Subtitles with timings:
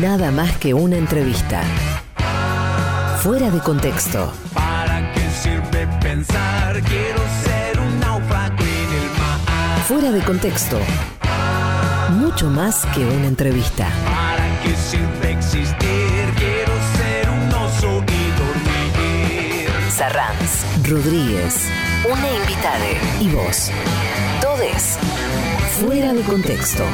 [0.00, 1.60] Nada más que una entrevista.
[3.20, 4.32] Fuera de contexto.
[4.54, 6.80] ¿Para qué sirve pensar?
[6.82, 9.80] Quiero ser un náufrago en el mar.
[9.88, 10.78] Fuera de contexto.
[12.10, 13.88] Mucho más que una entrevista.
[14.04, 16.32] ¿Para qué sirve existir?
[16.36, 19.68] Quiero ser un oso y dormir.
[19.90, 21.66] Sarranz, Rodríguez,
[22.08, 22.86] una invitada
[23.20, 23.72] y vos.
[24.40, 24.96] Todes.
[25.80, 26.84] Fuera de contexto.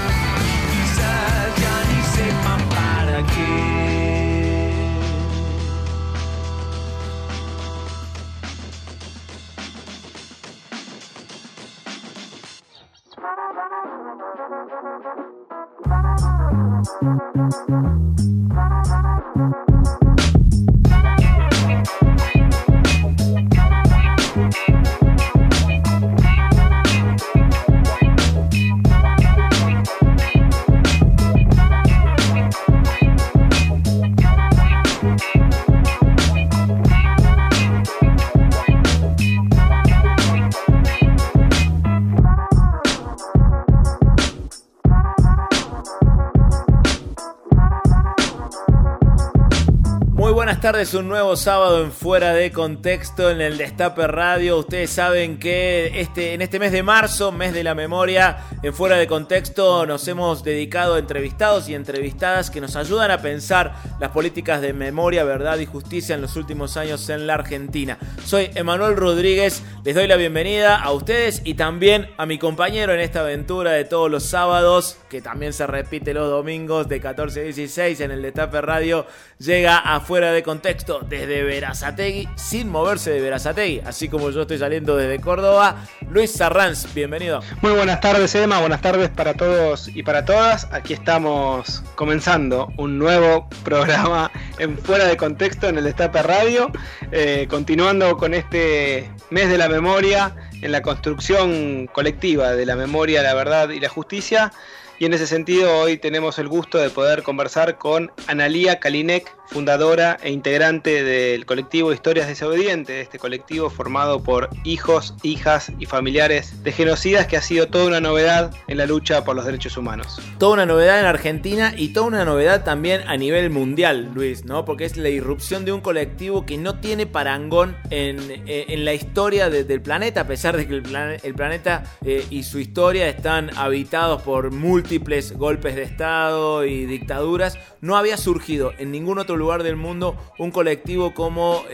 [50.65, 54.57] Tardes, un nuevo sábado en Fuera de Contexto en el Destape Radio.
[54.57, 58.97] Ustedes saben que este, en este mes de marzo, mes de la memoria, en Fuera
[58.97, 64.12] de Contexto nos hemos dedicado a entrevistados y entrevistadas que nos ayudan a pensar las
[64.12, 67.98] políticas de memoria, verdad y justicia en los últimos años en la Argentina.
[68.25, 73.01] Soy Emanuel Rodríguez, les doy la bienvenida a ustedes y también a mi compañero en
[73.01, 77.42] esta aventura de todos los sábados, que también se repite los domingos de 14 a
[77.42, 79.07] 16 en el Destape Radio,
[79.39, 84.59] llega a Fuera de Contexto desde Verazategui, sin moverse de Verazategui, así como yo estoy
[84.59, 85.85] saliendo desde Córdoba.
[86.11, 87.41] Luis Sarranz, bienvenido.
[87.61, 88.61] Muy buenas tardes, Emma.
[88.61, 90.69] Buenas tardes para todos y para todas.
[90.73, 96.70] Aquí estamos comenzando un nuevo programa en Fuera de Contexto en el Destape Radio.
[97.11, 103.23] eh, continuando con este mes de la memoria en la construcción colectiva de la memoria,
[103.23, 104.53] la verdad y la justicia.
[104.98, 110.17] Y en ese sentido, hoy tenemos el gusto de poder conversar con Analía Kalinek, fundadora
[110.23, 116.73] e integrante del colectivo Historias Desobedientes, este colectivo formado por hijos, hijas y familiares de
[116.73, 120.19] genocidas que ha sido toda una novedad en la lucha por los derechos humanos.
[120.39, 124.65] Toda una novedad en Argentina y toda una novedad también a nivel mundial, Luis, ¿no?
[124.65, 128.94] Porque es la irrupción de un colectivo que no tiene parangón en, eh, en la
[128.94, 132.59] historia de- del planeta, a pesar de que el, plan- el planeta eh, y su
[132.59, 137.59] historia están habitados por múltiples golpes de Estado y dictaduras.
[137.81, 141.64] No había surgido en ningún otro lugar del mundo un colectivo como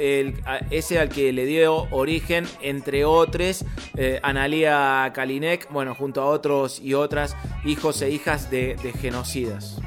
[0.71, 3.65] ese al que le dio origen, entre otros,
[3.97, 9.78] eh, Analia Kalinek, bueno, junto a otros y otras hijos e hijas de, genocidas.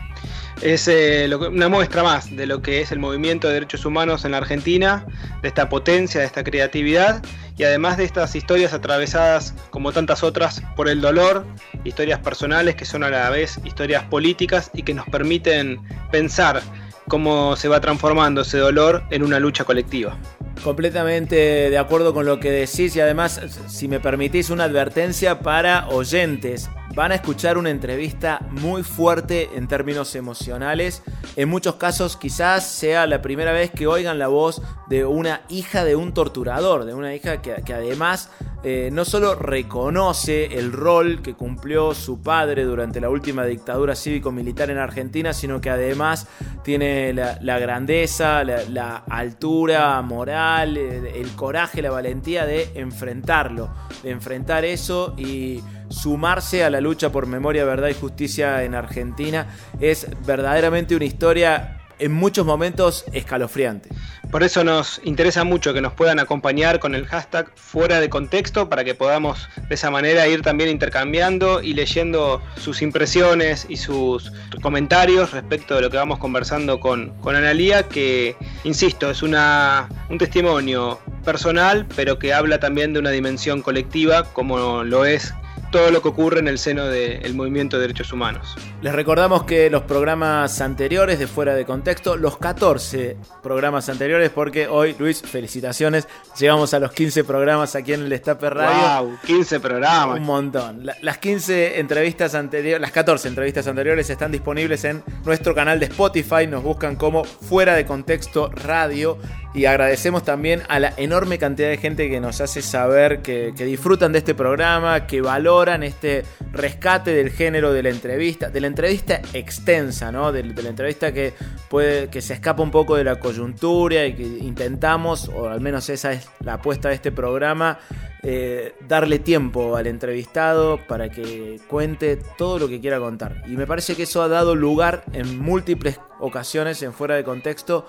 [0.61, 4.31] Es eh, una muestra más de lo que es el movimiento de derechos humanos en
[4.31, 5.05] la Argentina,
[5.41, 7.22] de esta potencia, de esta creatividad
[7.57, 11.45] y además de estas historias atravesadas, como tantas otras, por el dolor,
[11.84, 16.61] historias personales que son a la vez historias políticas y que nos permiten pensar
[17.08, 20.18] cómo se va transformando ese dolor en una lucha colectiva.
[20.64, 25.88] Completamente de acuerdo con lo que decís y además, si me permitís, una advertencia para
[25.90, 26.69] oyentes.
[26.96, 31.02] Van a escuchar una entrevista muy fuerte en términos emocionales.
[31.36, 35.84] En muchos casos quizás sea la primera vez que oigan la voz de una hija
[35.84, 38.30] de un torturador, de una hija que, que además
[38.66, 44.70] eh, no solo reconoce el rol que cumplió su padre durante la última dictadura cívico-militar
[44.70, 46.28] en Argentina, sino que además
[46.64, 53.70] tiene la, grandeza, la, altura moral, el coraje, la valentía de enfrentarlo,
[54.02, 55.62] de enfrentar eso y
[55.94, 59.48] sumarse a la lucha por memoria, verdad y justicia en Argentina.
[59.80, 63.90] Es verdaderamente una historia en muchos momentos escalofriante.
[64.32, 68.68] Por eso nos interesa mucho que nos puedan acompañar con el hashtag fuera de contexto
[68.68, 74.32] para que podamos de esa manera ir también intercambiando y leyendo sus impresiones y sus
[74.62, 80.17] comentarios respecto de lo que vamos conversando con, con Analía, que, insisto, es una, un
[80.17, 85.34] testimonio personal, pero que habla también de una dimensión colectiva como lo es
[85.73, 88.55] todo lo que ocurre en el seno del movimiento de derechos humanos.
[88.81, 94.67] Les recordamos que los programas anteriores de Fuera de Contexto, los 14 programas anteriores, porque
[94.67, 96.08] hoy, Luis, felicitaciones,
[96.40, 99.02] llegamos a los 15 programas aquí en el Destape Radio.
[99.05, 99.17] ¡Wow!
[99.25, 100.20] 15 programas.
[100.20, 100.85] Un montón.
[100.85, 105.87] La- las 15 entrevistas anteriores, las 14 entrevistas anteriores están disponibles en nuestro canal de
[105.87, 106.46] Spotify.
[106.47, 109.17] Nos buscan como Fuera de Contexto Radio.
[109.53, 114.11] Y agradecemos también a la enorme cantidad de gente que nos hace saber que, disfrutan
[114.11, 119.22] de este programa, que valoran este rescate del género de la entrevista, de la entrevista
[119.34, 120.32] extensa, ¿no?
[120.32, 121.34] De, la entrevista que
[121.70, 125.88] puede, que se escapa un poco de la coyuntura y que intentamos, o al menos
[125.90, 127.78] esa es la apuesta de este programa,
[128.23, 133.44] eh, darle tiempo al entrevistado para que cuente todo lo que quiera contar.
[133.46, 137.85] Y me parece que eso ha dado lugar en múltiples ocasiones, en fuera de contexto,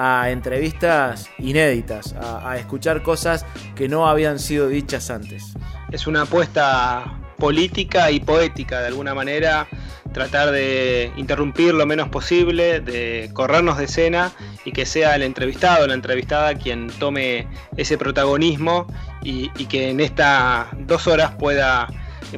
[0.00, 5.54] a entrevistas inéditas, a, escuchar cosas que no habían sido dichas antes.
[5.90, 9.66] Es una apuesta política y poética de alguna manera,
[10.12, 14.30] tratar de interrumpir lo menos posible, de corrernos de escena
[14.64, 18.86] y que sea el entrevistado o la entrevistada quien tome ese protagonismo
[19.24, 21.88] y, y que en estas dos horas pueda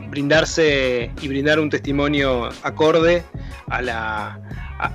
[0.09, 3.23] brindarse y brindar un testimonio acorde
[3.69, 4.41] a la,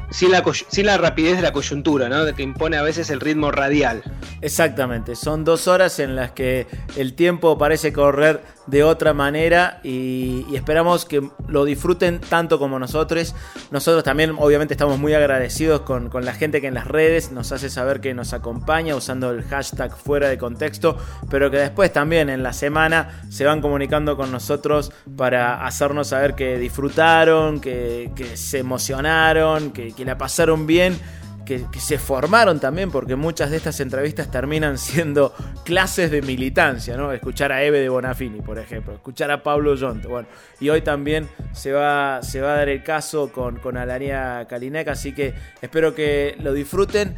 [0.10, 2.26] sin, la, sin la rapidez de la coyuntura, ¿no?
[2.26, 4.04] De que impone a veces el ritmo radial.
[4.42, 10.46] Exactamente, son dos horas en las que el tiempo parece correr de otra manera y,
[10.56, 13.36] esperamos que lo disfruten tanto como nosotros.
[13.72, 17.70] Nosotros también obviamente estamos muy agradecidos con, la gente que en las redes nos hace
[17.70, 20.98] saber que nos acompaña usando el hashtag fuera de contexto,
[21.30, 26.36] pero que después también en la semana se van comunicando con nosotros para hacernos saber
[26.36, 30.98] que disfrutaron, que, se emocionaron, que la pasaron bien
[31.46, 35.34] que, se formaron también, porque muchas de estas entrevistas terminan siendo
[35.64, 37.12] clases de militancia, ¿no?
[37.12, 40.28] Escuchar a Eve de Bonafini, por ejemplo, escuchar a Pablo Yonto, bueno,
[40.60, 44.88] y hoy también se va, se va a dar el caso con, con Alania Kalinek,
[44.88, 47.16] así que espero que lo disfruten.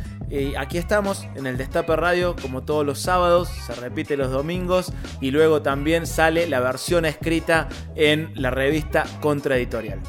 [0.57, 4.91] Aquí estamos en el Destape Radio, como todos los sábados, se repite los domingos,
[5.21, 9.99] y luego también sale la versión escrita en la revista Contraeditorial.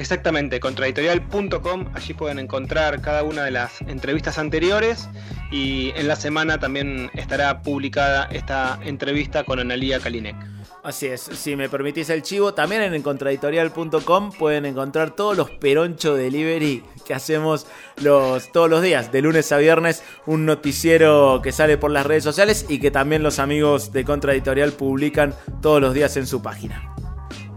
[0.00, 5.10] Exactamente, contraeditorial.com, allí pueden encontrar cada una de las entrevistas anteriores
[5.52, 10.36] y en la semana también estará publicada esta entrevista con Analia Kalinek.
[10.82, 16.14] Así es, si me permitís el chivo, también en contraeditorial.com pueden encontrar todos los peroncho
[16.14, 17.66] delivery que hacemos
[18.02, 22.24] los, todos los días, de lunes a viernes, un noticiero que sale por las redes
[22.24, 26.90] sociales y que también los amigos de Contraeditorial publican todos los días en su página.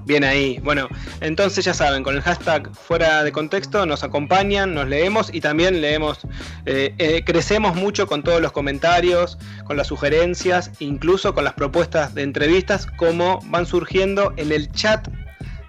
[0.05, 0.59] Bien ahí.
[0.63, 0.89] Bueno,
[1.21, 5.81] entonces ya saben, con el hashtag fuera de contexto nos acompañan, nos leemos y también
[5.81, 6.19] leemos,
[6.65, 12.13] eh, eh, crecemos mucho con todos los comentarios, con las sugerencias, incluso con las propuestas
[12.13, 15.07] de entrevistas, como van surgiendo en el chat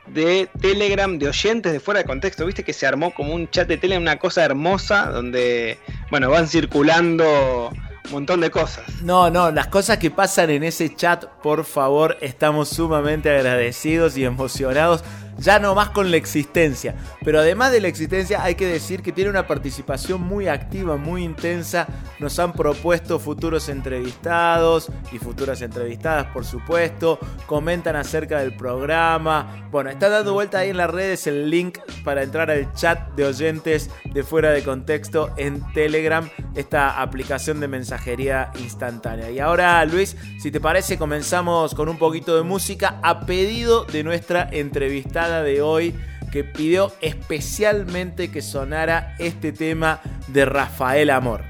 [0.09, 2.47] de Telegram de oyentes de fuera de contexto.
[2.47, 5.79] Viste que se armó como un chat de Telegram, una cosa hermosa, donde,
[6.11, 7.71] bueno, van circulando
[8.11, 8.85] montón de cosas.
[9.03, 14.25] No, no, las cosas que pasan en ese chat, por favor, estamos sumamente agradecidos y
[14.25, 15.05] emocionados
[15.45, 16.95] ya no más con la existencia.
[17.23, 21.23] Pero además de la existencia hay que decir que tiene una participación muy activa, muy
[21.23, 21.87] intensa.
[22.19, 27.19] Nos han propuesto futuros entrevistados y futuras entrevistadas, por supuesto.
[27.47, 29.69] Comentan acerca del programa.
[29.71, 33.27] Bueno, está dando vuelta ahí en las redes el link para entrar al chat de
[33.27, 39.31] oyentes de fuera de contexto en Telegram, esta aplicación de mensajería instantánea.
[39.31, 44.05] Y ahora, Luis, si te parece, comenzamos con un poquito de música a pedido de
[44.05, 45.95] nuestra entrevistada de hoy
[46.31, 51.43] que pidió especialmente que sonara este tema de Rafael Amor.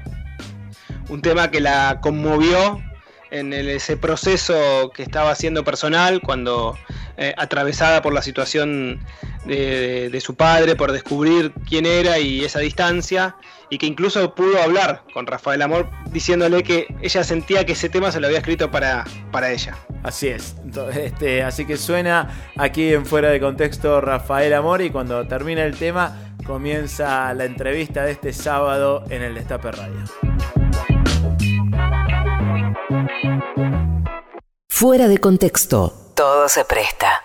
[1.09, 2.81] Un tema que la conmovió
[3.31, 6.77] en ese proceso que estaba haciendo personal, cuando
[7.17, 8.99] eh, atravesada por la situación
[9.45, 13.35] de, su padre, por descubrir quién era y esa distancia,
[13.69, 18.11] y que incluso pudo hablar con Rafael Amor diciéndole que ella sentía que ese tema
[18.11, 19.77] se lo había escrito para, para ella.
[20.03, 20.55] Así es,
[20.95, 25.77] este, así que suena aquí en fuera de contexto Rafael Amor y cuando termina el
[25.77, 30.03] tema comienza la entrevista de este sábado en el Destape Radio.
[34.69, 37.24] Fuera de contexto, todo se presta.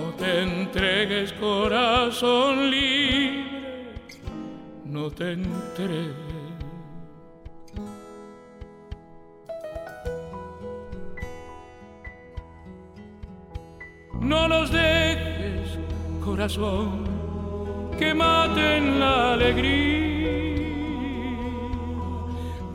[0.21, 3.95] te entregues corazón libre,
[4.85, 6.15] no te entregues.
[14.19, 15.79] No nos dejes,
[16.23, 17.03] corazón,
[17.97, 20.29] que maten la alegría.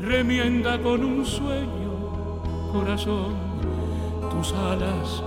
[0.00, 3.36] Remienda con un sueño, corazón,
[4.32, 5.22] tus alas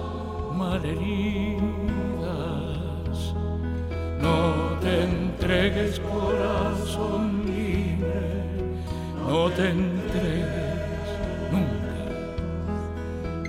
[0.54, 1.79] malheridas.
[4.22, 8.22] No te entregues, corazón libre,
[9.26, 10.80] no te entregues
[11.52, 11.94] nunca.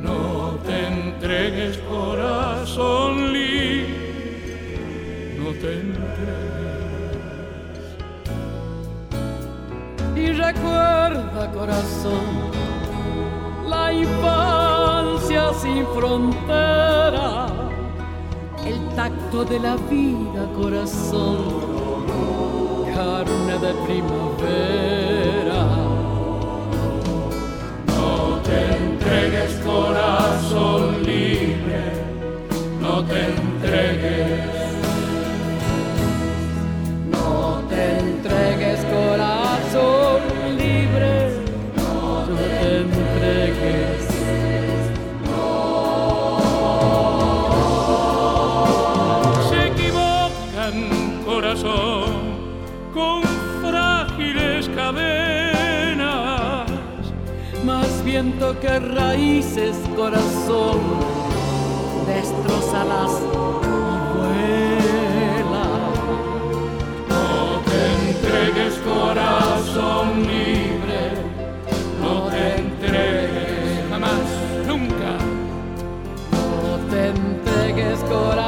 [0.01, 4.79] No te entregues, corazón libre,
[5.39, 6.51] no te entregues.
[10.17, 12.27] Y recuerda, corazón,
[13.69, 17.30] la infancia sin frontera,
[19.31, 21.39] tacto de la vida, corazón,
[22.95, 25.63] carne de primavera.
[27.87, 31.83] No te entregues, corazón libre,
[32.81, 34.60] no te entregues.
[51.51, 52.07] Corazón,
[52.95, 53.23] con
[53.61, 56.71] frágiles cadenas.
[57.65, 60.79] Más viento que raíces, corazón,
[62.07, 63.27] destrózalas y
[64.17, 65.67] vuela.
[67.09, 67.81] No te
[68.11, 71.01] entregues, corazón libre,
[72.01, 74.25] no te entregues jamás,
[74.69, 75.13] nunca.
[76.31, 78.40] No te entregues, corazón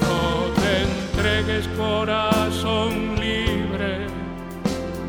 [0.00, 4.06] No te entregues, corazón libre,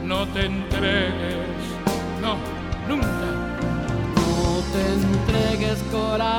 [0.04, 1.62] no te entregues,
[2.22, 2.38] no,
[2.88, 3.28] nunca.
[4.16, 6.39] No te entregues, corazón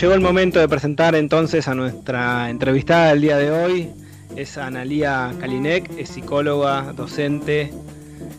[0.00, 3.90] Llegó el momento de presentar entonces a nuestra entrevistada del día de hoy.
[4.34, 7.70] Es Analía Kalinek, es psicóloga, docente,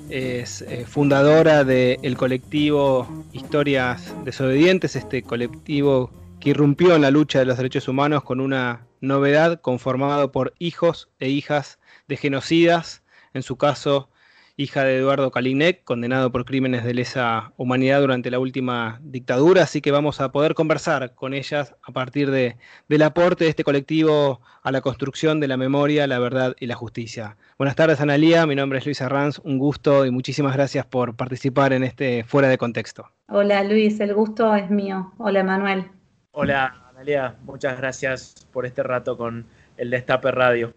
[0.09, 7.45] es eh, fundadora del colectivo Historias Desobedientes, este colectivo que irrumpió en la lucha de
[7.45, 11.77] los derechos humanos con una novedad conformado por hijos e hijas
[12.07, 13.03] de genocidas,
[13.35, 14.09] en su caso
[14.61, 19.81] hija de Eduardo Kalinek, condenado por crímenes de lesa humanidad durante la última dictadura, así
[19.81, 24.41] que vamos a poder conversar con ellas a partir de, del aporte de este colectivo
[24.61, 27.37] a la construcción de la memoria, la verdad y la justicia.
[27.57, 31.73] Buenas tardes, Analía, mi nombre es Luis Arranz, un gusto y muchísimas gracias por participar
[31.73, 33.09] en este Fuera de Contexto.
[33.29, 35.11] Hola Luis, el gusto es mío.
[35.17, 35.89] Hola Manuel.
[36.31, 40.73] Hola, Analia, muchas gracias por este rato con el Destape Radio.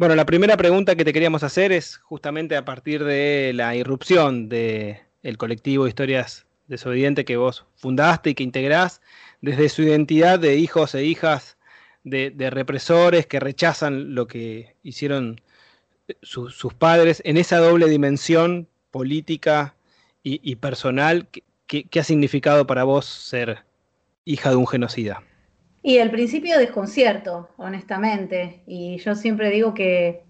[0.00, 4.48] Bueno, la primera pregunta que te queríamos hacer es justamente a partir de la irrupción
[4.48, 9.02] del colectivo Historias Desobedientes que vos fundaste y que integrás
[9.42, 11.58] desde su identidad de hijos e hijas
[12.02, 15.42] de, represores que rechazan lo que hicieron
[16.08, 19.74] eh, sus padres en esa doble dimensión política
[20.22, 21.28] y, personal.
[21.66, 23.64] ¿Qué, ha significado para vos ser
[24.24, 25.22] hija de un genocida?
[25.82, 28.60] Y el principio desconcierto, honestamente.
[28.66, 30.22] Y yo siempre digo que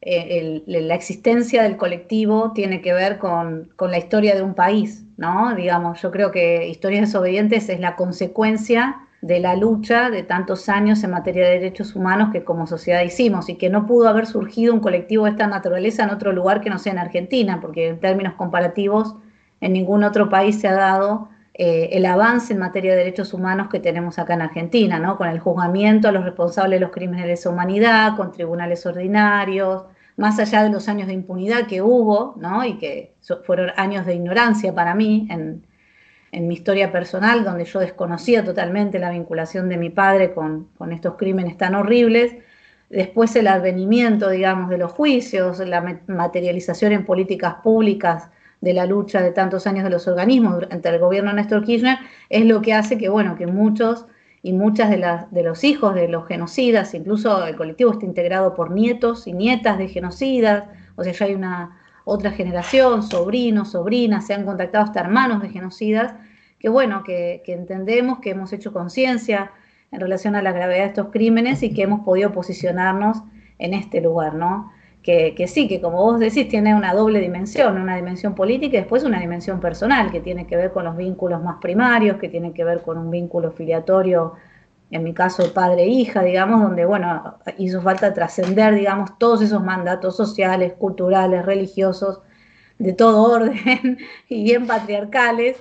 [0.00, 5.04] eh, la existencia del colectivo tiene que ver con, con, la historia de un país,
[5.16, 5.54] ¿no?
[5.54, 11.02] Digamos, yo creo que Historias Desobedientes es la consecuencia de la lucha de tantos años
[11.02, 14.72] en materia de derechos humanos que como sociedad hicimos y que no pudo haber surgido
[14.72, 18.00] un colectivo de esta naturaleza en otro lugar que no sea en Argentina, porque en
[18.00, 19.16] términos comparativos
[19.60, 23.66] en ningún otro país se ha dado eh, el avance en materia de derechos humanos
[23.68, 25.16] que tenemos acá en Argentina, ¿no?
[25.16, 29.82] Con el juzgamiento a los responsables de los crímenes de lesa humanidad, con tribunales ordinarios,
[30.16, 32.64] más allá de los años de impunidad que hubo, ¿no?
[32.64, 35.66] Y que fueron años de ignorancia para mí en,
[36.30, 40.92] en mi historia personal, donde yo desconocía totalmente la vinculación de mi padre con, con
[40.92, 42.36] estos crímenes tan horribles.
[42.88, 49.22] Después el advenimiento, digamos, de los juicios, la materialización en políticas públicas de la lucha
[49.22, 51.98] de tantos años de los organismos durante el gobierno de Néstor Kirchner,
[52.28, 54.06] es lo que hace que, bueno, que muchos
[54.42, 58.54] y muchas de, las, de los hijos de los genocidas, incluso el colectivo está integrado
[58.54, 60.64] por nietos y nietas de genocidas,
[60.96, 65.50] o sea, ya hay una otra generación, sobrinos, sobrinas, se han contactado hasta hermanos de
[65.50, 66.14] genocidas,
[66.58, 69.52] que bueno, que, que entendemos, que hemos hecho conciencia
[69.90, 73.18] en relación a la gravedad de estos crímenes y que hemos podido posicionarnos
[73.58, 74.72] en este lugar, ¿no?
[75.08, 79.04] Que, sí, que como vos decís, tiene una doble dimensión, una dimensión política y después
[79.04, 82.62] una dimensión personal, que tiene que ver con los vínculos más primarios, que tiene que
[82.62, 84.34] ver con un vínculo filiatorio,
[84.90, 90.74] en mi caso padre-hija, digamos, donde, bueno, hizo falta trascender, digamos, todos esos mandatos sociales,
[90.74, 92.20] culturales, religiosos,
[92.78, 93.96] de todo orden
[94.28, 95.56] y bien patriarcales,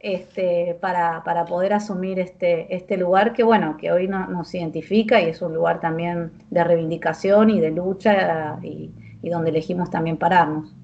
[0.00, 5.30] este, para, para, poder asumir este, este lugar que, bueno, que hoy nos identifica y
[5.30, 10.74] es un lugar también de reivindicación y de lucha y, donde elegimos también pararnos.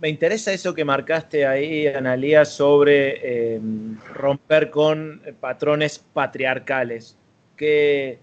[0.00, 7.16] Me interesa eso que marcaste ahí, Analía, sobre em, romper con patrones patriarcales.
[7.56, 8.18] ¿Qué,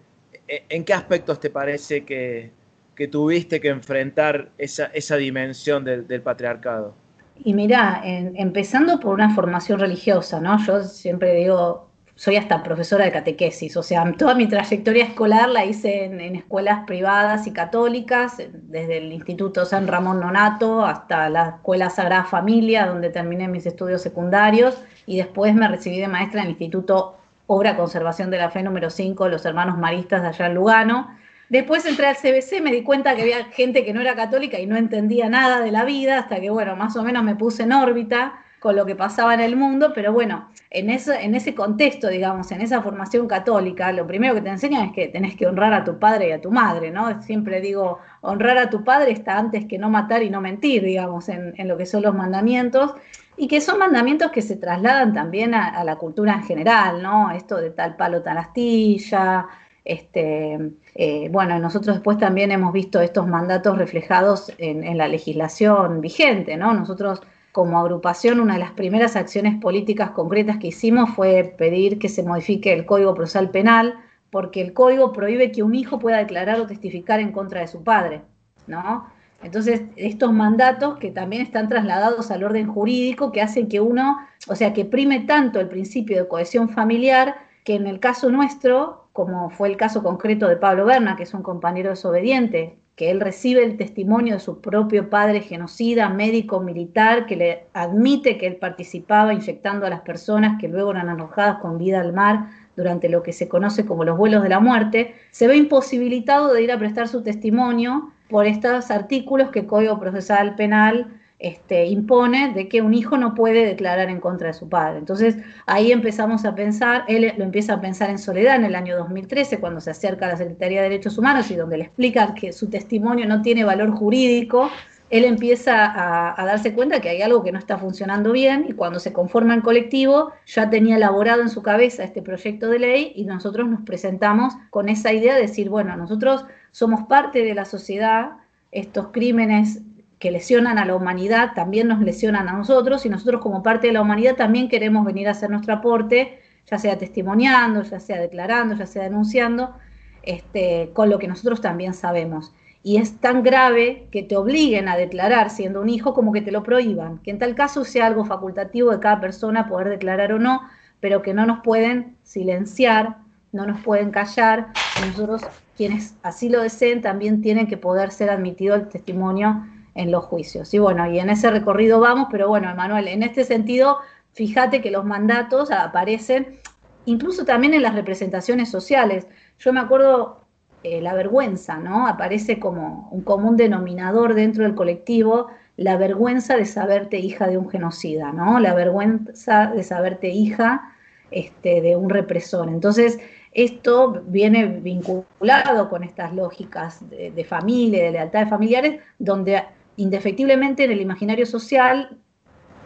[0.47, 2.51] e, ¿En qué aspectos te parece que,
[2.95, 6.95] que tuviste que enfrentar esa, esa dimensión del patriarcado?
[7.43, 10.57] Y mira, empezando por una formación religiosa, ¿no?
[10.65, 15.63] Yo siempre digo, soy hasta profesora de catequesis, o sea, toda mi trayectoria escolar la
[15.63, 21.89] hice en, escuelas privadas y católicas, desde el Instituto San Ramón Nonato hasta la Escuela
[21.89, 26.51] Sagrada Familia, donde terminé mis estudios secundarios, y después me recibí de maestra en el
[26.51, 27.15] Instituto
[27.47, 31.18] Obra Conservación de la Fe número 5, los hermanos maristas de allá en Lugano,
[31.49, 34.67] Después entré al CBC, me di cuenta que había gente que no era católica y
[34.67, 37.73] no entendía nada de la vida, hasta que, bueno, más o menos me puse en
[37.73, 42.51] órbita con lo que pasaba en el mundo, pero bueno, en, en ese contexto, digamos,
[42.51, 45.83] en esa formación católica, lo primero que te enseñan es que tenés que honrar a
[45.83, 47.21] tu padre y a tu madre, ¿no?
[47.21, 51.29] Siempre digo, honrar a tu padre está antes que no matar y no mentir, digamos,
[51.29, 52.93] en, lo que son los mandamientos,
[53.37, 57.31] y que son mandamientos que se trasladan también a, a la cultura en general, ¿no?
[57.31, 59.47] Esto de tal palo, tal astilla,
[59.89, 66.57] este, eh, bueno, nosotros después también hemos visto estos mandatos reflejados en, la legislación vigente,
[66.57, 66.75] ¿no?
[66.75, 72.07] Nosotros como agrupación, una de las primeras acciones políticas concretas que hicimos fue pedir que
[72.07, 73.95] se modifique el Código Procesal Penal,
[74.29, 77.83] porque el código prohíbe que un hijo pueda declarar o testificar en contra de su
[77.83, 78.21] padre,
[78.67, 79.07] ¿no?
[79.41, 84.55] Entonces, estos mandatos que también están trasladados al orden jurídico, que hacen que uno, o
[84.55, 89.51] sea, que prime tanto el principio de cohesión familiar, que en el caso nuestro, como
[89.51, 93.63] fue el caso concreto de Pablo Berna, que es un compañero desobediente, que él recibe
[93.63, 99.35] el testimonio de su propio padre genocida, médico, militar, que le admite que él participaba
[99.35, 103.33] inyectando a las personas que luego eran arrojadas con vida al mar durante lo que
[103.33, 107.07] se conoce como los vuelos de la muerte, se ve imposibilitado de ir a prestar
[107.07, 112.93] su testimonio por estos artículos que el Código Procesal Penal este, impone de que un
[112.93, 114.99] hijo no puede declarar en contra de su padre.
[114.99, 118.97] Entonces ahí empezamos a pensar, él lo empieza a pensar en soledad en el año
[118.97, 122.51] 2013, cuando se acerca a la Secretaría de Derechos Humanos y donde le explican que
[122.51, 124.69] su testimonio no tiene valor jurídico,
[125.09, 128.73] él empieza a, a, darse cuenta que hay algo que no está funcionando bien y
[128.73, 133.13] cuando se conforma el colectivo ya tenía elaborado en su cabeza este proyecto de ley
[133.15, 137.65] y nosotros nos presentamos con esa idea de decir, bueno, nosotros somos parte de la
[137.65, 138.33] sociedad,
[138.71, 139.81] estos crímenes
[140.19, 143.93] que lesionan a la humanidad también nos lesionan a nosotros y nosotros como parte de
[143.93, 148.75] la humanidad también queremos venir a hacer nuestro aporte, ya sea testimoniando, ya sea declarando,
[148.75, 149.73] ya sea denunciando,
[150.21, 152.53] este, con lo que nosotros también sabemos.
[152.83, 156.51] Y es tan grave que te obliguen a declarar siendo un hijo como que te
[156.51, 160.39] lo prohíban, que en tal caso sea algo facultativo de cada persona poder declarar o
[160.39, 160.61] no,
[160.99, 163.17] pero que no nos pueden silenciar
[163.51, 164.67] no nos pueden callar,
[165.01, 165.41] nosotros
[165.75, 169.65] quienes así lo deseen también tienen que poder ser admitido el testimonio
[169.99, 170.73] en los juicios.
[170.73, 173.97] Y bueno, y en ese recorrido vamos, pero bueno, Emanuel, en este sentido,
[174.31, 176.59] fíjate que los mandatos aparecen
[177.03, 179.27] incluso también en las representaciones sociales.
[179.59, 180.45] Yo me acuerdo
[180.83, 182.07] eh, la vergüenza, ¿no?
[182.07, 187.69] Aparece como un común denominador dentro del colectivo, la vergüenza de saberte hija de un
[187.69, 188.57] genocida, ¿no?
[188.61, 190.93] La vergüenza de saberte hija
[191.29, 192.69] este, de un represor.
[192.69, 193.19] Entonces,
[193.51, 199.61] esto viene vinculado con estas lógicas de, de familia, de lealtad de familiares, donde
[199.99, 202.17] indefectiblemente en el imaginario social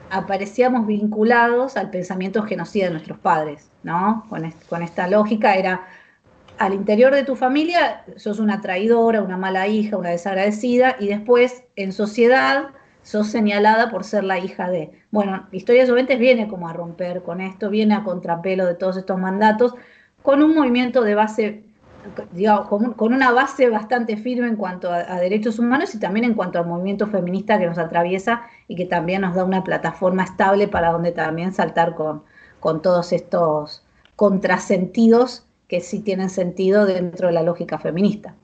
[0.09, 4.25] aparecíamos vinculados al pensamiento genocida de nuestros padres, ¿no?
[4.29, 5.85] Con, esta lógica era,
[6.57, 11.63] al interior de tu familia sos una traidora, una mala hija, una desagradecida, y después
[11.75, 12.69] en sociedad
[13.03, 14.91] sos señalada por ser la hija de.
[15.11, 19.19] Bueno, Historia de viene como a romper con esto, viene a contrapelo de todos estos
[19.19, 19.75] mandatos,
[20.23, 21.63] con un movimiento de base
[22.31, 26.59] digamos, con, una base bastante firme en cuanto a, derechos humanos y también en cuanto
[26.59, 30.91] al movimiento feminista que nos atraviesa y que también nos da una plataforma estable para
[30.91, 32.23] donde también saltar con,
[32.59, 33.83] con todos estos
[34.15, 38.35] contrasentidos que sí tienen sentido dentro de la lógica feminista.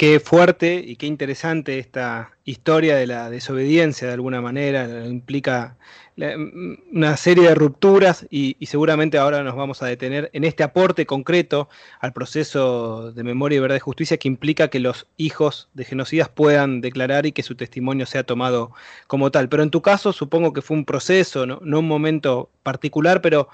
[0.00, 5.76] Qué fuerte y qué interesante esta historia de la desobediencia de alguna manera, implica
[6.16, 11.68] una serie de rupturas y, seguramente ahora nos vamos a detener en este aporte concreto
[12.00, 16.30] al proceso de memoria y verdad y justicia que implica que los hijos de genocidas
[16.30, 18.72] puedan declarar y que su testimonio sea tomado
[19.06, 19.50] como tal.
[19.50, 23.50] Pero en tu caso supongo que fue un proceso, no, un momento particular, pero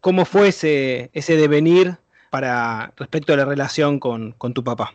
[0.00, 1.96] ¿cómo fue ese, ese devenir
[2.30, 4.94] para respecto a la relación con, con tu papá?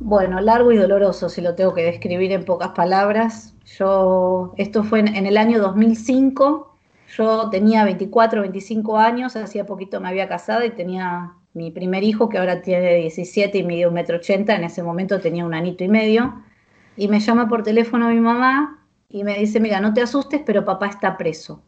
[0.00, 3.56] Bueno, largo y doloroso, si lo tengo que describir en pocas palabras.
[3.64, 6.76] Yo, esto fue en, el año 2005,
[7.16, 12.28] yo tenía 24, 25 años, hacía poquito me había casado y tenía mi primer hijo,
[12.28, 15.82] que ahora tiene 17 y mide un metro ochenta, en ese momento tenía un anito
[15.82, 16.42] y medio,
[16.96, 20.64] y me llama por teléfono mi mamá y me dice, mira, no te asustes, pero
[20.64, 21.62] papá está preso.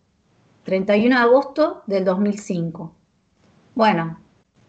[0.64, 2.94] 31 de agosto del 2005.
[3.74, 4.18] Bueno,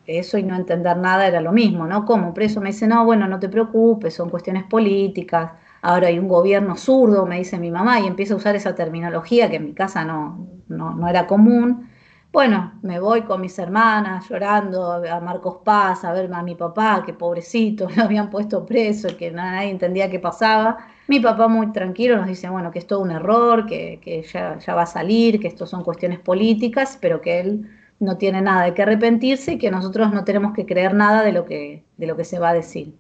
[0.06, 2.06] eso y no entender nada era lo mismo, ¿no?
[2.06, 6.28] Como preso me dice, no, bueno, no te preocupes, son cuestiones políticas, ahora hay un
[6.28, 9.74] gobierno zurdo, me dice mi mamá, y empieza a usar esa terminología que en mi
[9.74, 11.90] casa no, no, era común.
[12.32, 17.04] Bueno, me voy con mis hermanas llorando a Marcos Paz, a ver a mi papá,
[17.06, 20.78] que pobrecito, lo habían puesto preso y que nadie entendía qué pasaba.
[21.08, 24.58] Mi papá muy tranquilo nos dice, bueno, que es todo un error, que, que ya,
[24.60, 27.70] ya va a salir, que esto son cuestiones políticas, pero que él
[28.02, 31.32] no tiene nada de qué arrepentirse y que nosotros no tenemos que creer nada de
[31.32, 32.96] lo que, de lo que se va a decir.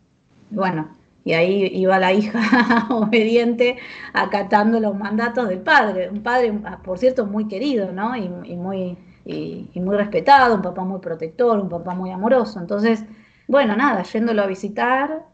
[0.51, 0.89] Bueno,
[1.25, 3.77] y ahí iba la hija obediente
[4.13, 8.15] acatando los mandatos del padre, un padre, por cierto, muy querido, ¿no?
[8.15, 12.59] Y, muy, y, muy respetado, un papá muy protector, un papá muy amoroso.
[12.59, 13.03] Entonces,
[13.47, 15.25] bueno, nada, yéndolo a visitar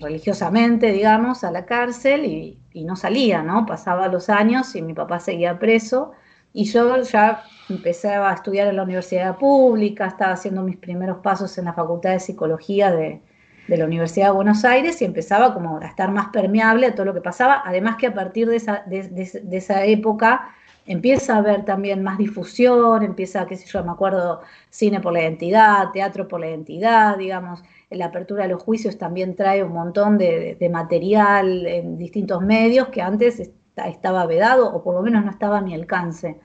[0.00, 3.66] religiosamente, digamos, a la cárcel y, y no salía, ¿no?
[3.66, 6.12] Pasaba los años y mi papá seguía preso
[6.54, 11.58] y yo ya empecé a estudiar en la universidad pública, estaba haciendo mis primeros pasos
[11.58, 13.20] en la Facultad de Psicología de,
[13.66, 17.14] la Universidad de Buenos Aires y empezaba como a estar más permeable a todo lo
[17.14, 20.48] que pasaba, además que a partir de esa, de, esa época
[20.86, 25.22] empieza a haber también más difusión, empieza, qué sé yo, me acuerdo, cine por la
[25.22, 30.18] identidad, teatro por la identidad, digamos, la apertura de los juicios también trae un montón
[30.18, 35.58] de, material en distintos medios que antes estaba vedado o por lo menos no estaba
[35.58, 36.40] a mi alcance.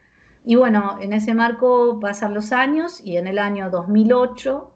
[0.46, 4.72] Y bueno, en ese marco pasan los años y en el año 2008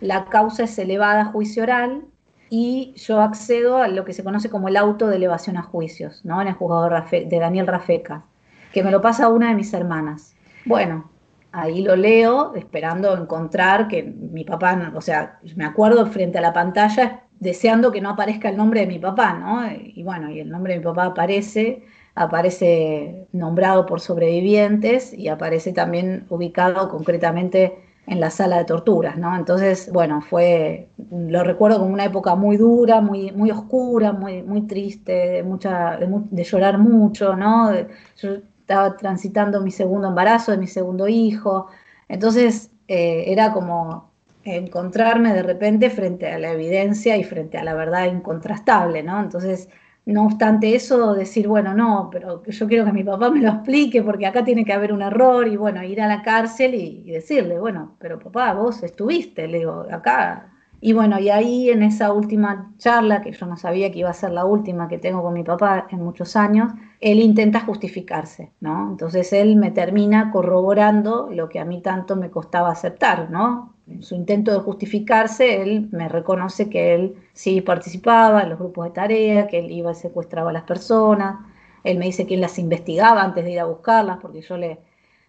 [0.00, 2.04] la causa es elevada a juicio oral
[2.50, 6.24] y yo accedo a lo que se conoce como el auto de elevación a juicios,
[6.24, 6.42] ¿no?
[6.42, 8.24] En el juzgado de Daniel Rafeca,
[8.72, 10.36] que me lo pasa una de mis hermanas.
[10.66, 11.10] Bueno,
[11.52, 16.52] ahí lo leo esperando encontrar que mi papá, o sea, me acuerdo frente a la
[16.52, 19.66] pantalla deseando que no aparezca el nombre de mi papá, ¿no?
[19.72, 25.72] Y bueno, y el nombre de mi papá aparece, aparece nombrado por sobrevivientes y aparece
[25.72, 29.34] también ubicado concretamente en la sala de torturas, ¿no?
[29.34, 34.62] Entonces, bueno, fue, lo recuerdo como una época muy dura, muy, muy oscura, muy, muy
[34.66, 37.72] triste, de, mucha, de, llorar mucho, ¿no?
[38.18, 41.68] Yo estaba transitando mi segundo embarazo de mi segundo hijo,
[42.08, 44.10] entonces eh, era como
[44.44, 49.20] encontrarme de repente frente a la evidencia y frente a la verdad incontrastable, ¿no?
[49.20, 49.70] Entonces,
[50.06, 54.02] no obstante eso, decir, bueno, no, pero yo quiero que mi papá me lo explique
[54.02, 57.58] porque acá tiene que haber un error y bueno, ir a la cárcel y, decirle,
[57.58, 60.50] bueno, pero papá, vos estuviste, le digo, acá.
[60.80, 64.12] Y bueno, y ahí en esa última charla, que yo no sabía que iba a
[64.12, 68.90] ser la última que tengo con mi papá en muchos años, él intenta justificarse, ¿no?
[68.90, 73.73] Entonces él me termina corroborando lo que a mí tanto me costaba aceptar, ¿no?
[73.86, 78.86] En su intento de justificarse, él me reconoce que él sí participaba en los grupos
[78.86, 81.40] de tarea, que él iba y secuestraba a las personas,
[81.84, 84.78] él me dice que él las investigaba antes de ir a buscarlas, porque yo le,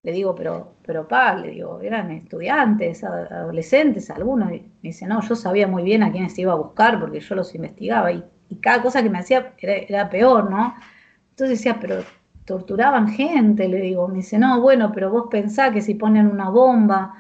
[0.03, 5.21] le digo, pero, pero pa, le digo, eran estudiantes, adolescentes, algunos, y me dice, no,
[5.21, 8.55] yo sabía muy bien a quiénes iba a buscar porque yo los investigaba, y, y
[8.57, 10.75] cada cosa que me hacía era, era peor, ¿no?
[11.31, 12.03] Entonces decía, pero
[12.45, 16.49] torturaban gente, le digo, me dice, no, bueno, pero vos pensás que si ponen una
[16.49, 17.15] bomba,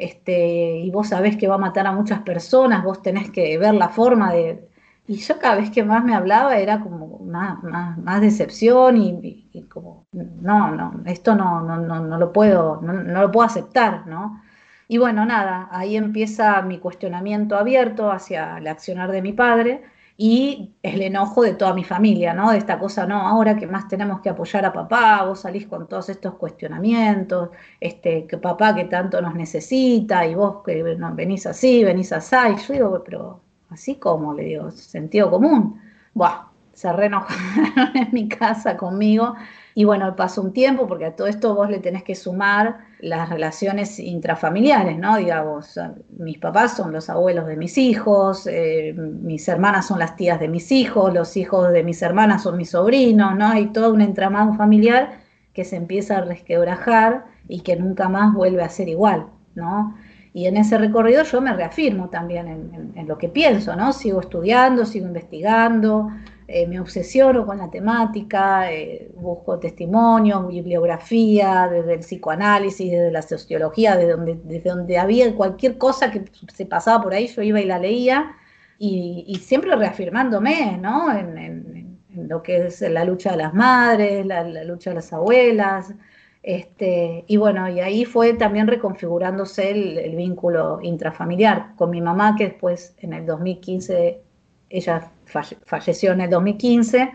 [0.00, 3.74] este, y vos sabés que va a matar a muchas personas, vos tenés que ver
[3.74, 4.68] la forma de...
[5.06, 9.48] Y yo cada vez que más me hablaba era como más, más, más decepción y,
[9.52, 13.46] y, como, no, no, esto no, no, no, no lo puedo, no, no, lo puedo
[13.46, 14.40] aceptar, ¿no?
[14.88, 19.82] Y bueno, nada, ahí empieza mi cuestionamiento abierto hacia el accionar de mi padre
[20.22, 22.50] y el enojo de toda mi familia, ¿no?
[22.50, 25.88] De esta cosa, no, ahora que más tenemos que apoyar a papá, vos salís con
[25.88, 27.48] todos estos cuestionamientos,
[27.80, 32.56] este, que papá que tanto nos necesita y vos que venís así, venís así, y
[32.66, 35.80] yo digo, pero así como, le digo, sentido común.
[36.12, 39.34] Buah, se reenojaron en mi casa conmigo
[39.74, 43.28] y bueno, pasó un tiempo porque a todo esto vos le tenés que sumar las
[43.28, 45.16] relaciones intrafamiliares, ¿no?
[45.16, 45.78] Digamos,
[46.18, 50.48] mis papás son los abuelos de mis hijos, eh, mis hermanas son las tías de
[50.48, 53.46] mis hijos, los hijos de mis hermanas son mis sobrinos, ¿no?
[53.46, 55.20] Hay todo un entramado familiar
[55.54, 59.94] que se empieza a resquebrajar y que nunca más vuelve a ser igual, ¿no?
[60.32, 63.92] Y en ese recorrido yo me reafirmo también en, en, en lo que pienso, ¿no?
[63.92, 66.08] Sigo estudiando, sigo investigando,
[66.52, 73.22] eh, me obsesiono con la temática, eh, busco testimonios, bibliografía, desde el psicoanálisis, desde la
[73.22, 77.60] sociología, desde donde, desde donde había cualquier cosa que se pasaba por ahí, yo iba
[77.60, 78.36] y la leía,
[78.78, 81.16] y, y siempre reafirmándome, ¿no?
[81.16, 85.94] En, lo que es la lucha de las madres, la, la lucha de las abuelas,
[86.42, 92.34] este, y bueno, y ahí fue también reconfigurándose el, el, vínculo intrafamiliar con mi mamá,
[92.36, 94.22] que después en el 2015
[94.70, 97.12] ella falle, falleció en el 2015,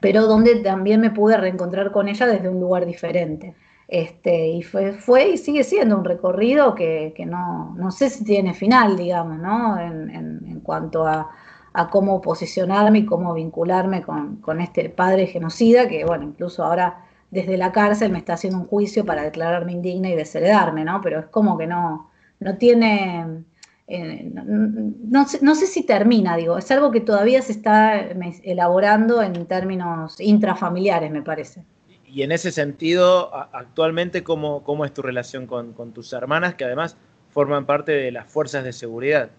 [0.00, 3.54] pero donde también me pude reencontrar con ella desde un lugar diferente.
[3.88, 8.22] Este, y fue, fue y sigue siendo un recorrido que, que no, no, sé si
[8.22, 9.80] tiene final, digamos, ¿no?
[9.80, 11.30] En, en, en cuanto a,
[11.72, 17.06] a, cómo posicionarme y cómo vincularme con, con, este padre genocida, que bueno, incluso ahora
[17.30, 21.00] desde la cárcel me está haciendo un juicio para declararme indigna y desheredarme, ¿no?
[21.00, 23.44] Pero es como que no, no tiene
[23.90, 27.98] eh, no, no, sé, no, sé, si termina, digo, es algo que todavía se está
[28.42, 31.64] elaborando en términos intrafamiliares, me parece.
[32.04, 36.64] Y en ese sentido, actualmente, ¿cómo, cómo es tu relación con, con, tus hermanas, que
[36.64, 36.98] además
[37.30, 39.30] forman parte de las fuerzas de seguridad?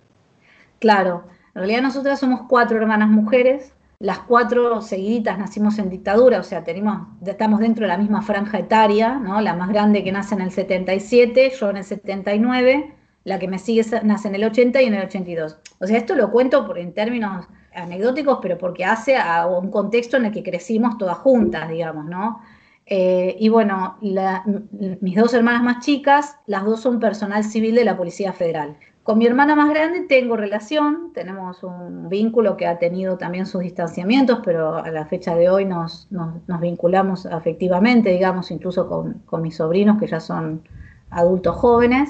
[0.79, 6.43] Claro, en realidad nosotras somos cuatro hermanas mujeres, las cuatro seguiditas nacimos en dictadura, o
[6.43, 9.41] sea, tenemos, estamos dentro de la misma franja etaria, ¿no?
[9.41, 13.59] La más grande que nace en el 77, yo en el 79, la que me
[13.59, 15.57] sigue nace en el 80 y en el 82.
[15.79, 20.17] O sea, esto lo cuento por, en términos anecdóticos, pero porque hace a un contexto
[20.17, 22.41] en el que crecimos todas juntas, digamos, ¿no?
[22.91, 27.95] Eh, y bueno, mis dos hermanas más chicas, las dos son personal civil de la
[27.95, 28.77] Policía Federal.
[29.03, 33.61] Con mi hermana más grande tengo relación, tenemos un vínculo que ha tenido también sus
[33.61, 39.19] distanciamientos, pero a la fecha de hoy nos, nos, nos vinculamos afectivamente, digamos, incluso con,
[39.25, 40.63] con mis sobrinos que ya son
[41.11, 42.09] adultos jóvenes.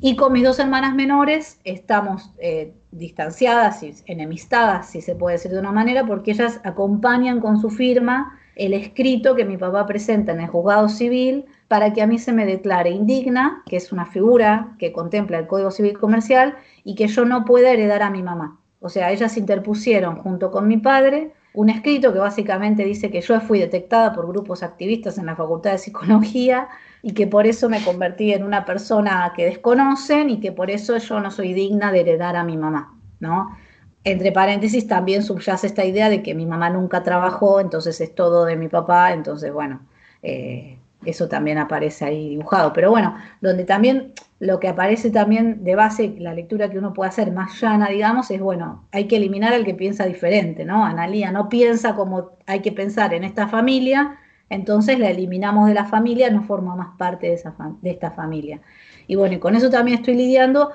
[0.00, 5.50] Y con mis dos hermanas menores estamos eh, distanciadas y enemistadas, si se puede decir
[5.52, 10.32] de una manera, porque ellas acompañan con su firma el escrito que mi papá presenta
[10.32, 14.06] en el juzgado civil para que a mí se me declare indigna, que es una
[14.06, 18.22] figura que contempla el Código Civil Comercial, y que yo no pueda heredar a mi
[18.22, 18.58] mamá.
[18.80, 23.40] O sea, ellas interpusieron junto con mi padre un escrito que básicamente dice que yo
[23.40, 26.68] fui detectada por grupos activistas en la Facultad de Psicología
[27.02, 30.96] y que por eso me convertí en una persona que desconocen y que por eso
[30.98, 33.56] yo no soy digna de heredar a mi mamá, ¿no?
[34.04, 38.44] Entre paréntesis también subyace esta idea de que mi mamá nunca trabajó, entonces es todo
[38.44, 39.80] de mi papá, entonces bueno,
[40.22, 42.72] eh, eso también aparece ahí dibujado.
[42.72, 47.08] Pero bueno, donde también lo que aparece también de base, la lectura que uno puede
[47.08, 50.84] hacer más llana, digamos, es bueno, hay que eliminar al que piensa diferente, ¿no?
[50.84, 54.18] Analía no piensa como hay que pensar en esta familia,
[54.50, 58.60] entonces la eliminamos de la familia, no forma más parte de, esa, de esta familia.
[59.06, 60.70] Y bueno, y con eso también estoy lidiando,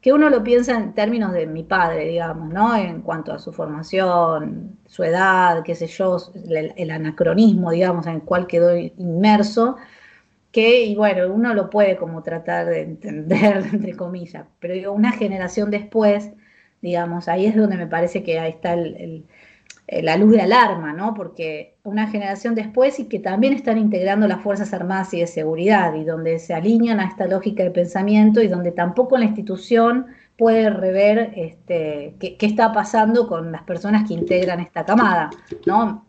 [0.00, 2.74] que uno lo piensa en términos de mi padre, digamos, ¿no?
[2.76, 6.16] En cuanto a su formación, su edad, qué sé yo,
[6.76, 9.76] el, anacronismo, digamos, en el cual quedó inmerso,
[10.52, 15.12] que, y bueno, uno lo puede como tratar de entender, entre comillas, pero digo, una
[15.12, 16.30] generación después,
[16.82, 19.26] digamos, ahí es donde me parece que ahí está el
[19.92, 21.14] eh, la luz de alarma, ¿no?
[21.14, 25.94] Porque una generación después y que también están integrando las Fuerzas Armadas y de Seguridad
[25.94, 30.06] y donde se alinean a esta lógica de pensamiento y donde tampoco la institución
[30.38, 35.28] puede rever este, qué, qué, está pasando con las personas que integran esta camada,
[35.66, 36.06] ¿no?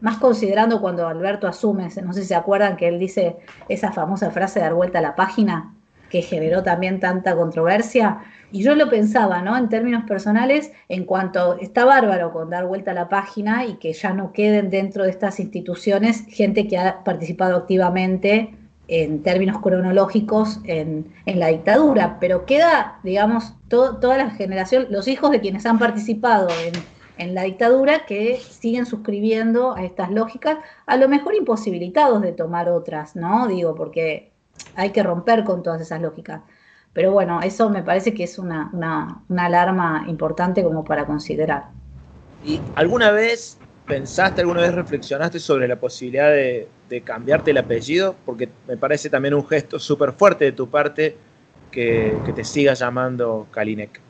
[0.00, 4.30] Más considerando cuando Alberto asume, no sé si se acuerdan que él dice esa famosa
[4.30, 5.74] frase de dar vuelta a la página,
[6.08, 8.20] que generó también tanta controversia.
[8.52, 9.56] Y yo lo pensaba, ¿no?
[9.56, 13.92] En términos personales, en cuanto está bárbaro con dar vuelta a la página y que
[13.92, 18.54] ya no queden dentro de estas instituciones gente que ha participado activamente
[18.86, 25.30] en términos cronológicos en, en la dictadura, pero queda, digamos, toda la generación, los hijos
[25.30, 26.74] de quienes han participado en,
[27.16, 32.68] en la dictadura que siguen suscribiendo a estas lógicas, a lo mejor imposibilitados de tomar
[32.68, 33.46] otras, ¿no?
[33.46, 34.32] Digo, porque
[34.76, 36.42] hay que romper con todas esas lógicas.
[36.94, 41.64] Pero bueno, eso me parece que es una, una, una alarma importante como para considerar.
[42.44, 48.14] ¿Y alguna vez pensaste, alguna vez reflexionaste sobre la posibilidad de, de cambiarte el apellido?
[48.24, 51.16] Porque me parece también un gesto súper fuerte de tu parte
[51.72, 54.00] que, que, te siga llamando Kalinek.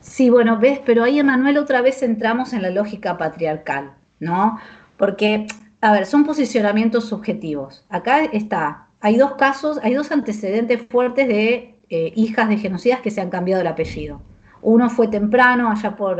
[0.00, 4.58] Sí, bueno, ves, pero ahí, Emanuel, otra vez entramos en la lógica patriarcal, ¿no?
[4.96, 5.46] Porque,
[5.80, 7.84] a ver, son posicionamientos subjetivos.
[7.88, 13.10] Acá está hay dos casos, hay dos antecedentes fuertes de eh, hijas de genocidas que
[13.10, 14.22] se han cambiado el apellido.
[14.62, 16.16] Uno fue temprano, allá por,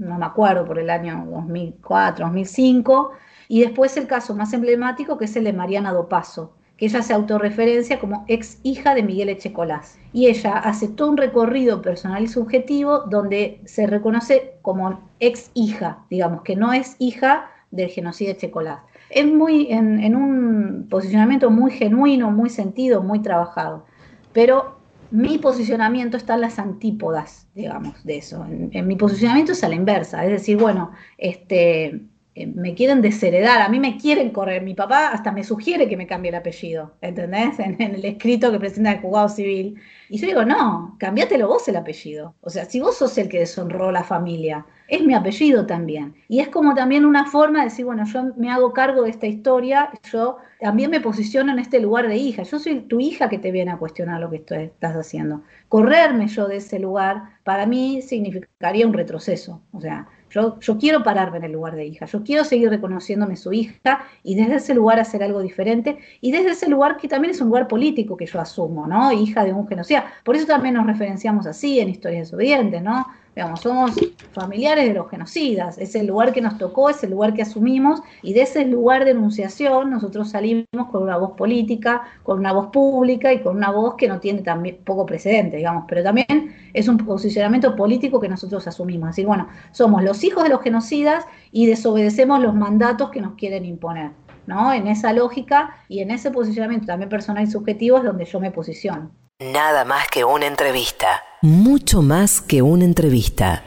[0.00, 3.12] no me acuerdo, por el año 2004, 2005,
[3.46, 7.12] y después el caso más emblemático que es el de Mariana Dopaso, que ella se
[7.12, 9.96] autorreferencia como ex hija de Miguel Echecolás.
[10.12, 15.98] Y ella hace todo un recorrido personal y subjetivo donde se reconoce como ex hija,
[16.10, 21.70] digamos, que no es hija del genocidio Echecolás es muy en, en, un posicionamiento muy
[21.70, 23.84] genuino, muy sentido, muy trabajado.
[24.32, 24.81] Pero
[25.12, 28.44] mi posicionamiento está en las antípodas, digamos, de eso.
[28.48, 32.00] En, mi posicionamiento es a la inversa, es decir, bueno, este,
[32.34, 35.98] eh, me quieren desheredar, a mí me quieren correr, mi papá hasta me sugiere que
[35.98, 37.58] me cambie el apellido, ¿entendés?
[37.58, 39.78] En, en, el escrito que presenta el juzgado civil.
[40.08, 42.34] Y yo digo, no, cambiátelo vos el apellido.
[42.40, 46.14] O sea, si vos sos el que deshonró la familia, es mi apellido también.
[46.28, 49.26] Y es como también una forma de decir, bueno, yo me hago cargo de esta
[49.26, 52.42] historia, yo también me posiciono en este lugar de hija.
[52.42, 55.44] Yo soy tu hija que te viene a cuestionar lo que estás haciendo.
[55.70, 59.62] Correrme yo de ese lugar, para mí significaría un retroceso.
[59.72, 63.36] O sea, yo, yo, quiero pararme en el lugar de hija, yo quiero seguir reconociéndome
[63.36, 67.30] su hija y desde ese lugar hacer algo diferente y desde ese lugar que también
[67.32, 69.10] es un lugar político que yo asumo, ¿no?
[69.10, 70.04] Hija de un genocida.
[70.22, 73.06] Por eso también nos referenciamos así en Historias Desobedientes, ¿no?
[73.34, 73.92] Digamos, somos
[74.32, 78.02] familiares de los genocidas, es el lugar que nos tocó, es el lugar que asumimos
[78.22, 82.66] y de ese lugar de enunciación nosotros salimos con una voz política, con una voz
[82.66, 86.88] pública y con una voz que no tiene también poco precedente, digamos, pero también es
[86.88, 89.10] un posicionamiento político que nosotros asumimos.
[89.10, 93.34] Es decir, bueno, somos los hijos de los genocidas y desobedecemos los mandatos que nos
[93.34, 94.10] quieren imponer.
[94.46, 94.72] ¿no?
[94.72, 98.50] En esa lógica y en ese posicionamiento también personal y subjetivo es donde yo me
[98.50, 99.10] posiciono.
[99.42, 101.24] Nada más que una entrevista.
[101.40, 103.64] Mucho más que una entrevista.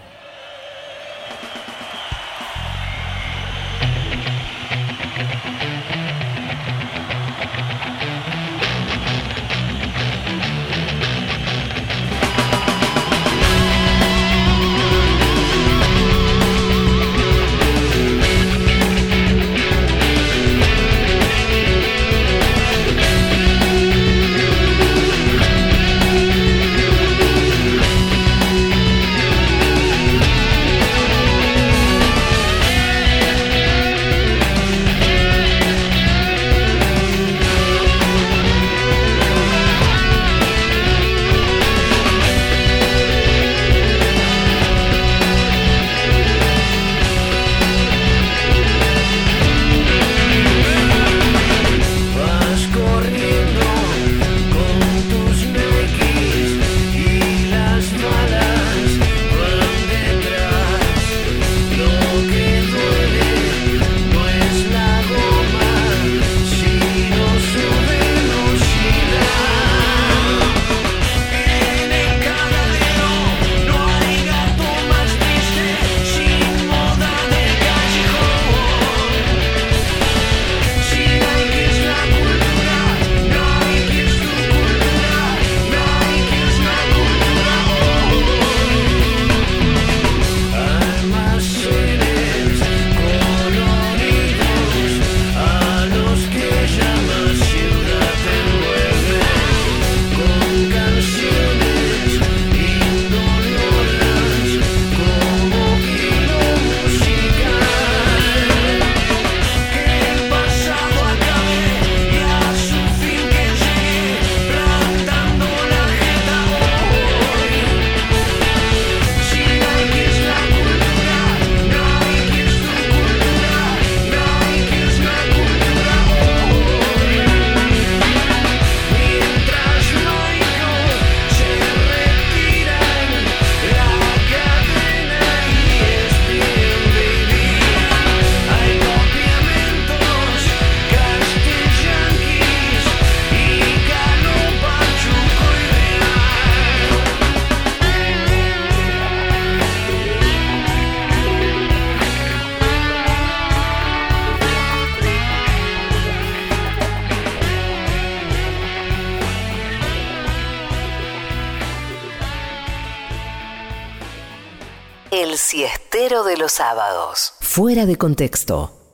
[167.55, 168.84] Fuera de contexto.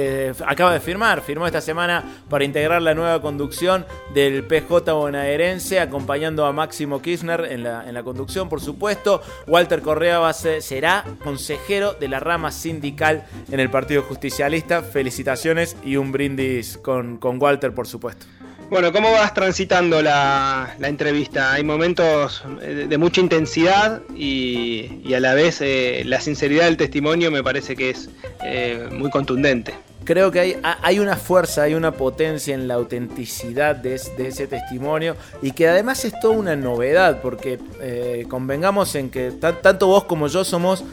[0.46, 3.84] acaba de firmar, firmó esta semana para integrar la nueva conducción
[4.14, 9.22] del PJ bonaerense, acompañando a Máximo Kirchner en la, en la conducción, por supuesto.
[9.46, 14.82] Walter Correa va a ser, será consejero de la rama sindical en el Partido Justicialista.
[14.82, 18.24] Felicitaciones y un brindis con, con Walter, por supuesto.
[18.70, 21.52] Bueno, ¿cómo vas transitando la, la entrevista?
[21.52, 26.76] Hay momentos de, de mucha intensidad y, y, a la vez eh, la sinceridad del
[26.76, 28.08] testimonio me parece que es
[28.42, 29.74] eh, muy contundente.
[30.04, 35.16] Creo que hay, hay, una fuerza, hay una potencia en la autenticidad de, ese testimonio
[35.40, 40.26] y que además es toda una novedad porque eh, convengamos en que tanto vos como
[40.26, 40.84] yo somos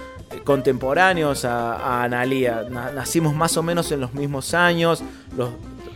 [0.43, 2.63] contemporáneos a, a Analía.
[2.69, 5.03] Nacimos más o menos en los mismos años,
[5.35, 5.49] los,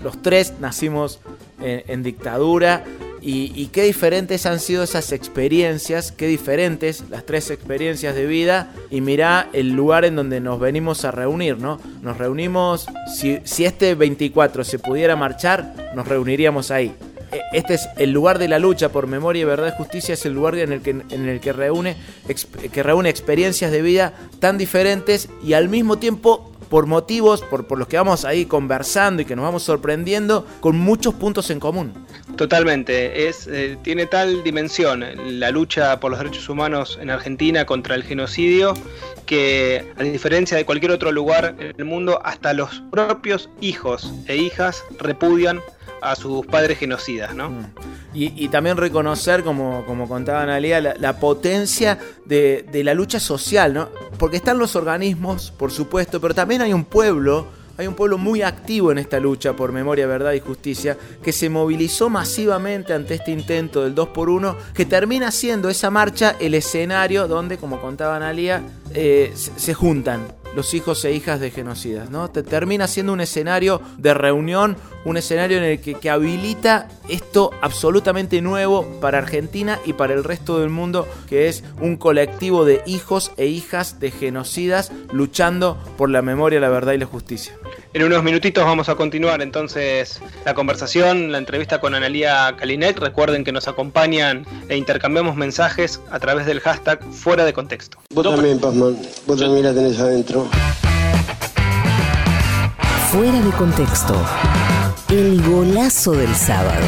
[0.03, 1.19] los tres nacimos
[1.59, 2.83] en, dictadura.
[3.21, 8.71] Y, y, qué diferentes han sido esas experiencias, qué diferentes las tres experiencias de vida.
[8.91, 11.79] Y mirá el lugar en donde nos venimos a reunir, ¿no?
[12.01, 12.85] Nos reunimos,
[13.15, 16.95] si, si este 24 se pudiera marchar, nos reuniríamos ahí
[17.53, 20.57] este es el lugar de la lucha por memoria, verdad y justicia, es el lugar
[20.57, 21.97] en el que, en el que, reúne,
[22.71, 27.79] que reúne experiencias de vida tan diferentes y al mismo tiempo por motivos por, por
[27.79, 31.93] los que vamos ahí conversando y que nos vamos sorprendiendo con muchos puntos en común.
[32.35, 35.05] Totalmente, es, eh, tiene tal dimensión
[35.39, 38.73] la lucha por los derechos humanos en Argentina contra el genocidio
[39.25, 44.37] que a diferencia de cualquier otro lugar en el mundo, hasta los propios hijos e
[44.37, 45.61] hijas repudian
[46.05, 47.49] a sus padres genocidas, ¿no?
[47.49, 47.65] Mm.
[48.13, 53.19] Y, y, también reconocer, como, como contaba Analia, la, la potencia de, de, la lucha
[53.19, 53.89] social, ¿no?
[54.19, 57.47] Porque están los organismos, por supuesto, pero también hay un pueblo,
[57.77, 61.49] hay un pueblo muy activo en esta lucha por memoria, verdad y justicia, que se
[61.49, 66.53] movilizó masivamente ante este intento del 2 por 1 que termina siendo esa marcha el
[66.53, 68.63] escenario donde, como contaba Analia,
[68.93, 72.29] eh, se, juntan los hijos e hijas de genocidas, ¿no?
[72.29, 78.41] Te termina siendo un escenario de reunión, un escenario en el que habilita esto absolutamente
[78.41, 83.33] nuevo para Argentina y para el resto del mundo, que es un colectivo de hijos
[83.35, 87.53] e hijas de genocidas luchando por la memoria, la verdad y la justicia.
[87.95, 92.99] En unos minutitos vamos a continuar entonces la conversación, la entrevista con Analía Kalinek.
[92.99, 97.97] Recuerden que nos acompañan e intercambiamos mensajes a través del hashtag fuera de contexto.
[98.09, 98.97] Vos también, Pazman.
[99.25, 100.45] Vos también la tenés adentro.
[103.13, 104.21] Fuera de contexto.
[105.07, 106.83] El golazo del sábado.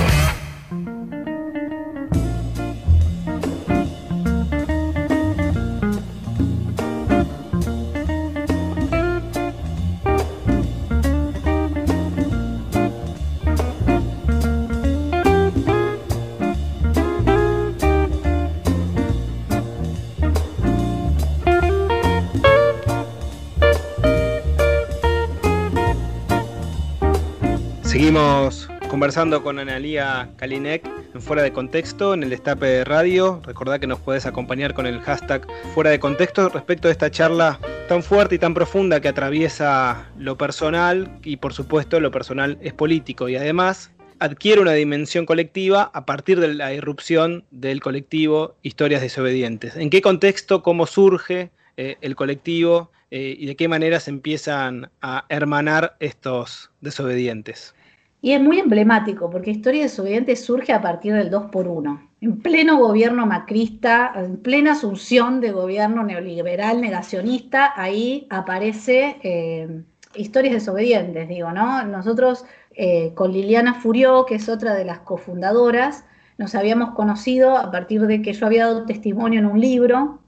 [28.17, 33.43] Seguimos conversando con Analía Kalinek en Fuera de Contexto, en el Destape de Radio.
[33.45, 35.45] Recordá que nos puedes acompañar con el hashtag
[35.75, 40.35] Fuera de Contexto respecto a esta charla tan fuerte y tan profunda que atraviesa lo
[40.35, 46.07] personal y por supuesto lo personal es político y además adquiere una dimensión colectiva a
[46.07, 49.75] partir de la irrupción del colectivo Historias Desobedientes.
[49.75, 54.89] ¿En qué contexto, cómo surge eh, el colectivo eh, y de qué manera se empiezan
[55.03, 57.75] a hermanar estos desobedientes?
[58.21, 62.39] Y es muy emblemático porque Historia Desobediente surge a partir del 2 por 1 en
[62.41, 69.83] pleno gobierno macrista, en plena asunción de gobierno neoliberal negacionista, ahí aparece eh,
[70.15, 71.83] Historias Desobedientes, digo, ¿no?
[71.83, 76.05] Nosotros eh, con Liliana Furió, que es otra de las cofundadoras,
[76.39, 80.19] nos habíamos conocido a partir de que yo había dado testimonio en un libro.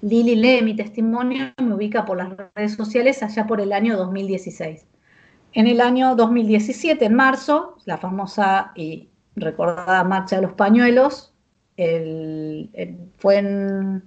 [0.00, 4.87] Lili lee mi testimonio me ubica por las redes sociales allá por el año 2016.
[5.58, 11.34] En el año 2017, en marzo, la famosa y recordada Marcha de los Pañuelos,
[11.76, 14.04] el, el, fue en,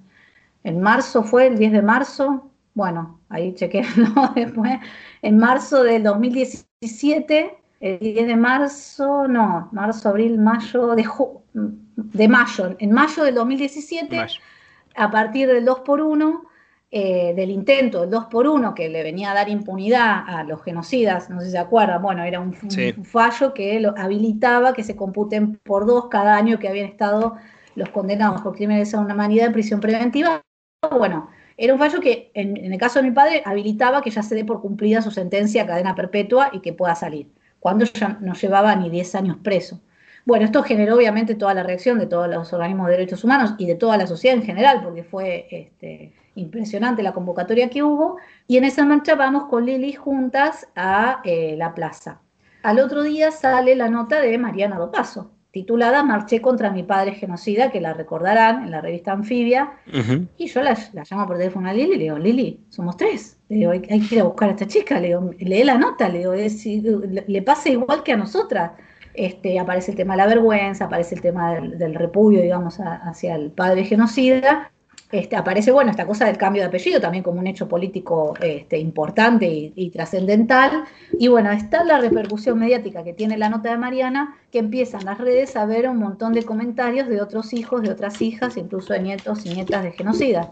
[0.64, 4.80] en, marzo, fue el 10 de marzo, bueno, ahí chequenlo después,
[5.22, 11.06] en marzo del 2017, el 10 de marzo, no, marzo, abril, mayo, de,
[11.52, 14.39] de mayo, en mayo del 2017, mayo.
[14.95, 16.43] a partir del 2 por 1
[16.93, 20.61] eh, del intento, el 2 por 1 que le venía a dar impunidad a los
[20.61, 22.93] genocidas, no sé si se acuerdan, bueno, era un, sí.
[22.97, 27.37] un fallo que lo habilitaba que se computen por dos cada año que habían estado
[27.75, 30.41] los condenados por crímenes a una humanidad en prisión preventiva.
[30.91, 34.21] Bueno, era un fallo que en, en, el caso de mi padre habilitaba que ya
[34.21, 37.31] se dé por cumplida su sentencia a cadena perpetua y que pueda salir,
[37.61, 39.79] cuando ya no llevaba ni 10 años preso.
[40.25, 43.65] Bueno, esto generó obviamente toda la reacción de todos los organismos de derechos humanos y
[43.65, 48.17] de toda la sociedad en general, porque fue este, impresionante la convocatoria que hubo,
[48.47, 52.21] y en esa marcha vamos con Lili juntas a eh, la plaza.
[52.63, 57.71] Al otro día sale la nota de Mariana Dopaso, titulada Marché contra mi padre genocida,
[57.71, 60.27] que la recordarán en la revista Anfibia, uh -huh.
[60.38, 63.38] y yo la, la, llamo por teléfono a Lili y le digo, Lili, somos tres,
[63.49, 65.77] le digo, hay, hay que ir a buscar a esta chica, le digo, lee la
[65.77, 68.71] nota, le digo, es, le, le pasa igual que a nosotras.
[69.13, 72.95] Este, aparece el tema de la vergüenza, aparece el tema del, del repudio, digamos, a,
[73.09, 74.71] hacia el padre genocida,
[75.12, 78.78] este, aparece, bueno, esta cosa del cambio de apellido también como un hecho político este,
[78.78, 80.86] importante y, trascendental.
[81.20, 85.18] Y bueno, está la repercusión mediática que tiene la nota de Mariana, que empiezan las
[85.18, 89.01] redes a ver un montón de comentarios de otros hijos, de otras hijas, incluso de
[89.01, 90.47] nietos y nietas de genocidas.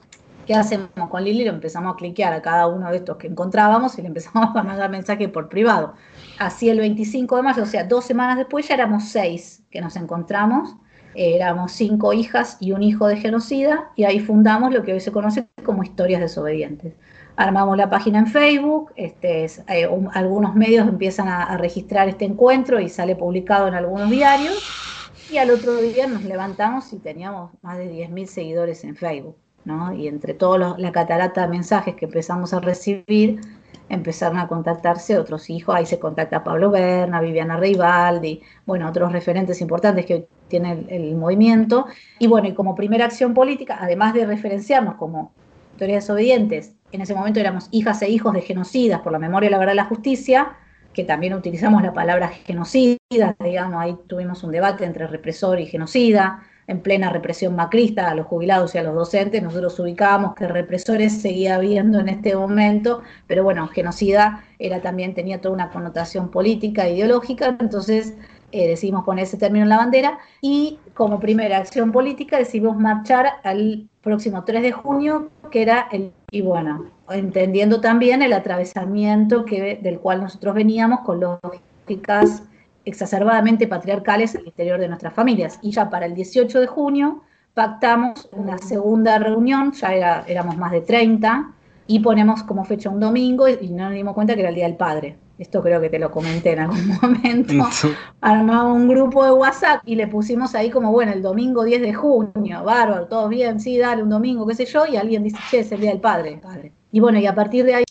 [0.46, 1.46] ¿Qué hacemos con Lili?
[1.46, 4.64] Lo empezamos a cliquear a cada uno de estos que encontrábamos y le empezamos a
[4.64, 5.94] mandar mensaje por privado.
[6.40, 9.96] Así el 25 de mayo, o sea, dos semanas después ya éramos seis que nos
[9.96, 10.76] encontramos
[11.16, 15.12] éramos cinco hijas y un hijo de genocida y ahí fundamos lo que hoy se
[15.12, 16.94] conoce como historias desobedientes.
[17.36, 22.26] Armamos la página en Facebook, este, eh, un, algunos medios empiezan a, a, registrar este
[22.26, 24.62] encuentro y sale publicado en algunos diarios
[25.32, 29.36] y al otro día nos levantamos y teníamos más de 10.000 seguidores en Facebook.
[29.66, 29.94] ¿no?
[29.94, 33.42] Y entre toda la catarata de mensajes que empezamos a recibir,
[33.90, 39.60] empezaron a contactarse otros hijos, ahí se contacta Pablo Berna, Viviana Reibaldi, bueno, otros referentes
[39.62, 41.88] importantes que tiene el, movimiento,
[42.20, 45.32] y bueno, y como primera acción política, además de referenciarnos como
[45.74, 49.58] historias desobedientes, en ese momento éramos hijas e hijos de genocidas por la memoria, la
[49.58, 50.54] verdad y la justicia,
[50.94, 52.98] que también utilizamos la palabra genocida,
[53.40, 58.28] digamos, ahí tuvimos un debate entre represor y genocida, en plena represión macrista a los
[58.28, 63.44] jubilados y a los docentes, nosotros ubicábamos que represores seguía habiendo en este momento, pero
[63.44, 68.14] bueno, genocida era también, tenía toda una connotación política, ideológica, entonces
[68.52, 73.34] eh, decidimos poner ese término en la bandera y como primera acción política decidimos marchar
[73.44, 79.80] al próximo 3 de junio, que era el, y bueno, entendiendo también el atravesamiento que,
[79.82, 82.44] del cual nosotros veníamos con lógicas
[82.86, 85.60] exacerbadamente patriarcales al interior de nuestras familias.
[85.62, 87.24] Y ya para el 18 de junio
[87.54, 91.54] pactamos una segunda reunión, ya era, éramos más de 30,
[91.88, 94.66] y ponemos como fecha un domingo y, no nos dimos cuenta que era el Día
[94.66, 95.18] del Padre.
[95.40, 97.68] Esto creo que te lo comenté en algún momento.
[98.22, 101.94] Armamos un grupo de WhatsApp y le pusimos ahí como, bueno, el domingo 10 de
[101.94, 105.60] junio, bárbaro, todo bien, sí, dale un domingo, qué sé yo, y alguien dice, che,
[105.60, 106.40] es el Día del Padre.
[106.44, 106.74] padre.
[106.92, 107.84] Y bueno, y a partir de ahí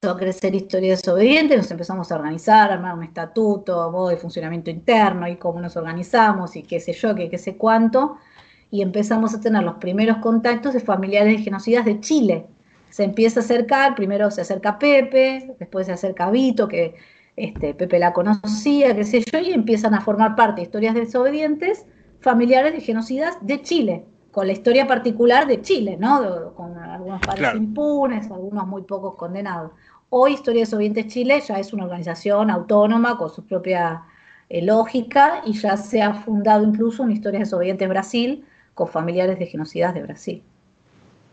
[0.00, 4.16] empezó a crecer Historia Desobediente, nos empezamos a organizar, a armar un estatuto, modo de
[4.16, 8.16] funcionamiento interno y cómo nos organizamos y qué sé yo, qué, sé cuánto.
[8.70, 12.46] Y empezamos a tener los primeros contactos de familiares de genocidas de Chile
[12.90, 16.94] se empieza a acercar, primero se acerca Pepe, después se acerca Vito, que
[17.34, 21.84] este, Pepe la conocía, qué sé yo, y empiezan a formar parte de historias desobedientes
[22.20, 24.04] familiares de genocidas de Chile,
[24.38, 26.54] con la historia particular de Chile, ¿no?
[26.54, 29.72] con algunos padres impunes, algunos muy pocos condenados.
[30.10, 34.04] Hoy Historias Desobedientes Chile ya es una organización autónoma con su propia
[34.48, 39.46] eh, lógica y ya se ha fundado incluso una Historias Desobedientes Brasil con familiares de
[39.46, 40.42] genocidas de Brasil.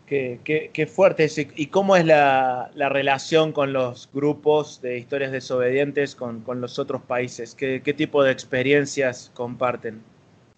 [0.07, 1.29] Qué, fuerte.
[1.55, 7.53] ¿Y cómo es la, relación con los grupos de historias desobedientes con, los otros países?
[7.53, 10.01] ¿Qué, tipo de experiencias comparten?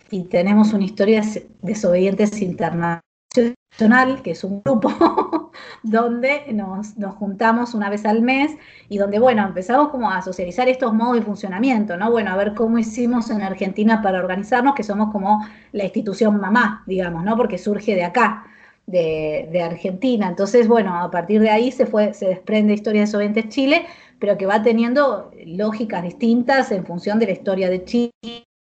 [0.10, 1.22] Y tenemos una historia
[1.62, 5.52] desobedientes internacional, que es un grupo
[5.84, 8.52] donde nos, nos, juntamos una vez al mes
[8.90, 12.12] y donde, bueno, empezamos como a socializar estos modos de funcionamiento, ¿no?
[12.12, 16.84] Bueno, a ver cómo hicimos en Argentina para organizarnos, que somos como la institución mamá,
[16.88, 17.36] digamos, ¿no?
[17.36, 18.46] Porque surge de acá
[18.88, 20.28] de, Argentina.
[20.30, 23.86] Entonces, bueno, a partir de ahí se, fue, se desprende Historia de Chile,
[24.20, 28.12] pero que va teniendo lógicas distintas en función de la historia de Chile,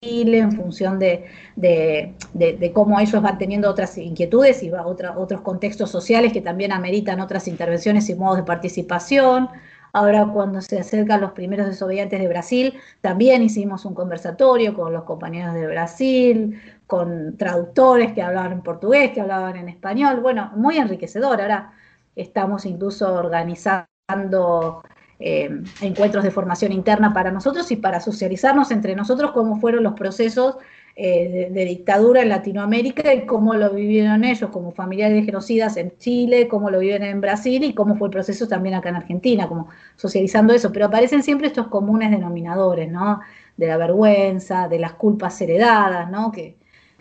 [0.02, 1.26] en función de,
[1.58, 7.47] de, cómo ellos van teniendo otras inquietudes y otros contextos sociales que también ameritan otras
[7.50, 9.50] intervenciones y modos de participación.
[9.91, 15.04] Ahora cuando se acercan los primeros desobedientes de Brasil, también hicimos un conversatorio con los
[15.04, 20.22] compañeros de Brasil, con traductores que hablaban en portugués, que hablaban en español.
[20.22, 21.41] Bueno, muy enriquecedor.
[21.41, 21.74] Ahora
[22.16, 24.84] estamos incluso organizando
[25.20, 25.49] eh,
[25.82, 30.55] encuentros de formación interna para nosotros y para socializarnos entre nosotros cómo fueron los procesos
[30.95, 35.95] eh, de, dictadura en Latinoamérica y cómo lo vivieron ellos como familiares de genocidas en
[35.97, 39.47] Chile, cómo lo viven en Brasil y cómo fue el proceso también acá en Argentina,
[39.47, 40.72] como socializando eso.
[40.74, 43.22] Pero aparecen siempre estos comunes denominadores, ¿no?
[43.55, 46.32] De la vergüenza, de las culpas heredadas, ¿no?
[46.32, 46.57] Que,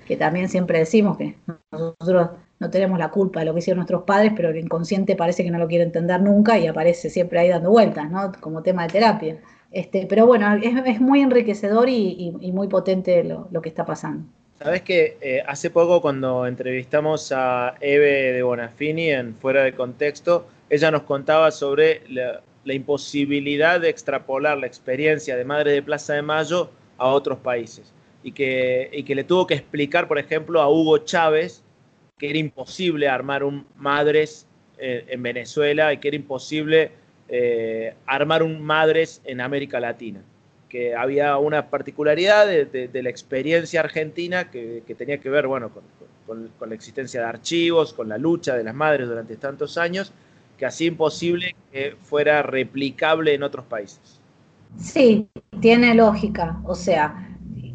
[0.06, 1.36] que también siempre decimos que
[1.72, 5.44] nosotros no tenemos la culpa de lo que hicieron nuestros padres, pero el inconsciente parece
[5.44, 8.32] que no lo quiere entender nunca y aparece siempre ahí dando vueltas, ¿no?
[8.40, 9.38] Como tema de terapia.
[9.70, 14.24] Este, pero bueno, es, muy enriquecedor y, muy potente lo, que está pasando.
[14.58, 20.46] Sabes que eh, hace poco cuando entrevistamos a Eve de Bonafini en Fuera de Contexto,
[20.68, 26.14] ella nos contaba sobre la, la imposibilidad de extrapolar la experiencia de Madre de Plaza
[26.14, 27.92] de Mayo a otros países
[28.22, 31.62] y que, que le tuvo que explicar, por ejemplo, a Hugo Chávez
[32.18, 34.46] que era imposible armar un Madres
[34.78, 36.90] eh, en Venezuela y que era imposible
[37.28, 40.20] eh, armar un Madres en América Latina.
[40.68, 45.70] Que había una particularidad de, la experiencia argentina que, tenía que ver bueno,
[46.26, 50.12] con, la existencia de archivos, con la lucha de las madres durante tantos años,
[50.58, 54.20] que hacía imposible que fuera replicable en otros países.
[54.76, 55.26] Sí,
[55.60, 56.60] tiene lógica.
[56.64, 57.27] O sea,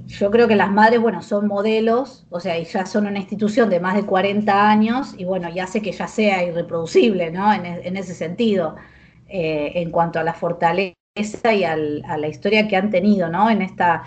[0.07, 3.69] yo creo que las madres, bueno, son modelos, o sea, y ya son una institución
[3.69, 7.51] de más de 40 años y bueno, ya hace que ya sea irreproducible, ¿no?
[7.53, 8.75] En, ese sentido,
[9.27, 10.95] eh, en cuanto a la fortaleza
[11.53, 13.49] y a la historia que han tenido, ¿no?
[13.49, 14.03] En esta,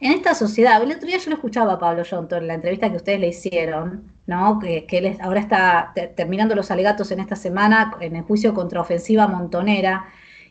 [0.00, 0.82] en esta sociedad.
[0.82, 3.28] El otro día yo lo escuchaba a Pablo Jonto en la entrevista que ustedes le
[3.28, 4.58] hicieron, ¿no?
[4.58, 8.80] Que, que él ahora está terminando los alegatos en esta semana en el juicio contra
[8.80, 10.06] ofensiva montonera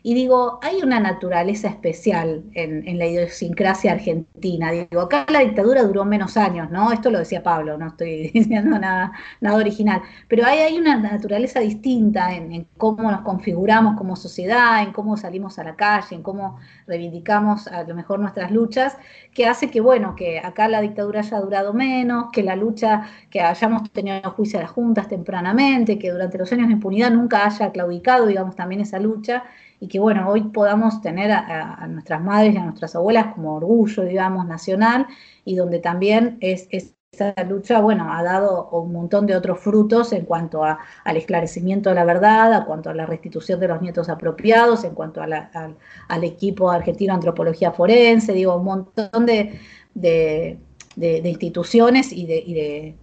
[0.07, 4.71] y digo, hay una naturaleza especial en, la idiosincrasia argentina.
[4.71, 6.91] Digo, acá la dictadura duró menos años, ¿no?
[6.91, 10.03] Esto lo decía Pablo, no estoy diciendo nada, nada original.
[10.27, 15.57] Pero hay, hay una naturaleza distinta en, cómo nos configuramos como sociedad, en cómo salimos
[15.57, 18.95] a la calle, en cómo reivindicamos a lo mejor nuestras luchas,
[19.33, 23.41] que hace que, bueno, que acá la dictadura haya durado menos, que la lucha, que
[23.41, 27.71] hayamos tenido juicio a las juntas tempranamente, que durante los años de impunidad nunca haya
[27.71, 29.45] claudicado, digamos, también esa lucha
[29.79, 34.03] y que bueno, hoy podamos tener a, nuestras madres y a nuestras abuelas como orgullo,
[34.03, 35.07] digamos, nacional
[35.43, 36.67] y donde también es,
[37.15, 41.95] esa lucha, bueno, ha dado un montón de otros frutos en cuanto al esclarecimiento de
[41.95, 46.69] la verdad, en cuanto a la restitución de los nietos apropiados, en cuanto al, equipo
[46.69, 50.59] argentino de antropología forense, digo, un montón de,
[50.97, 52.95] instituciones y de,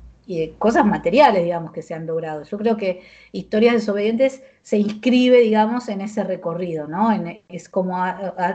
[0.58, 2.44] cosas materiales, digamos, que se han logrado.
[2.44, 3.02] Yo creo que
[3.32, 7.10] Historias Desobedientes se inscribe, digamos, en ese recorrido, ¿no?
[7.48, 7.96] es como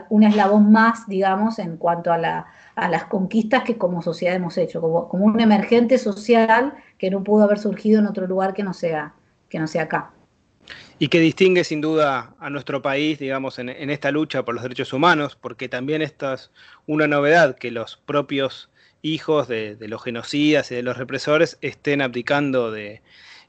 [0.09, 4.57] un eslabón más, digamos, en cuanto a, la, a, las conquistas que como sociedad hemos
[4.57, 8.73] hecho, como, un emergente social que no pudo haber surgido en otro lugar que no
[8.73, 9.13] sea,
[9.49, 10.11] que no sea acá.
[10.99, 14.93] Y que distingue sin duda a nuestro país, digamos, en esta lucha por los derechos
[14.93, 16.51] humanos, porque también esta es
[16.88, 18.69] una novedad que los propios
[19.02, 23.02] hijos de, los genocidas y de los represores estén abdicando de,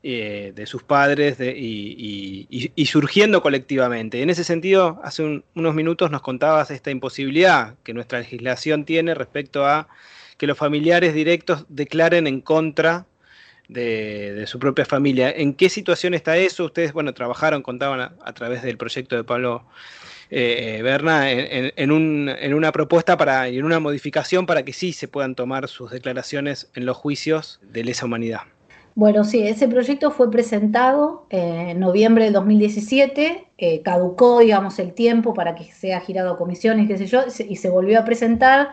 [0.02, 4.22] eh, sus padres y, surgiendo colectivamente.
[4.22, 9.66] En ese sentido, hace unos minutos nos contabas esta imposibilidad que nuestra legislación tiene respecto
[9.66, 9.88] a
[10.36, 13.06] que los familiares directos declaren en contra
[13.68, 15.30] de, su propia familia.
[15.30, 16.64] ¿En qué situación está eso?
[16.64, 19.66] Ustedes, bueno, trabajaron, contaban a través del proyecto de Pablo
[20.30, 25.34] eh, Berna, en, una propuesta para, y en una modificación para que sí se puedan
[25.34, 28.40] tomar sus declaraciones en los juicios de lesa humanidad.
[28.94, 35.34] Bueno, sí, ese proyecto fue presentado en noviembre del 2017, eh, caducó, digamos, el tiempo
[35.34, 38.70] para que sea girado a comisiones, qué sé yo, y se volvió a presentar.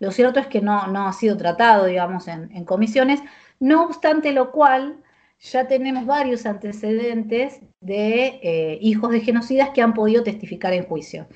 [0.00, 3.20] Lo cierto es que no, no ha sido tratado, digamos, en comisiones,
[3.60, 4.96] no obstante lo cual,
[5.38, 11.26] ya tenemos varios antecedentes de eh, hijos de genocidas que han podido testificar en juicio.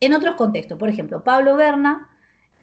[0.00, 2.08] En otros contextos, por ejemplo, Pablo Berna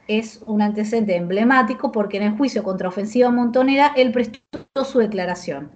[0.08, 5.70] es un antecedente emblemático porque en el juicio contra ofensiva montonera él prestó su declaración.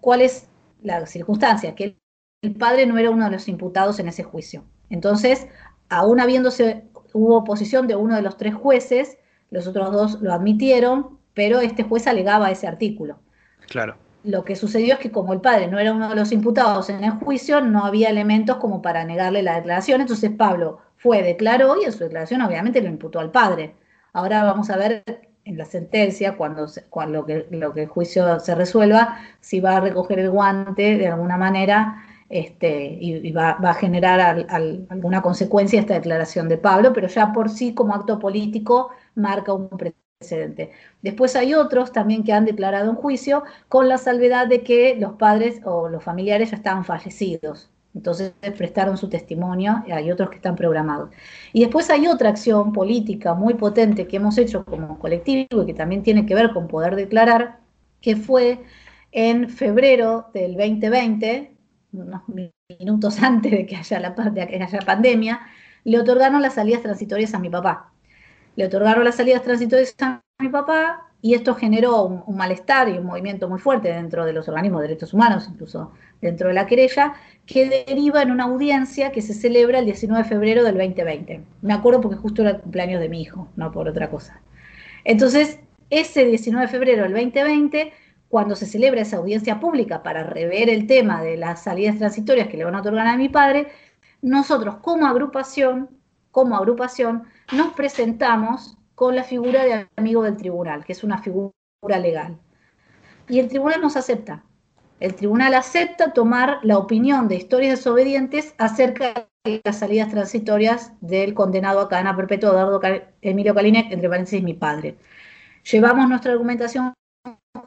[0.00, 0.48] ¿Cuál es
[0.82, 1.74] la circunstancia?
[1.74, 1.96] Que
[2.42, 4.64] el padre no era uno de los imputados en ese juicio.
[4.90, 5.46] Entonces,
[5.88, 6.84] aún habiéndose,
[7.14, 9.16] hubo oposición de uno de los tres jueces,
[9.50, 13.20] los otros dos lo admitieron, pero este juez alegaba ese artículo.
[13.68, 16.88] Claro lo que sucedió es que como el padre no era uno de los imputados
[16.90, 21.80] en el juicio, no había elementos como para negarle la declaración, entonces Pablo fue, declaró
[21.80, 23.74] y en su declaración obviamente lo imputó al padre.
[24.12, 25.04] Ahora vamos a ver
[25.44, 29.76] en la sentencia, cuando, cuando lo, que, lo que el juicio se resuelva, si va
[29.76, 34.46] a recoger el guante de alguna manera este, y, va, a generar
[34.88, 39.68] alguna consecuencia esta declaración de Pablo, pero ya por sí como acto político marca un
[39.68, 40.01] precedente
[41.02, 45.12] Después hay otros también que han declarado en juicio con la salvedad de que los
[45.14, 47.70] padres o los familiares ya estaban fallecidos.
[47.94, 51.10] Entonces prestaron su testimonio, y hay otros que están programados.
[51.52, 55.74] Y después hay otra acción política muy potente que hemos hecho como colectivo y que
[55.74, 57.58] también tiene que ver con poder declarar,
[58.00, 58.60] que fue
[59.12, 61.54] en febrero del 2020,
[61.92, 62.22] unos
[62.78, 65.40] minutos antes de que haya, la, de que haya pandemia,
[65.84, 67.91] le otorgaron las salidas transitorias a mi papá
[68.56, 73.06] le otorgaron las salidas transitorias a mi papá y esto generó un, malestar y un
[73.06, 77.14] movimiento muy fuerte dentro de los organismos de derechos humanos, incluso dentro de la querella,
[77.46, 81.44] que deriva en una audiencia que se celebra el 19 de febrero del 2020.
[81.62, 84.40] Me acuerdo porque justo era el cumpleaños de mi hijo, no por otra cosa.
[85.04, 87.92] Entonces, ese 19 de febrero del 2020,
[88.28, 92.56] cuando se celebra esa audiencia pública para rever el tema de las salidas transitorias que
[92.56, 93.68] le van a otorgar a mi padre,
[94.22, 96.01] nosotros como agrupación,
[96.32, 101.52] como agrupación, nos presentamos con la figura de amigo del tribunal, que es una figura
[102.00, 102.38] legal.
[103.28, 104.44] Y el tribunal nos acepta.
[104.98, 111.34] El tribunal acepta tomar la opinión de historias desobedientes acerca de las salidas transitorias del
[111.34, 112.80] condenado a cadena perpetua Eduardo
[113.20, 114.96] Emilio Calinec, entre paréntesis mi padre.
[115.70, 116.94] Llevamos nuestra argumentación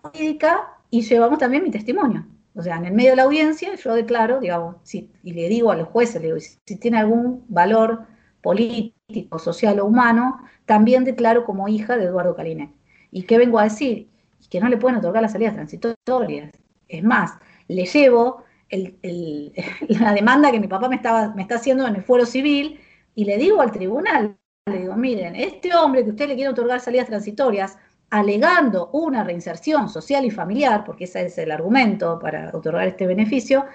[0.02, 2.26] jurídica y llevamos también mi testimonio.
[2.56, 5.72] O sea, en el medio de la audiencia yo declaro, digamos, si, y le digo
[5.72, 8.06] a los jueces, le digo, si tiene algún valor
[8.46, 12.70] político, social o humano, también declaro como hija de Eduardo Calinec.
[13.10, 14.08] ¿Y qué vengo a decir?
[14.52, 16.52] Que no le pueden otorgar las salidas transitorias.
[16.88, 17.32] Es más,
[17.68, 18.44] le llevo
[19.90, 22.80] la demanda que mi papá me, estaba, me está haciendo en el fuero civil
[23.16, 24.38] y le digo al tribunal,
[24.68, 27.80] le digo, miren, este hombre que usted le quiere otorgar salidas transitorias,
[28.12, 33.66] alegando una reinserción social y familiar, porque ese es el argumento para otorgar este beneficio,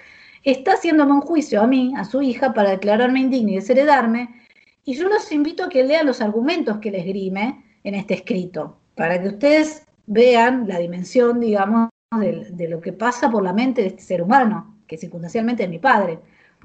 [0.44, 4.39] está haciéndome un juicio a mí, a su hija, para declararme indigna y desheredarme,
[4.84, 8.78] y yo los invito a que lean los argumentos que les grime en este escrito,
[8.94, 13.88] para que ustedes vean la dimensión, digamos, de, lo que pasa por la mente de
[13.88, 16.18] este ser humano, que circunstancialmente es mi padre.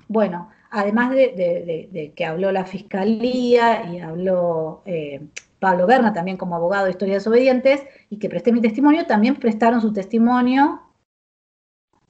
[0.08, 5.22] Bueno, además de, que habló la fiscalía y habló eh,
[5.60, 9.82] Pablo Berna también como abogado de historias desobedientes y que presté mi testimonio, también prestaron
[9.82, 10.82] su testimonio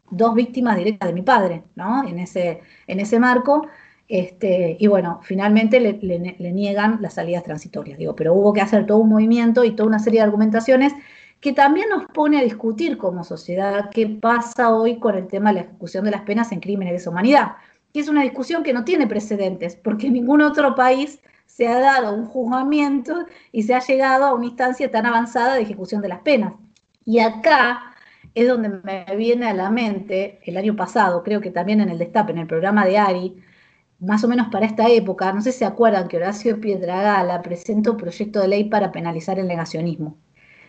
[0.10, 2.08] dos víctimas directas de mi padre, ¿no?
[2.08, 3.68] En ese, en ese marco.
[4.08, 9.00] Este, y bueno, finalmente le, niegan las salidas transitorias, digo, pero hubo que hacer todo
[9.00, 10.94] un movimiento y toda una serie de argumentaciones
[11.40, 15.56] que también nos pone a discutir como sociedad qué pasa hoy con el tema de
[15.56, 17.54] la ejecución de las penas en crímenes de humanidad,
[17.94, 22.14] que es una discusión que no tiene precedentes, porque ningún otro país se ha dado
[22.14, 26.20] un juzgamiento y se ha llegado a una instancia tan avanzada de ejecución de las
[26.20, 26.54] penas.
[27.06, 27.96] Y acá
[28.34, 31.98] es donde me viene a la mente, el año pasado, creo que también en el
[31.98, 33.36] Destape, en el programa de Ari,
[34.00, 37.92] más o menos para esta época, no sé si se acuerdan que Horacio Piedragala presentó
[37.92, 40.18] un proyecto de ley para penalizar el negacionismo.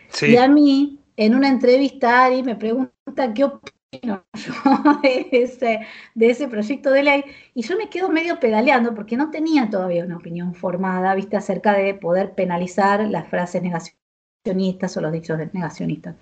[0.09, 0.27] Sí.
[0.27, 4.21] Y a mí, en una entrevista, Ari me pregunta qué opino yo
[5.01, 5.79] de ese,
[6.13, 7.23] de ese proyecto de ley,
[7.53, 11.73] y yo me quedo medio pedaleando porque no tenía todavía una opinión formada, viste, acerca
[11.73, 16.15] de poder penalizar las frases negacionistas o los dichos negacionistas.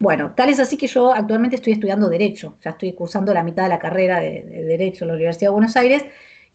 [0.00, 3.64] Bueno, tal es así que yo actualmente estoy estudiando Derecho, ya estoy cursando la mitad
[3.64, 6.04] de la carrera de, de Derecho en la Universidad de Buenos Aires,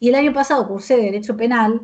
[0.04, 1.82] y el año pasado cursé Derecho Penal,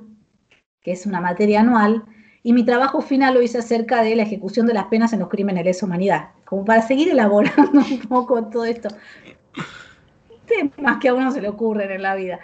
[0.81, 2.03] que es una materia anual,
[2.43, 5.29] y mi trabajo final lo hice acerca de la ejecución de las penas en los
[5.29, 8.89] crímenes de lesa humanidad, como para seguir elaborando un poco todo esto.
[10.45, 12.41] Temas que a uno se le ocurren en la vida.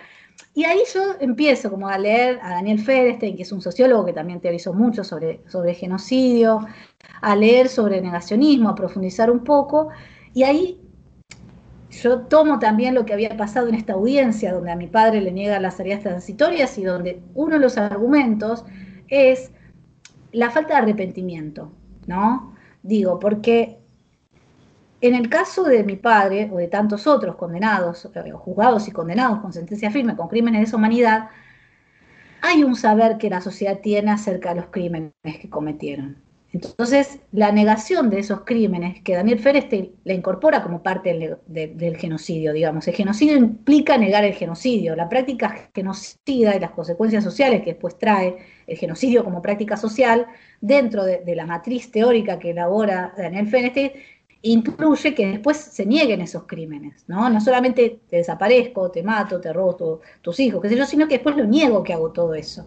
[0.54, 4.14] Y ahí yo empiezo como a leer a Daniel Ferestein, que es un sociólogo que
[4.14, 6.66] también teorizó mucho sobre, sobre genocidio,
[7.20, 9.90] a leer sobre negacionismo, a profundizar un poco,
[10.34, 10.85] y ahí
[12.02, 15.32] yo tomo también lo que había pasado en esta audiencia, donde a mi padre le
[15.32, 18.66] niegan las tareas transitorias y donde uno de los argumentos
[19.08, 19.52] es
[20.32, 21.72] la falta de arrepentimiento,
[22.08, 22.56] ¿no?
[22.84, 23.80] Digo, porque
[25.02, 29.40] en el caso de mi padre o de tantos otros condenados, eh, juzgados y condenados
[29.40, 31.30] con sentencia firme, con crímenes de humanidad,
[32.42, 36.25] hay un saber que la sociedad tiene acerca de los crímenes que cometieron.
[36.56, 41.68] Entonces, la negación de esos crímenes, que Daniel Fereste la incorpora como parte del, de,
[41.68, 42.88] del, genocidio, digamos.
[42.88, 44.96] El genocidio implica negar el genocidio.
[44.96, 48.38] La práctica genocida y las consecuencias sociales que después trae
[48.68, 50.28] el genocidio como práctica social,
[50.62, 54.06] dentro de, la matriz teórica que elabora Daniel Fereste,
[54.42, 57.30] incluye que después se nieguen esos crímenes, ¿no?
[57.30, 61.06] No solamente te desaparezco, te mato, te robo tu, tus hijos, qué sé yo, sino
[61.10, 62.66] que después lo niego que hago todo eso.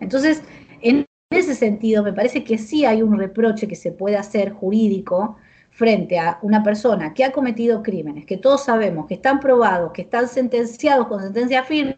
[0.00, 0.42] Entonces,
[0.80, 4.52] en en ese sentido, me parece que sí hay un reproche que se puede hacer
[4.52, 5.36] jurídico
[5.70, 10.02] frente a una persona que ha cometido crímenes, que todos sabemos que están probados, que
[10.02, 11.96] están sentenciados con sentencia firme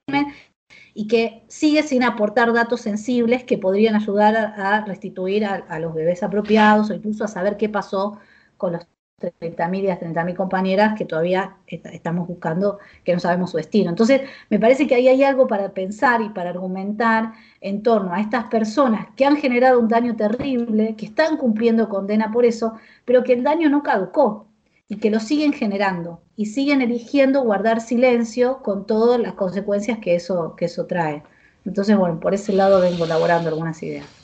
[0.95, 5.95] y que sigue sin aportar datos sensibles que podrían ayudar a, restituir a, a, los
[5.95, 8.19] bebés apropiados o incluso a saber qué pasó
[8.57, 8.87] con los
[9.21, 13.91] 30.000 y las 30.000 compañeras que todavía estamos buscando, que no sabemos su destino.
[13.91, 18.21] Entonces, me parece que ahí hay algo para pensar y para argumentar en torno a
[18.21, 23.23] estas personas que han generado un daño terrible, que están cumpliendo condena por eso, pero
[23.23, 24.47] que el daño no caducó
[24.89, 30.15] y que lo siguen generando y siguen eligiendo guardar silencio con todas las consecuencias que
[30.15, 31.23] eso, que eso trae.
[31.65, 34.20] Entonces, bueno, por ese lado vengo elaborando algunas ideas.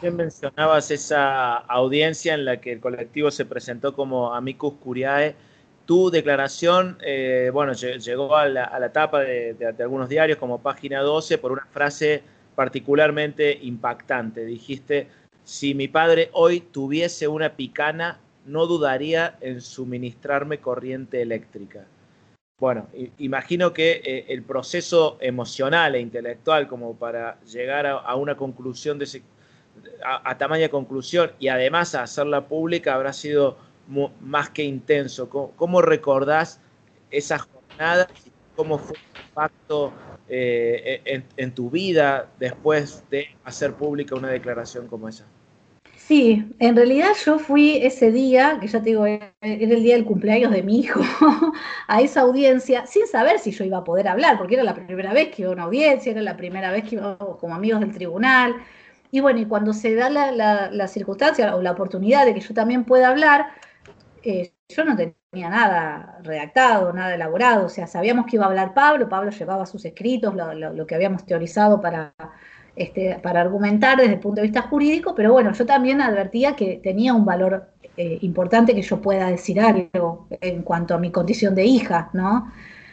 [0.00, 5.34] Mencionabas esa audiencia en la que el colectivo se presentó como amicus curiae.
[5.86, 11.00] Tu declaración, eh, bueno, llegó a la, a la tapa de, algunos diarios como página
[11.00, 12.22] 12 por una frase
[12.54, 14.44] particularmente impactante.
[14.44, 15.08] Dijiste,
[15.42, 21.86] si mi padre hoy tuviese una picana, no dudaría en suministrarme corriente eléctrica.
[22.60, 22.86] Bueno,
[23.18, 28.98] imagino que eh, el proceso emocional e intelectual como para llegar a, a una conclusión
[28.98, 29.22] de ese
[30.04, 33.56] a, a, tamaña conclusión y además a hacerla pública habrá sido
[34.20, 35.28] más que intenso.
[35.28, 36.60] ¿Cómo, cómo recordás
[37.10, 39.92] esa jornada y cómo fue el impacto
[40.28, 45.24] eh, en, en, tu vida después de hacer pública una declaración como esa?
[46.08, 50.06] Sí, en realidad yo fui ese día, que ya te digo, era el día del
[50.06, 51.00] cumpleaños de mi hijo,
[51.86, 55.12] a esa audiencia, sin saber si yo iba a poder hablar, porque era la primera
[55.12, 57.92] vez que iba a una audiencia, era la primera vez que iba como amigos del
[57.92, 58.56] tribunal,
[59.10, 62.40] y bueno, y cuando se da la, la, la, circunstancia o la oportunidad de que
[62.40, 63.46] yo también pueda hablar,
[64.22, 68.74] eh, yo no tenía nada redactado, nada elaborado, o sea, sabíamos que iba a hablar
[68.74, 72.14] Pablo, Pablo llevaba sus escritos, lo, lo, que habíamos teorizado para,
[72.76, 76.80] este, para argumentar desde el punto de vista jurídico, pero bueno, yo también advertía que
[76.82, 81.54] tenía un valor eh, importante que yo pueda decir algo en cuanto a mi condición
[81.54, 82.52] de hija, ¿no?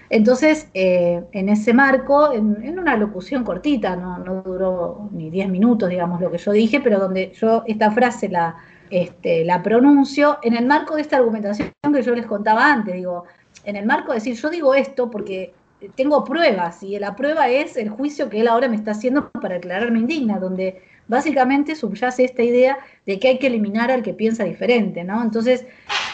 [0.09, 5.49] Entonces, eh, en ese marco, en, en una locución cortita, no, no, duró ni 10
[5.49, 8.55] minutos, digamos, lo que yo dije, pero donde yo esta frase la,
[8.89, 13.25] este, la pronuncio en el marco de esta argumentación que yo les contaba antes, digo,
[13.63, 15.53] en el marco de decir, yo digo esto porque
[15.95, 19.55] tengo pruebas y la prueba es el juicio que él ahora me está haciendo para
[19.55, 24.43] declararme indigna, donde básicamente subyace esta idea de que hay que eliminar al que piensa
[24.43, 25.21] diferente, ¿no?
[25.21, 25.65] Entonces,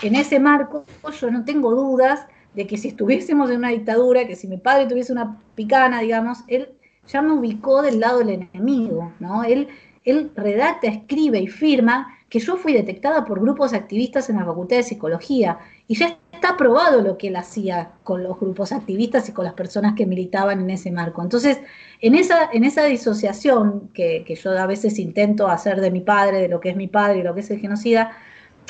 [0.01, 0.85] en ese marco
[1.19, 4.87] yo no tengo dudas de que si estuviésemos en una dictadura, que si mi padre
[4.87, 6.69] tuviese una picana, digamos, él
[7.07, 9.43] ya me ubicó del lado del enemigo, ¿no?
[9.43, 9.67] Él,
[10.03, 14.77] él redacta, escribe y firma que yo fui detectada por grupos activistas en la Facultad
[14.77, 19.33] de Psicología y ya está probado lo que él hacía con los grupos activistas y
[19.33, 21.21] con las personas que militaban en ese marco.
[21.21, 21.59] Entonces,
[21.99, 26.41] en esa, en esa disociación que, que yo a veces intento hacer de mi padre,
[26.41, 28.11] de lo que es mi padre y lo que es el genocida,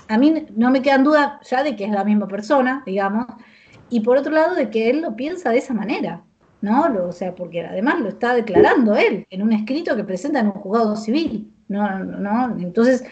[0.08, 3.28] a mí no me quedan dudas ya de que es la misma persona, digamos,
[3.92, 6.24] y por otro lado de que él lo piensa de esa manera,
[6.62, 6.86] ¿no?
[7.08, 10.54] o sea, porque además lo está declarando él en un escrito que presenta en un
[10.54, 12.00] juzgado civil, ¿no?
[12.00, 13.04] no Entonces,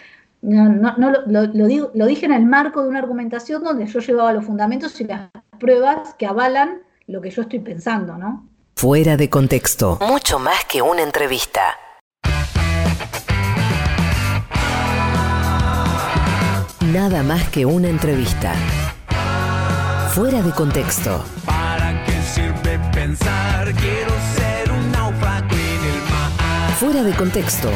[0.42, 3.86] no, no, no lo, lo, digo, lo dije en el marco de una argumentación donde
[3.86, 8.48] yo llevaba los fundamentos y las pruebas que avalan lo que yo estoy pensando, ¿no?
[8.76, 10.00] Fuera de contexto.
[10.08, 11.76] Mucho más que una entrevista.
[16.94, 18.54] Nada más que una entrevista.
[20.20, 21.24] Fuera de contexto.
[21.46, 23.74] ¿Para qué sirve pensar?
[23.74, 26.72] Quiero ser un náufrago en el mar.
[26.78, 27.70] Fuera de contexto.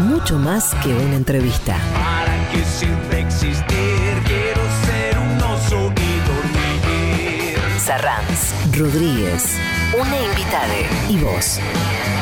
[0.00, 1.78] Mucho más que una entrevista.
[1.94, 4.12] ¿Para qué sirve existir?
[4.26, 7.58] Quiero ser un oso y dormir.
[7.82, 9.56] Sarranz, Rodríguez,
[9.98, 10.74] una invitada
[11.08, 11.60] y vos.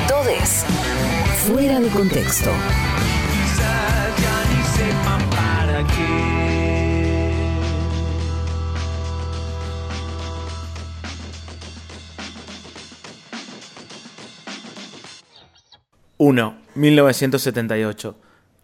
[0.06, 0.64] Todes.
[1.48, 2.52] Fuera de contexto.
[3.32, 6.43] Quizás ya ni sepan para qué.
[16.16, 16.56] 1.
[16.76, 18.16] 1978.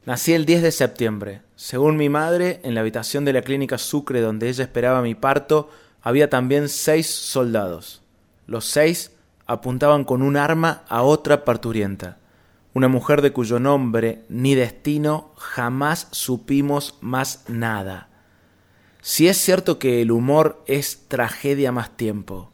[0.06, 1.42] Nací el 10 de septiembre.
[1.56, 5.68] Según mi madre, en la habitación de la clínica Sucre donde ella esperaba mi parto,
[6.00, 8.02] había también seis soldados.
[8.46, 12.18] Los seis apuntaban con un arma a otra parturienta,
[12.72, 18.08] una mujer de cuyo nombre ni destino jamás supimos más nada.
[19.02, 22.52] Si es cierto que el humor es tragedia más tiempo,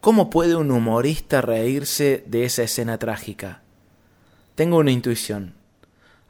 [0.00, 3.61] ¿cómo puede un humorista reírse de esa escena trágica?
[4.54, 5.54] Tengo una intuición.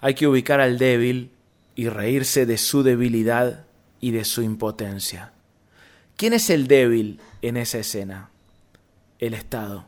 [0.00, 1.32] Hay que ubicar al débil
[1.74, 3.64] y reírse de su debilidad
[4.00, 5.32] y de su impotencia.
[6.16, 8.30] ¿Quién es el débil en esa escena?
[9.18, 9.86] El Estado.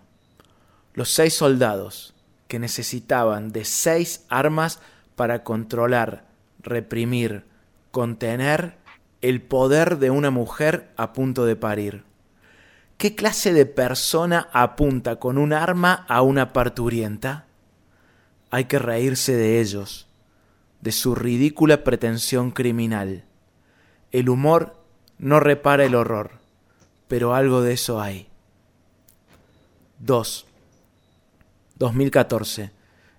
[0.94, 2.14] Los seis soldados
[2.48, 4.80] que necesitaban de seis armas
[5.16, 6.24] para controlar,
[6.60, 7.44] reprimir,
[7.90, 8.76] contener
[9.20, 12.04] el poder de una mujer a punto de parir.
[12.98, 17.46] ¿Qué clase de persona apunta con un arma a una parturienta?
[18.54, 20.06] Hay que reírse de ellos,
[20.80, 23.24] de su ridícula pretensión criminal.
[24.12, 24.76] El humor
[25.18, 26.38] no repara el horror,
[27.08, 28.28] pero algo de eso hay.
[29.98, 30.46] 2.
[31.80, 32.70] 2014.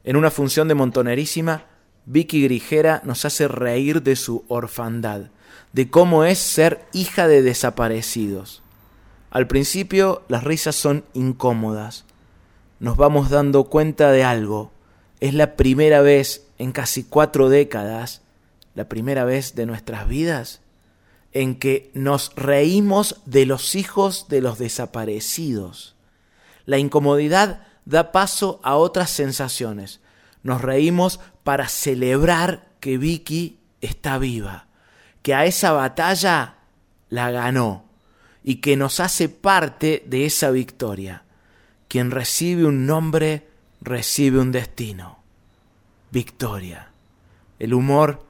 [0.05, 1.65] En una función de Montonerísima,
[2.05, 5.31] Vicky Grigera nos hace reír de su orfandad,
[5.73, 8.63] de cómo es ser hija de desaparecidos.
[9.31, 12.05] Al principio las risas son incómodas.
[12.79, 14.71] Nos vamos dando cuenta de algo,
[15.19, 18.21] es la primera vez en casi cuatro décadas,
[18.73, 20.61] la primera vez de nuestras vidas,
[21.31, 25.95] en que nos reímos de los hijos de los desaparecidos.
[26.65, 30.01] La incomodidad da paso a otras sensaciones.
[30.43, 34.67] Nos reímos para celebrar que Vicky está viva,
[35.21, 36.55] que a esa batalla
[37.09, 37.85] la ganó
[38.43, 41.23] y que nos hace parte de esa victoria.
[41.87, 43.47] Quien recibe un nombre
[43.85, 45.19] recibe un destino.
[46.11, 46.91] Victoria.
[47.59, 48.25] El humor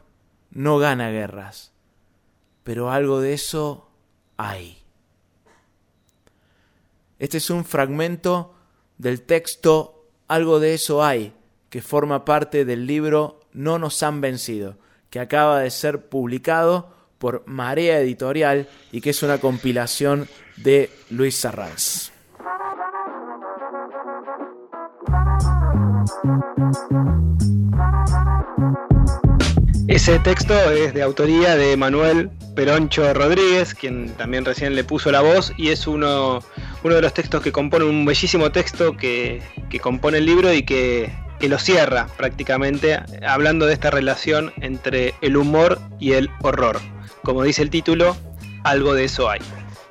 [0.51, 1.71] no gana guerras,
[2.63, 3.89] pero algo de eso
[4.37, 4.77] hay.
[7.17, 8.53] Este es un fragmento
[8.97, 9.91] del texto
[10.27, 11.33] Algo de eso hay,
[11.69, 14.77] que forma parte del libro No nos han vencido,
[15.11, 20.27] que acaba de ser publicado por Marea Editorial y que es una compilación
[20.57, 22.14] de Luis Sarranz.
[29.87, 35.21] Ese texto es de autoría de Manuel Peroncho Rodríguez, quien también recién le puso la
[35.21, 36.39] voz, y es uno,
[36.83, 40.63] uno de los textos que compone un bellísimo texto que, que compone el libro y
[40.63, 46.79] que, que lo cierra prácticamente, hablando de esta relación entre el humor y el horror.
[47.23, 48.17] Como dice el título,
[48.63, 49.39] algo de eso hay.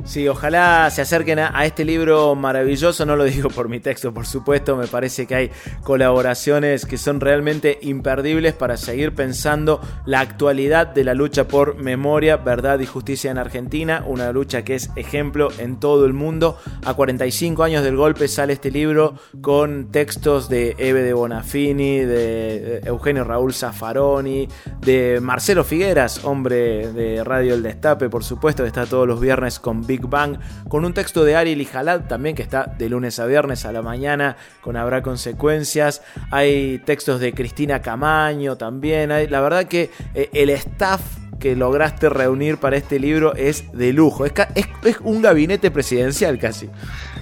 [0.04, 4.26] Sí, ojalá se acerquen a, este libro maravilloso, no lo digo por mi texto, por
[4.26, 5.50] supuesto, me parece que hay
[5.82, 12.36] colaboraciones que son realmente imperdibles para seguir pensando la actualidad de la lucha por memoria,
[12.36, 16.58] verdad y justicia en Argentina, una lucha que es ejemplo en todo el mundo.
[16.84, 22.80] A 45 años del golpe sale este libro con textos de Eve de Bonafini, de
[22.84, 24.48] Eugenio Raúl Zaffaroni,
[24.82, 29.58] de Marcelo Figueras, hombre de Radio El Destape, por supuesto, que está todos los viernes
[29.58, 30.38] con Big Bang,
[30.68, 33.70] con un texto de Ariel y Jalad también que está de lunes a viernes a
[33.70, 36.02] la mañana con Habrá Consecuencias.
[36.32, 39.10] Hay textos de Cristina Camaño también.
[39.30, 41.00] La verdad que eh, el staff
[41.44, 44.24] que lograste reunir para este libro es de lujo.
[44.24, 46.70] Es, es, es un gabinete presidencial casi.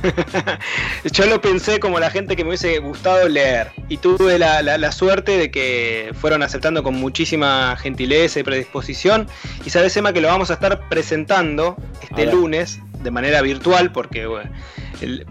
[1.13, 4.93] Yo lo pensé como la gente que me hubiese gustado leer y tuve la, la,
[4.93, 9.27] suerte de que fueron aceptando con muchísima gentileza y predisposición.
[9.67, 14.29] Y sabes, Emma, que lo vamos a estar presentando este lunes de manera virtual porque,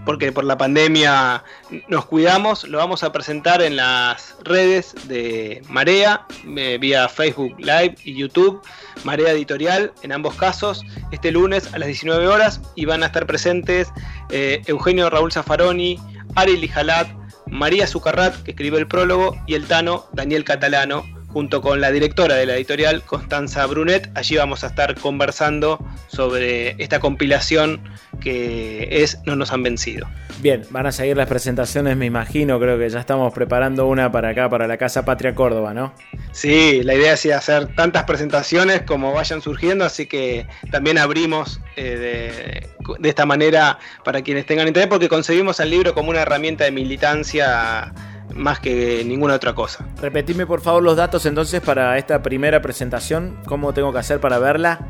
[0.05, 1.43] porque por la pandemia
[1.87, 2.63] nos cuidamos.
[2.67, 6.25] Lo vamos a presentar en las redes de Marea,
[6.57, 8.61] eh, vía Facebook Live y YouTube.
[9.03, 13.25] Marea Editorial, en ambos casos, este lunes a las 19 horas y van a estar
[13.25, 13.89] presentes
[14.29, 15.99] eh, Eugenio Raúl Zaffaroni,
[16.35, 17.07] Ari Lijalat,
[17.47, 22.35] María Zucarrat, que escribe el prólogo, y el Tano Daniel Catalano, junto con la directora
[22.35, 24.09] de la editorial, Constanza Brunet.
[24.15, 27.81] Allí vamos a estar conversando sobre esta compilación
[28.19, 30.07] que es No nos han vencido.
[30.41, 34.29] Bien, van a seguir las presentaciones, me imagino, creo que ya estamos preparando una para
[34.29, 35.93] acá, para la Casa Patria Córdoba, ¿no?
[36.31, 42.67] Sí, la idea es hacer tantas presentaciones como vayan surgiendo, así que también abrimos eh,
[42.87, 46.63] de, de esta manera para quienes tengan interés, porque concebimos el libro como una herramienta
[46.63, 47.93] de militancia
[48.35, 49.85] más que ninguna otra cosa.
[50.01, 54.39] Repetime por favor los datos entonces para esta primera presentación, cómo tengo que hacer para
[54.39, 54.87] verla.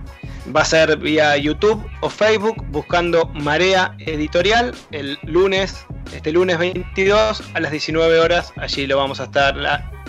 [0.56, 7.44] Va a ser vía YouTube o Facebook buscando Marea Editorial el lunes, este lunes 22
[7.54, 8.52] a las 19 horas.
[8.58, 9.56] Allí lo vamos a estar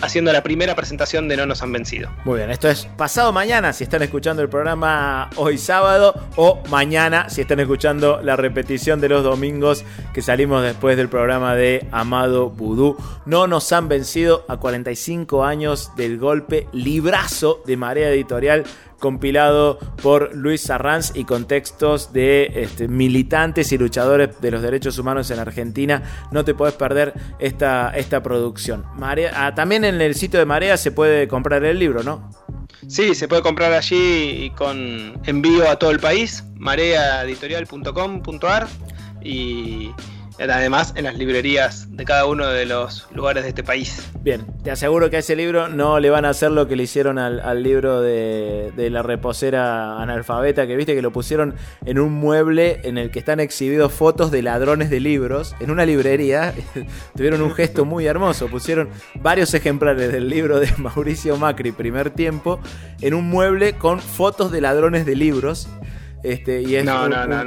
[0.01, 2.09] haciendo la primera presentación de No nos han vencido.
[2.25, 7.29] Muy bien, esto es pasado mañana si están escuchando el programa hoy sábado o mañana
[7.29, 12.49] si están escuchando la repetición de los domingos que salimos después del programa de Amado
[12.49, 12.97] Vudú.
[13.25, 18.63] No nos han vencido a 45 años del golpe librazo de Marea Editorial
[19.03, 24.97] compilado por Luis Arranz y con textos de este, militantes y luchadores de los derechos
[24.97, 26.03] humanos en Argentina.
[26.31, 28.85] No te puedes perder esta, esta producción.
[29.01, 32.31] Ah, también en el sitio de Marea se puede comprar el libro, ¿no?
[32.87, 38.67] Sí, se puede comprar allí con envío a todo el país, mareaeditorial.com.ar
[39.21, 39.91] y
[40.51, 44.09] además en las librerías de cada uno de los lugares de este país.
[44.21, 46.83] Bien, te aseguro que a ese libro no le van a hacer lo que le
[46.83, 52.81] hicieron al, libro de, la reposera analfabeta, que viste que lo pusieron en un mueble
[52.83, 56.53] en el que están exhibidos fotos de ladrones de libros, en una librería.
[57.15, 62.59] Tuvieron un gesto muy hermoso, pusieron varios ejemplares del libro de Mauricio Macri, primer tiempo,
[63.01, 65.67] en un mueble con fotos de ladrones de libros.
[66.23, 67.43] Este, y es no, no, no,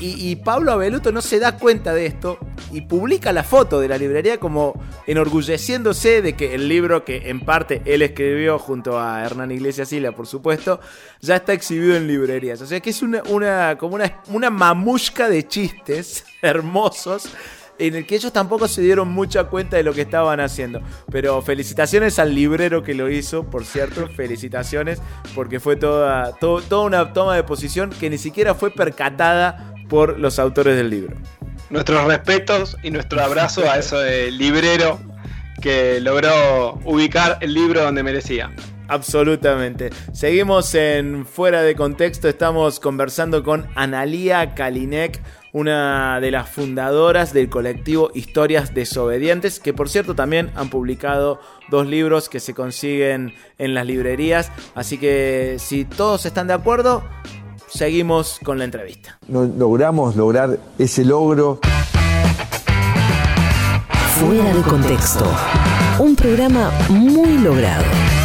[0.00, 2.38] y, Pablo Abeluto no se da cuenta de esto
[2.72, 7.40] y publica la foto de la librería como enorgulleciéndose de que el libro que en
[7.40, 10.80] parte él escribió junto a Hernán Iglesias Sila, por supuesto,
[11.20, 12.62] ya está exhibido en librerías.
[12.62, 17.28] O sea que es una, una como una, una mamusca de chistes hermosos
[17.78, 20.80] en el que ellos tampoco se dieron mucha cuenta de lo que estaban haciendo.
[21.10, 25.00] Pero felicitaciones al librero que lo hizo, por cierto, felicitaciones,
[25.34, 30.38] porque fue toda, toda una toma de posición que ni siquiera fue percatada por los
[30.38, 31.16] autores del libro.
[31.70, 35.00] Nuestros respetos y nuestro abrazo a ese librero
[35.60, 38.50] que logró ubicar el libro donde merecía.
[38.88, 39.90] Absolutamente.
[40.12, 45.20] Seguimos en Fuera de Contexto, estamos conversando con Analía Kalinek,
[45.56, 51.86] una de las fundadoras del colectivo Historias Desobedientes, que por cierto también han publicado dos
[51.86, 54.52] libros que se consiguen en las librerías.
[54.74, 57.04] Así que si todos están de acuerdo,
[57.68, 59.18] seguimos con la entrevista.
[59.28, 61.60] logramos lograr ese logro.
[64.20, 65.24] Fuera de contexto.
[65.98, 68.15] Un programa muy logrado.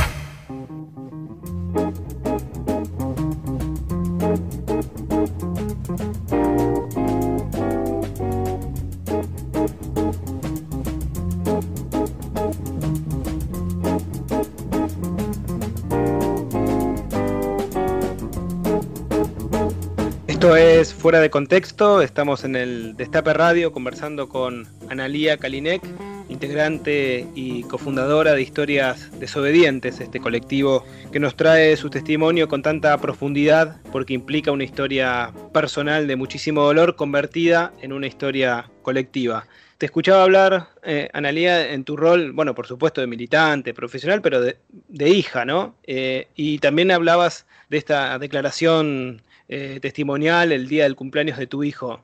[21.02, 25.82] Fuera de Contexto, estamos en el Destape Radio conversando con Analía Kalinek,
[26.30, 32.96] integrante y cofundadora de Historias Desobedientes, este colectivo que nos trae su testimonio con tanta
[33.00, 39.48] profundidad porque implica una historia personal de muchísimo dolor convertida en una historia colectiva.
[39.80, 44.40] Te escuchaba hablar, eh, Analía, en tu rol, bueno, por supuesto de militante, profesional, pero
[44.40, 45.74] de, hija, ¿no?
[45.84, 51.64] Eh, y también hablabas de esta declaración eh, testimonial el día del cumpleaños de tu
[51.66, 52.02] hijo.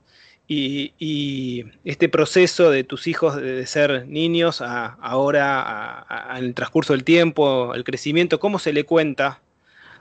[0.49, 6.05] Y, este proceso de tus hijos de, ser niños a, ahora,
[6.37, 9.41] en el transcurso del tiempo, el crecimiento, ¿cómo se le cuenta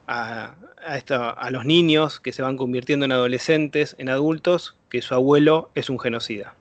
[0.08, 0.54] a,
[0.84, 5.88] a, los niños que se van convirtiendo en adolescentes, en adultos, que su abuelo es
[5.88, 6.54] un genocida?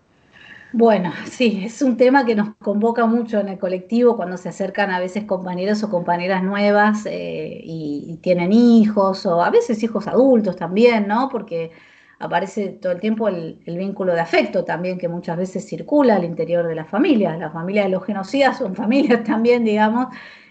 [0.77, 4.91] Bueno, sí, es un tema que nos convoca mucho en el colectivo cuando se acercan
[4.91, 10.57] a veces compañeros o compañeras nuevas eh, y, tienen hijos o a veces hijos adultos
[10.57, 11.29] también, ¿no?
[11.29, 11.71] Porque
[12.19, 16.67] aparece todo el tiempo el, vínculo de afecto también que muchas veces circula al interior
[16.67, 17.37] de la familia.
[17.37, 20.07] La familia de los genocidas son familias también, digamos,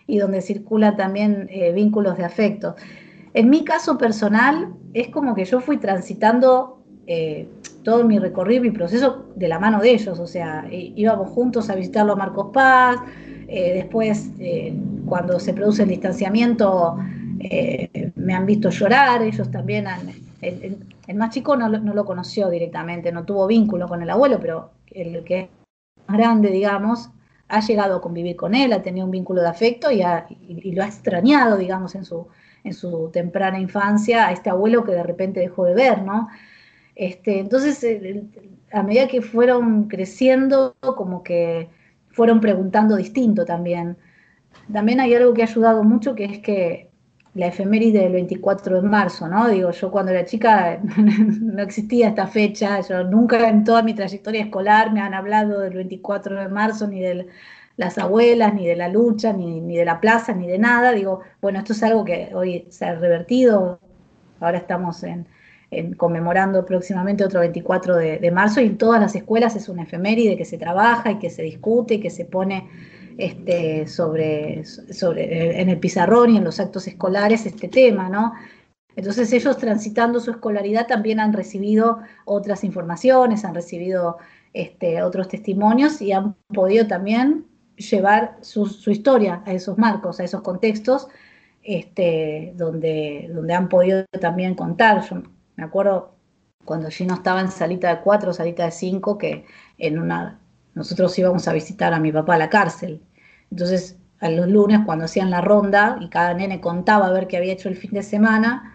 [0.06, 2.76] y donde circulan también eh, vínculos de afecto.
[3.34, 7.46] En mi caso personal, es como que yo fui transitando eh,
[7.84, 11.76] todo mi recorrido, mi proceso de la mano de ellos, o sea, íbamos juntos a
[11.76, 12.96] visitarlo a Marcos Paz,
[13.46, 14.74] eh, después eh,
[15.06, 16.96] cuando se produce el distanciamiento
[17.38, 20.00] eh, me han visto llorar, ellos también han,
[20.40, 20.78] el,
[21.14, 25.22] más chico no, no, lo conoció directamente, no tuvo vínculo con el abuelo, pero el
[25.22, 25.48] que es
[26.08, 27.10] más grande, digamos,
[27.48, 30.70] ha llegado a convivir con él, ha tenido un vínculo de afecto y, ha, y,
[30.70, 32.28] y lo ha extrañado, digamos, en su,
[32.64, 36.28] en su temprana infancia a este abuelo que de repente dejó de ver, ¿no?
[36.96, 37.84] Este, entonces,
[38.72, 41.68] a medida que fueron creciendo, como que
[42.10, 43.96] fueron preguntando distinto también.
[44.72, 46.90] También hay algo que ha ayudado mucho, que es que
[47.34, 49.48] la efeméride del 24 de marzo, ¿no?
[49.48, 54.42] Digo, yo cuando era chica no existía esta fecha, yo nunca en toda mi trayectoria
[54.42, 57.26] escolar me han hablado del 24 de marzo, ni de
[57.76, 60.92] las abuelas, ni de la lucha, ni, ni de la plaza, ni de nada.
[60.92, 63.80] Digo, bueno, esto es algo que hoy se ha revertido,
[64.40, 65.26] ahora estamos en,
[65.96, 70.44] conmemorando próximamente otro 24 de, marzo y en todas las escuelas es una efeméride que
[70.44, 72.68] se trabaja y que se discute y que se pone
[73.16, 78.32] este, sobre, en el pizarrón y en los actos escolares este tema, ¿no?
[78.96, 84.18] Entonces ellos transitando su escolaridad también han recibido otras informaciones, han recibido
[84.52, 87.46] este, otros testimonios y han podido también
[87.76, 91.08] llevar su, historia a esos marcos, a esos contextos
[91.62, 95.02] este, donde, donde han podido también contar.
[95.56, 96.14] Me acuerdo
[96.64, 99.44] cuando Gino estaba en salita de cuatro, salita de cinco, que
[99.78, 100.38] en una,
[100.74, 103.02] nosotros íbamos a visitar a mi papá a la cárcel.
[103.50, 107.36] Entonces, a los lunes, cuando hacían la ronda y cada nene contaba a ver qué
[107.36, 108.72] había hecho el fin de semana,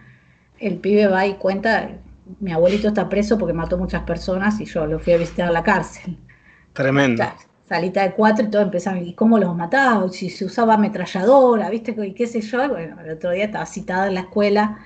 [0.58, 1.90] el pibe va y cuenta,
[2.38, 5.52] mi abuelito está preso porque mató muchas personas y yo lo fui a visitar a
[5.52, 6.16] la cárcel.
[6.72, 7.24] Tremendo.
[7.68, 10.08] Salita de cuatro y todo empezaban, ¿y cómo los mataba?
[10.10, 11.94] Si se usaba ametralladora, ¿viste?
[12.04, 12.68] Y qué sé yo.
[12.68, 14.78] Bueno, el otro día estaba citada en la escuela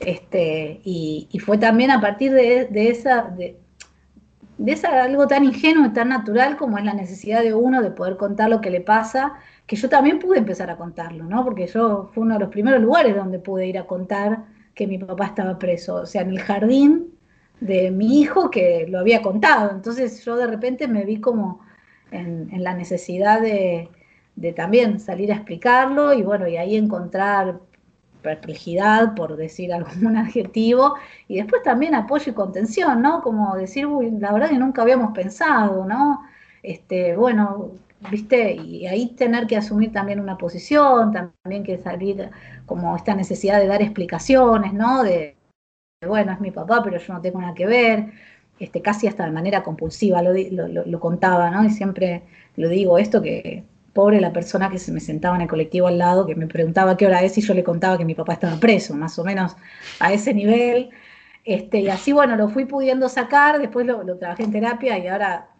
[0.00, 3.58] este, y, fue también a partir de, esa, de,
[4.58, 7.90] de, esa, algo tan ingenuo y tan natural como es la necesidad de uno de
[7.90, 9.34] poder contar lo que le pasa,
[9.66, 11.44] que yo también pude empezar a contarlo, ¿no?
[11.44, 14.44] Porque yo fue uno de los primeros lugares donde pude ir a contar
[14.74, 17.14] que mi papá estaba preso, o sea, en el jardín
[17.60, 19.70] de mi hijo que lo había contado.
[19.72, 21.60] Entonces yo de repente me vi como
[22.12, 23.88] en, en la necesidad de,
[24.36, 27.58] de también salir a explicarlo y bueno, y ahí encontrar
[28.28, 30.94] perplejidad, por decir algún adjetivo,
[31.28, 33.22] y después también apoyo y contención, ¿no?
[33.22, 36.22] Como decir, uy, la verdad que nunca habíamos pensado, ¿no?
[36.62, 37.72] Este, bueno,
[38.10, 42.30] viste, y ahí tener que asumir también una posición, también que salir
[42.66, 45.02] como esta necesidad de dar explicaciones, ¿no?
[45.02, 45.36] De,
[46.06, 48.12] bueno, es mi papá, pero yo no tengo nada que ver,
[48.60, 51.64] este, casi hasta de manera compulsiva lo, contaba, ¿no?
[51.64, 52.22] Y siempre
[52.56, 55.98] lo digo esto que pobre la persona que se me sentaba en el colectivo al
[55.98, 58.58] lado, que me preguntaba qué hora es y yo le contaba que mi papá estaba
[58.60, 59.56] preso, más o menos
[60.00, 60.90] a ese nivel.
[61.44, 65.06] Este, y así, bueno, lo fui pudiendo sacar, después lo, lo trabajé en terapia y
[65.08, 65.50] ahora,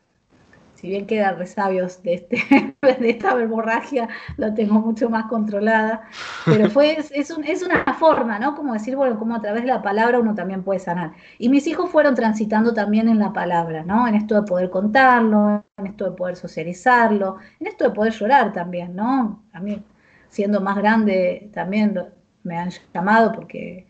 [0.79, 2.37] si bien quedan resabios de, este,
[3.01, 6.03] de esta verborragia, lo tengo mucho más controlada.
[6.45, 8.55] Pero fue, es, es, un, es una forma, ¿no?
[8.55, 11.15] Como decir, bueno, como a través de la palabra uno también puede sanar.
[11.37, 14.07] Y mis hijos fueron transitando también en la palabra, ¿no?
[14.07, 18.53] En esto de poder contarlo, en esto de poder socializarlo, en esto de poder llorar
[18.53, 19.43] también, ¿no?
[19.53, 19.83] A mí,
[20.29, 22.01] siendo más grande, también
[22.45, 23.88] me han llamado porque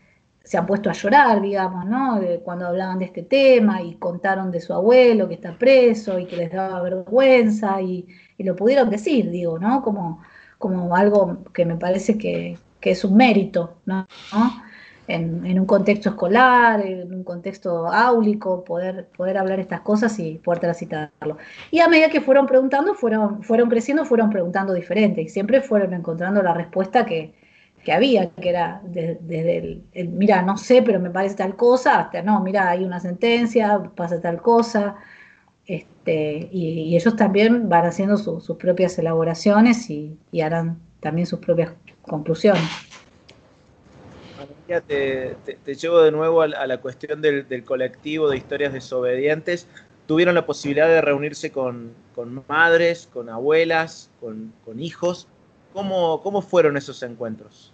[0.49, 2.19] se han puesto a llorar, digamos, ¿no?
[2.43, 6.37] Cuando hablaban de este tema y contaron de su abuelo que está preso y que
[6.37, 9.83] les daba vergüenza y, y lo pudieron decir, digo, ¿no?
[9.83, 10.23] Como,
[10.57, 14.07] como algo que me parece que, que es un mérito, ¿no?
[15.07, 20.39] En, en, un contexto escolar, en un contexto áulico, poder, poder hablar estas cosas y
[20.39, 21.37] poder transitarlo.
[21.69, 25.93] Y a medida que fueron preguntando, fueron, fueron creciendo, fueron preguntando diferente y siempre fueron
[25.93, 27.35] encontrando la respuesta que,
[27.83, 31.99] que había, que era desde, el, el, mira, no sé, pero me parece tal cosa,
[31.99, 34.97] hasta no, mira, hay una sentencia, pasa tal cosa,
[35.65, 41.27] este, y, y ellos también van haciendo su, sus propias elaboraciones y, y, harán también
[41.27, 42.63] sus propias conclusiones.
[44.37, 48.37] María, te, te, te, llevo de nuevo a, a la cuestión del, del, colectivo de
[48.37, 49.67] historias desobedientes.
[50.07, 55.27] ¿Tuvieron la posibilidad de reunirse con, con madres, con abuelas, con, con hijos?
[55.73, 57.73] ¿Cómo, ¿Cómo, fueron esos encuentros?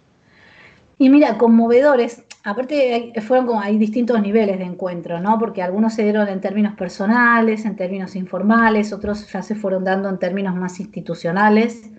[0.98, 5.38] Y mira, conmovedores, aparte fueron como, hay distintos niveles de encuentro, ¿no?
[5.38, 10.08] Porque algunos se dieron en términos personales, en términos informales, otros ya se fueron dando
[10.08, 11.90] en términos más institucionales.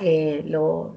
[0.00, 0.96] Eh, lo,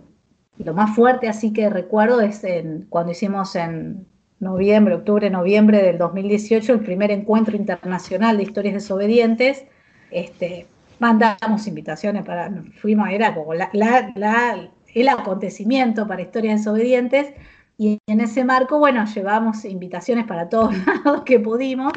[0.74, 2.42] más fuerte así que recuerdo es
[2.90, 4.08] cuando hicimos en
[4.40, 9.66] noviembre, octubre, noviembre del 2018 el primer encuentro internacional de historias desobedientes.
[10.12, 10.68] Este,
[11.00, 12.52] mandamos invitaciones para,
[12.82, 17.34] fuimos, era como el acontecimiento para historias desobedientes.
[17.78, 21.94] Y en ese marco, bueno, llevamos invitaciones para todos lados que pudimos.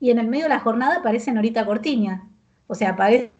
[0.00, 2.28] Y en el medio de la jornada aparece Norita Cortiña.
[2.66, 3.30] O sea, aparece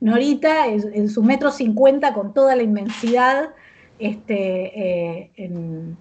[0.00, 3.50] Norita en, su metro cincuenta con toda la inmensidad
[3.98, 5.96] este, eh, en,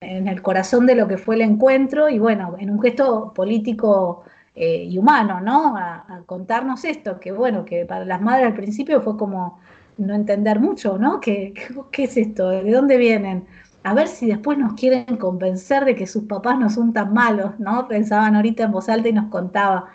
[0.00, 2.08] el corazón de lo que fue el encuentro.
[2.08, 4.24] Y bueno, en un gesto político
[4.56, 5.76] eh, y humano, ¿no?
[5.76, 9.60] A, contarnos esto, que bueno, que para las madres al principio fue como
[9.98, 11.20] no entender mucho, ¿no?
[11.20, 11.54] ¿Qué,
[11.92, 12.48] ¿Qué, es esto?
[12.50, 13.46] ¿De dónde vienen?
[13.84, 17.58] A ver si después nos quieren convencer de que sus papás no son tan malos,
[17.60, 17.86] ¿no?
[17.86, 19.88] Pensaban ahorita en voz alta y nos contaba.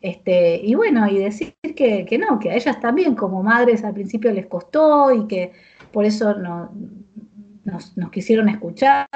[0.00, 3.94] Este, y bueno, y decir que, que no, que a ellas también como madres al
[3.94, 5.52] principio les costó y que
[5.92, 6.72] por eso no,
[7.64, 9.08] nos, quisieron escuchar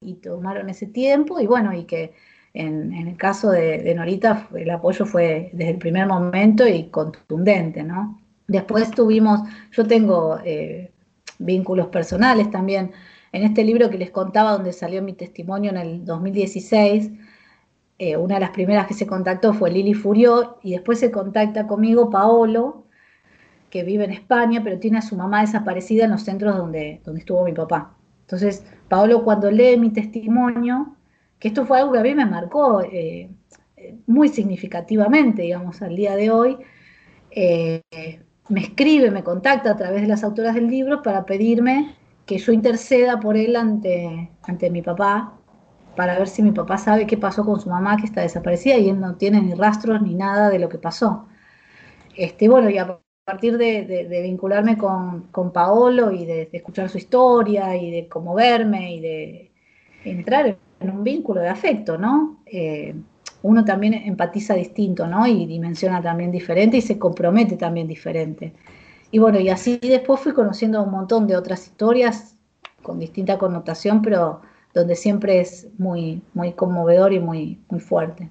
[0.00, 2.12] y, tomaron ese tiempo y bueno, y que
[2.54, 7.82] en, el caso de, de, Norita el apoyo fue desde el primer momento y contundente,
[7.82, 8.20] ¿no?
[8.46, 10.92] Después tuvimos, yo tengo eh,
[11.38, 12.92] vínculos personales también.
[13.32, 17.10] En este libro que les contaba, donde salió mi testimonio en el 2016,
[17.98, 21.66] eh, una de las primeras que se contactó fue Lili Furió, y después se contacta
[21.66, 22.84] conmigo Paolo,
[23.70, 27.20] que vive en España, pero tiene a su mamá desaparecida en los centros donde, donde
[27.20, 27.94] estuvo mi papá.
[28.22, 30.94] Entonces, Paolo cuando lee mi testimonio,
[31.42, 33.28] que esto fue algo que a mí me marcó eh,
[34.06, 36.56] muy significativamente, digamos, al día de hoy,
[38.48, 41.96] me escribe, me contacta a través de las autoras del libro para pedirme
[42.26, 45.34] que yo interceda por él ante, ante mi papá,
[45.96, 48.88] para ver si mi papá sabe qué pasó con su mamá que está desaparecida y
[48.88, 51.26] él no tiene ni rastros ni nada de lo que pasó.
[52.16, 57.90] Este, bueno, y a partir de, vincularme con, Paolo y de, escuchar su historia y
[57.90, 59.52] de conmoverme y de
[60.04, 60.56] entrar en
[60.90, 62.42] un vínculo de afecto, ¿no?
[62.46, 62.94] Eh,
[63.42, 65.26] uno también empatiza distinto, ¿no?
[65.26, 68.52] Y dimensiona también diferente y se compromete también diferente.
[69.10, 72.36] Y bueno, y así después fui conociendo un montón de otras historias
[72.82, 74.40] con distinta connotación, pero
[74.74, 78.30] donde siempre es muy, muy conmovedor y muy, muy fuerte.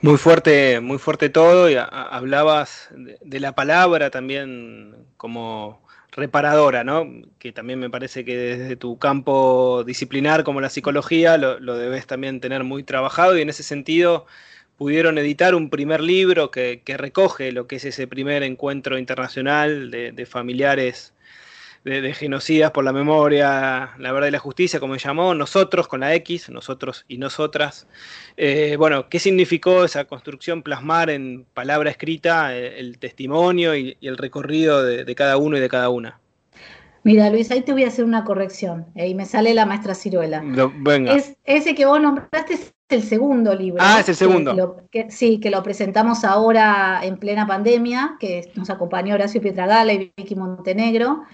[0.00, 2.90] Muy fuerte, muy fuerte todo, y hablabas
[3.22, 5.80] de, la palabra también como
[6.14, 7.06] reparadora, ¿no?
[7.38, 12.40] Que también me parece que desde tu campo disciplinar como la psicología lo, debes también
[12.40, 14.26] tener muy trabajado y en ese sentido
[14.76, 20.26] pudieron editar un primer libro que, recoge lo que es ese primer encuentro internacional de
[20.26, 21.13] familiares
[21.84, 26.00] de, genocidas por la memoria, la verdad y la justicia, como se llamó, nosotros con
[26.00, 27.86] la X, nosotros y nosotras.
[28.36, 34.16] Eh, bueno, ¿qué significó esa construcción plasmar en palabra escrita eh, el, testimonio y, el
[34.16, 36.18] recorrido de, cada uno y de cada una?
[37.02, 38.86] Mira, Luis, ahí te voy a hacer una corrección.
[38.96, 40.42] Ahí me sale la maestra Ciruela.
[40.78, 41.14] venga.
[41.14, 43.82] Es, ese que vos nombraste es el segundo libro.
[43.84, 44.78] Ah, es el segundo.
[45.10, 50.34] sí, que lo presentamos ahora en plena pandemia, que nos acompañó Horacio Pietragala y Vicky
[50.34, 51.24] Montenegro.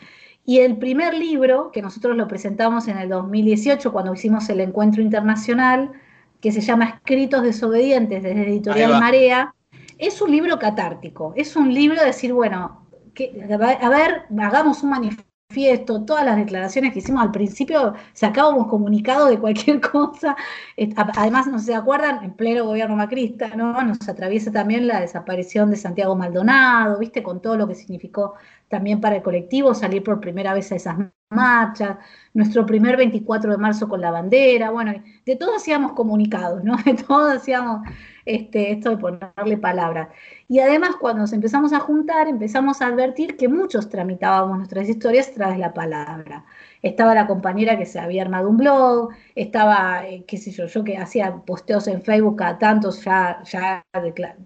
[0.45, 5.03] Y el primer libro, que nosotros lo presentamos en el 2018 cuando hicimos el encuentro
[5.03, 5.93] internacional,
[6.41, 9.55] que se llama Escritos desobedientes desde Editorial Marea,
[9.99, 14.91] es un libro catártico, es un libro de decir, bueno, que, a ver, hagamos un
[14.91, 20.37] manifiesto manifiesto, todas las declaraciones que hicimos al principio, sacábamos comunicado de cualquier cosa.
[21.17, 23.83] Además, no se acuerdan, en pleno gobierno macrista, ¿no?
[23.83, 27.23] Nos atraviesa también la desaparición de Santiago Maldonado, ¿viste?
[27.23, 28.35] Con todo lo que significó
[28.71, 30.97] también para el colectivo salir por primera vez a esas
[31.29, 31.99] marchas,
[32.35, 34.95] nuestro primer 24 de marzo con la bandera, bueno,
[35.27, 36.77] de todo hacíamos comunicados, ¿no?
[36.85, 37.83] De todo hacíamos
[38.25, 40.09] este, esto de ponerle palabras.
[40.49, 45.33] Y además cuando nos empezamos a juntar, empezamos a advertir que muchos tramitábamos nuestras historias
[45.33, 46.45] tras la palabra.
[46.83, 50.85] Estaba la compañera que se había armado un blog, estaba, eh, qué sé yo, yo
[50.85, 53.85] que hacía posteos en Facebook cada tantos ya, ya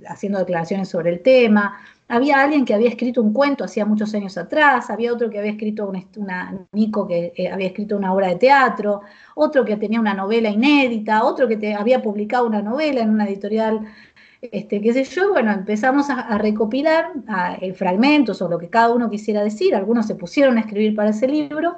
[0.08, 1.78] haciendo declaraciones sobre el tema,
[2.08, 5.52] había alguien que había escrito un cuento hacía muchos años atrás, había otro que había
[5.52, 9.02] escrito una, Nico que eh, había escrito una obra de teatro,
[9.34, 13.80] otro que tenía una novela inédita, otro que había publicado una novela en una editorial,
[14.42, 17.12] este, qué sé yo, bueno, empezamos a, recopilar
[17.60, 21.10] eh, fragmentos o lo que cada uno quisiera decir, algunos se pusieron a escribir para
[21.10, 21.76] ese libro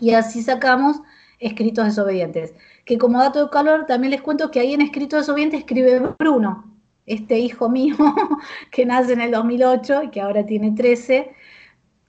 [0.00, 1.00] y así sacamos
[1.38, 2.52] Escritos desobedientes,
[2.84, 6.69] que como dato de calor también les cuento que ahí en Escritos desobedientes escribe Bruno,
[7.12, 7.96] este hijo mío
[8.70, 11.32] que nace en el 2008 y que ahora tiene 13,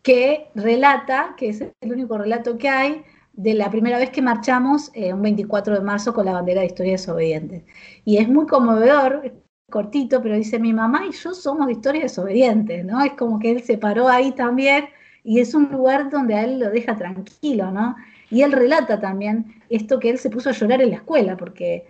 [0.04, 3.04] que relata, que es el único relato que hay,
[3.34, 6.68] de la primera vez que marchamos eh, un 24 de marzo con la bandera de
[6.68, 7.64] Historia Desobedientes.
[8.06, 9.34] Y es muy conmovedor,
[9.70, 13.02] cortito, pero dice, mi mamá y yo somos de Historia Desobedientes, ¿no?
[13.04, 14.86] Es como que él se paró ahí también
[15.24, 17.96] y es un lugar donde a él lo deja tranquilo, ¿no?
[18.30, 21.88] Y él relata también esto que él se puso a llorar en la escuela, porque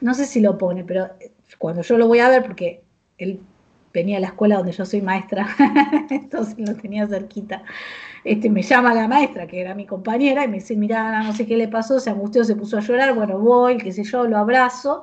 [0.00, 1.08] no sé si lo pone, pero
[1.56, 2.82] cuando yo lo voy a ver, porque
[3.16, 3.40] él
[3.92, 5.48] venía a la escuela donde yo soy maestra,
[6.10, 7.62] entonces lo tenía cerquita.
[8.24, 11.46] Este, me llama la maestra, que era mi compañera, y me dice, mira, no sé
[11.46, 14.36] qué le pasó, se angustió, se puso a llorar, bueno, voy, qué sé yo, lo
[14.36, 15.02] abrazo,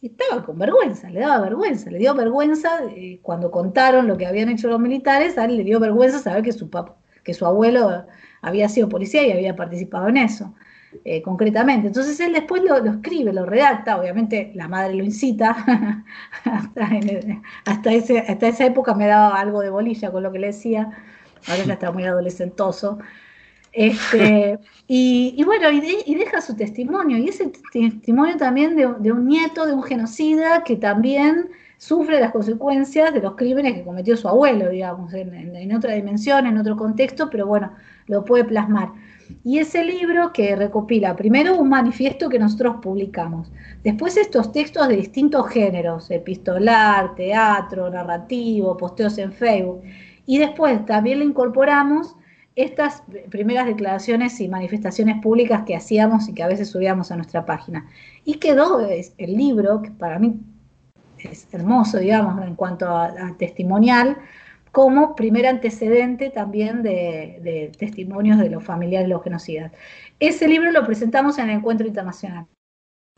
[0.00, 4.26] y estaba con vergüenza, le daba vergüenza, le dio vergüenza, eh, cuando contaron lo que
[4.26, 7.44] habían hecho los militares, a él le dio vergüenza saber que su, papá, que su
[7.44, 8.06] abuelo
[8.40, 10.54] había sido policía y había participado en eso.
[11.04, 11.86] Eh, concretamente.
[11.86, 16.04] Entonces él después lo, escribe, lo redacta, obviamente la madre lo incita,
[17.64, 20.90] hasta, ese, hasta esa época me daba algo de bolilla con lo que le decía,
[21.46, 22.98] ahora ya está muy adolescentoso.
[23.72, 24.58] Este,
[24.88, 29.84] y, bueno, y, deja su testimonio, y ese testimonio también de, un nieto, de un
[29.84, 35.72] genocida que también sufre las consecuencias de los crímenes que cometió su abuelo, digamos, en
[35.72, 37.72] otra dimensión, en otro contexto, pero bueno,
[38.06, 38.90] lo puede plasmar.
[39.44, 43.50] Y ese libro que recopila primero un manifiesto que nosotros publicamos,
[43.82, 49.82] después estos textos de distintos géneros, epistolar, teatro, narrativo, posteos en Facebook,
[50.26, 52.16] y después también le incorporamos
[52.56, 57.46] estas primeras declaraciones y manifestaciones públicas que hacíamos y que a veces subíamos a nuestra
[57.46, 57.86] página.
[58.24, 60.40] Y quedó el libro, que para mí
[61.18, 64.16] es hermoso, digamos, en cuanto a testimonial,
[64.72, 69.72] como primer antecedente también de, testimonios de los familiares de los genocidas.
[70.18, 72.46] Ese libro lo presentamos en el encuentro internacional.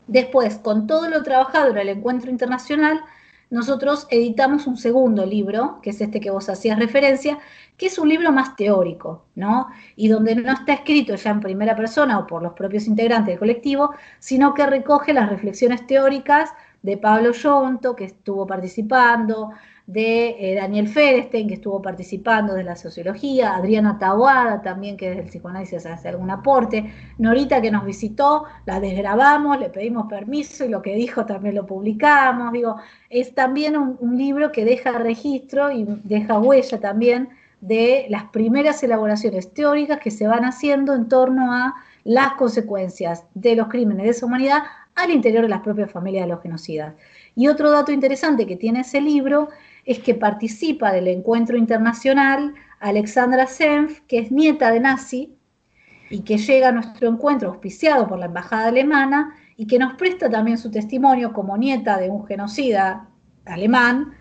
[0.07, 3.01] Después, con todo lo trabajado en el encuentro internacional,
[3.49, 7.37] nosotros editamos un segundo libro, que es este que vos hacías referencia,
[7.77, 9.67] que es un libro más teórico, ¿no?
[9.95, 13.39] Y donde no está escrito ya en primera persona o por los propios integrantes del
[13.39, 16.49] colectivo, sino que recoge las reflexiones teóricas
[16.81, 19.51] de Pablo Yonto, que estuvo participando,
[19.85, 25.17] de eh, Daniel Ferestein, que estuvo participando de la sociología, Adriana Tahuada también, que es
[25.17, 30.69] del psicoanálisis hace algún aporte, Norita que nos visitó, la desgrabamos, le pedimos permiso y
[30.69, 32.77] lo que dijo también lo publicamos, digo,
[33.09, 37.29] es también un, libro que deja registro y deja huella también
[37.59, 41.73] de las primeras elaboraciones teóricas que se van haciendo en torno a
[42.03, 44.63] las consecuencias de los crímenes de esa humanidad
[44.95, 46.93] al interior de las propias familias de los genocidas.
[47.35, 49.49] Y otro dato interesante que tiene ese libro
[49.85, 55.35] es que participa del encuentro internacional Alexandra Senf, que es nieta de nazi
[56.09, 60.29] y que llega a nuestro encuentro auspiciado por la embajada alemana y que nos presta
[60.29, 63.07] también su testimonio como nieta de un genocida
[63.45, 64.13] alemán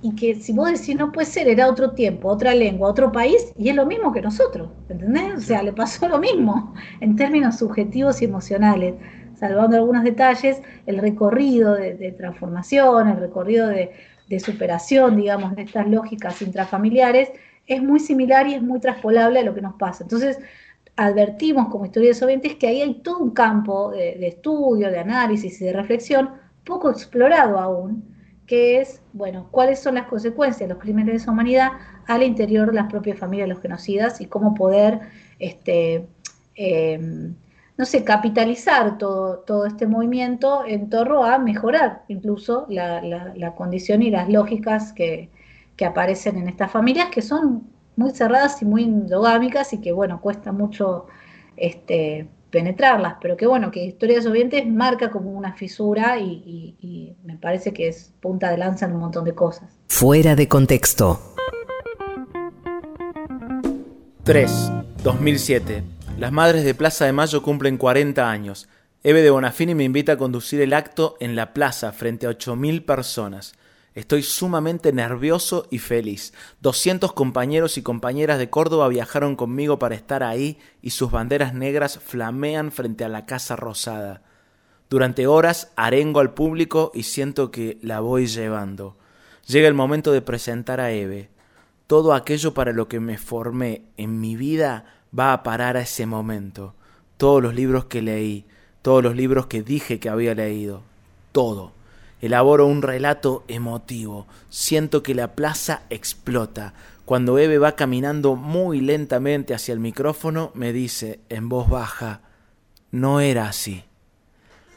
[0.00, 3.52] y que si vos decís no puede ser, era otro tiempo, otra lengua, otro país
[3.56, 5.34] y es lo mismo que nosotros, ¿entendés?
[5.36, 8.94] O sea, le pasó lo mismo en términos subjetivos y emocionales,
[9.42, 13.90] salvando algunos detalles, el recorrido de transformación, el recorrido de,
[14.38, 17.32] superación, digamos, de estas lógicas intrafamiliares,
[17.66, 20.04] es muy similar y es muy traspolable a lo que nos pasa.
[20.04, 20.38] Entonces,
[20.94, 25.64] advertimos como historia de que ahí hay todo un campo de, estudio, de análisis y
[25.64, 26.30] de reflexión
[26.64, 28.04] poco explorado aún,
[28.46, 31.72] que es, bueno, cuáles son las consecuencias de los crímenes de esa humanidad
[32.06, 35.00] al interior de las propias familias de los genocidas y cómo poder
[35.40, 36.06] este,
[36.54, 37.34] em,
[37.82, 44.10] no sé, capitalizar todo, todo este movimiento en torno a mejorar incluso la, condición y
[44.10, 45.30] las lógicas que,
[45.84, 47.64] aparecen en estas familias, que son
[47.96, 51.06] muy cerradas y muy endogámicas y que, bueno, cuesta mucho
[51.56, 57.36] este, penetrarlas, pero que, bueno, que Historia de marca como una fisura y, y me
[57.36, 59.76] parece que es punta de lanza en un montón de cosas.
[59.88, 61.18] Fuera de contexto.
[64.22, 64.70] 3.
[65.02, 65.91] 2007.
[66.18, 68.68] Las Madres de Plaza de Mayo cumplen 40 años.
[69.02, 72.84] Eve de Bonafini me invita a conducir el acto en la plaza frente a 8.000
[72.84, 73.54] personas.
[73.94, 76.32] Estoy sumamente nervioso y feliz.
[76.60, 81.98] 200 compañeros y compañeras de Córdoba viajaron conmigo para estar ahí y sus banderas negras
[81.98, 84.22] flamean frente a la Casa Rosada.
[84.88, 88.96] Durante horas arengo al público y siento que la voy llevando.
[89.46, 91.30] Llega el momento de presentar a Eve.
[91.86, 96.06] Todo aquello para lo que me formé en mi vida va a parar a ese
[96.06, 96.74] momento.
[97.16, 98.44] Todos los libros que leí,
[98.82, 100.82] todos los libros que dije que había leído,
[101.32, 101.72] todo.
[102.20, 104.26] Elaboro un relato emotivo.
[104.48, 106.72] Siento que la plaza explota.
[107.04, 112.20] Cuando Eve va caminando muy lentamente hacia el micrófono, me dice en voz baja,
[112.92, 113.84] no era así.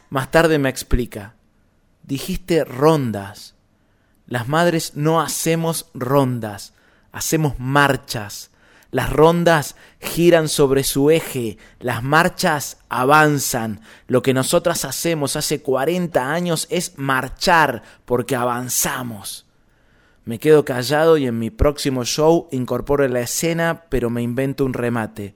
[0.09, 1.35] Más tarde me explica,
[2.03, 3.55] dijiste rondas.
[4.27, 6.73] Las madres no hacemos rondas,
[7.11, 8.49] hacemos marchas.
[8.91, 13.81] Las rondas giran sobre su eje, las marchas avanzan.
[14.07, 19.45] Lo que nosotras hacemos hace 40 años es marchar porque avanzamos.
[20.23, 24.73] Me quedo callado y en mi próximo show incorporo la escena, pero me invento un
[24.73, 25.35] remate.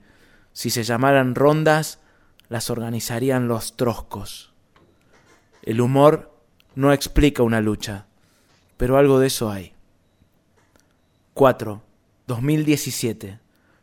[0.54, 2.00] Si se llamaran rondas,
[2.48, 4.52] las organizarían los troscos.
[5.62, 6.34] El humor
[6.76, 8.08] no explica una lucha,
[8.78, 9.74] pero algo de eso hay.
[11.34, 11.84] 4.
[12.30, 13.40] 2017.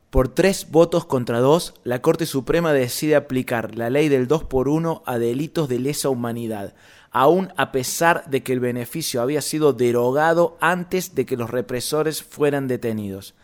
[0.09, 4.68] Por tres votos contra dos, la Corte Suprema decide aplicar la ley del 2 por
[4.68, 6.74] 1 a delitos de lesa humanidad,
[7.10, 12.23] aun a pesar de que el beneficio había sido derogado antes de que los represores
[12.23, 13.35] fueran detenidos.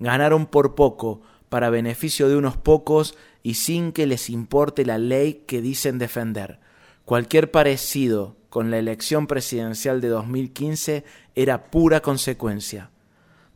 [0.00, 5.44] Ganaron por poco, para beneficio de unos pocos y sin que les importe la ley
[5.46, 6.58] que dicen defender.
[7.04, 11.04] Cualquier parecido con la elección presidencial de 2015
[11.36, 12.90] era pura consecuencia.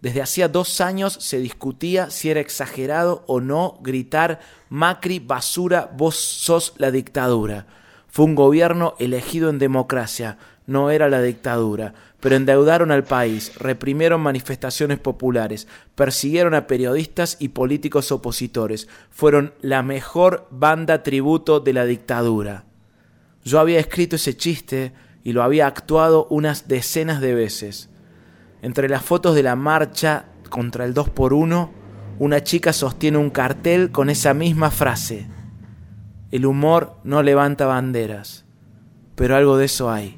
[0.02, 6.16] Desde hacía dos años se discutía si era exagerado o no gritar Macri, basura, vos
[6.16, 7.66] sos la dictadura.
[8.08, 14.20] Fue un gobierno elegido en democracia, no era la dictadura, pero endeudaron al país, reprimieron
[14.20, 21.84] manifestaciones populares, persiguieron a periodistas y políticos opositores, fueron la mejor banda tributo de la
[21.84, 22.64] dictadura.
[23.44, 24.92] Yo había escrito ese chiste
[25.22, 27.88] y lo había actuado unas decenas de veces.
[28.62, 31.82] Entre las fotos de la marcha contra el 2 por 1
[32.18, 35.26] una chica sostiene un cartel con esa misma frase.
[36.30, 38.44] El humor no levanta banderas,
[39.16, 40.16] pero algo de eso hay.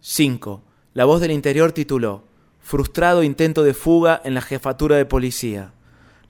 [0.00, 0.62] 5.
[0.94, 2.24] La voz del interior tituló
[2.60, 5.74] Frustrado intento de fuga en la jefatura de policía.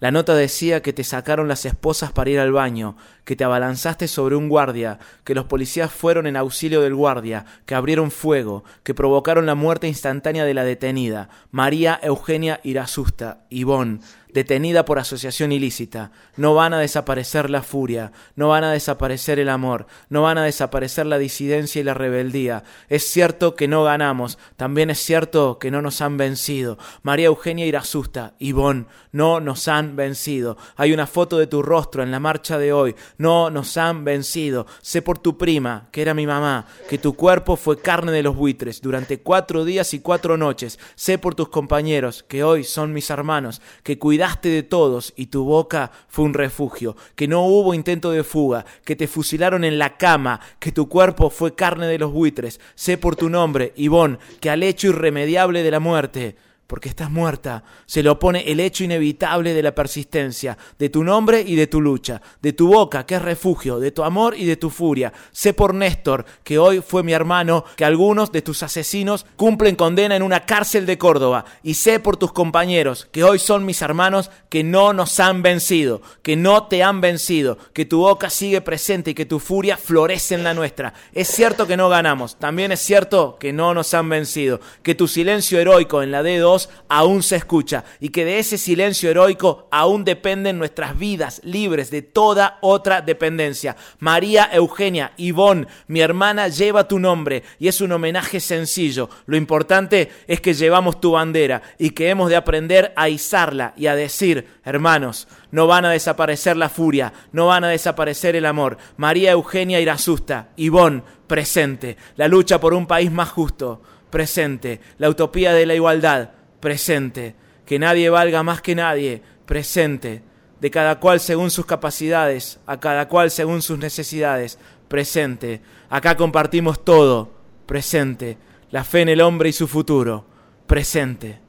[0.01, 4.09] La nota decía que te sacaron las esposas para ir al baño, que te abalanzaste
[4.09, 8.95] sobre un guardia, que los policías fueron en auxilio del guardia, que abrieron fuego, que
[8.95, 14.01] provocaron la muerte instantánea de la detenida, María Eugenia Irasusta, Ivón,
[14.33, 16.13] detenida por asociación ilícita.
[16.37, 20.45] No van a desaparecer la furia, no van a desaparecer el amor, no van a
[20.45, 22.65] desaparecer la disidencia y la rebeldía.
[22.89, 26.79] Es cierto que no ganamos, también es cierto que no nos han vencido.
[27.03, 30.57] María Eugenia Irasusta, Ivón, no nos han vencido.
[30.77, 32.95] Hay una foto de tu rostro en la marcha de hoy.
[33.19, 34.67] No nos han vencido.
[34.83, 38.37] Sé por tu prima, que era mi mamá, que tu cuerpo fue carne de los
[38.37, 40.79] buitres durante cuatro días y cuatro noches.
[40.95, 45.45] Sé por tus compañeros, que hoy son mis hermanos, que cuidaste de todos y tu
[45.45, 49.97] boca fue un refugio, que no hubo intento de fuga, que te fusilaron en la
[49.97, 52.61] cama, que tu cuerpo fue carne de los buitres.
[52.75, 56.37] Sé por tu nombre, Ivón, que al hecho irremediable de la muerte
[56.71, 57.65] porque estás muerta.
[57.85, 61.81] Se le opone el hecho inevitable de la persistencia, de tu nombre y de tu
[61.81, 65.13] lucha, de tu boca, que es refugio, de tu amor y de tu furia.
[65.33, 70.15] Sé por Néstor, que hoy fue mi hermano, que algunos de tus asesinos cumplen condena
[70.15, 71.45] en una cárcel de Córdoba.
[71.65, 76.03] Y sé por tus compañeros, que hoy son mis hermanos, que no nos han vencido,
[76.23, 80.37] que no te han vencido, que tu boca sigue presente y que tu furia florece
[80.37, 80.95] en la nuestra.
[81.15, 85.09] Es cierto que no ganamos, también es cierto que no nos han vencido, que tu
[85.09, 90.05] silencio heroico en la D2 aún se escucha y que de ese silencio heroico aún
[90.05, 93.77] dependen nuestras vidas libres de toda otra dependencia.
[93.99, 99.09] María Eugenia Ivonne, mi hermana, lleva tu nombre y es un homenaje sencillo.
[99.27, 103.87] Lo importante es que llevamos tu bandera y que hemos de aprender a izarla y
[103.87, 108.79] a decir, hermanos, no van a desaparecer la furia, no van a desaparecer el amor.
[108.97, 111.97] María Eugenia Irasusta, Ivonne, presente.
[112.17, 114.81] La lucha por un país más justo, presente.
[114.99, 116.31] La utopía de la igualdad,
[116.61, 117.35] presente,
[117.67, 120.23] que nadie valga más que nadie, presente,
[120.61, 124.59] de cada cual según sus capacidades, a cada cual según sus necesidades,
[124.89, 125.63] presente.
[125.89, 127.31] Acá compartimos todo,
[127.67, 128.39] presente,
[128.71, 130.27] la fe en el hombre y su futuro,
[130.67, 131.41] presente.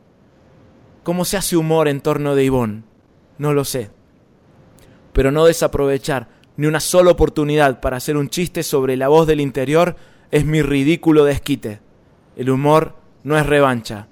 [1.03, 2.85] ¿Cómo se hace humor en torno de Ivón?
[3.37, 3.89] No lo sé.
[5.13, 9.41] Pero no desaprovechar ni una sola oportunidad para hacer un chiste sobre la voz del
[9.41, 9.95] interior
[10.29, 11.81] es mi ridículo desquite.
[12.35, 14.07] El humor no es revancha,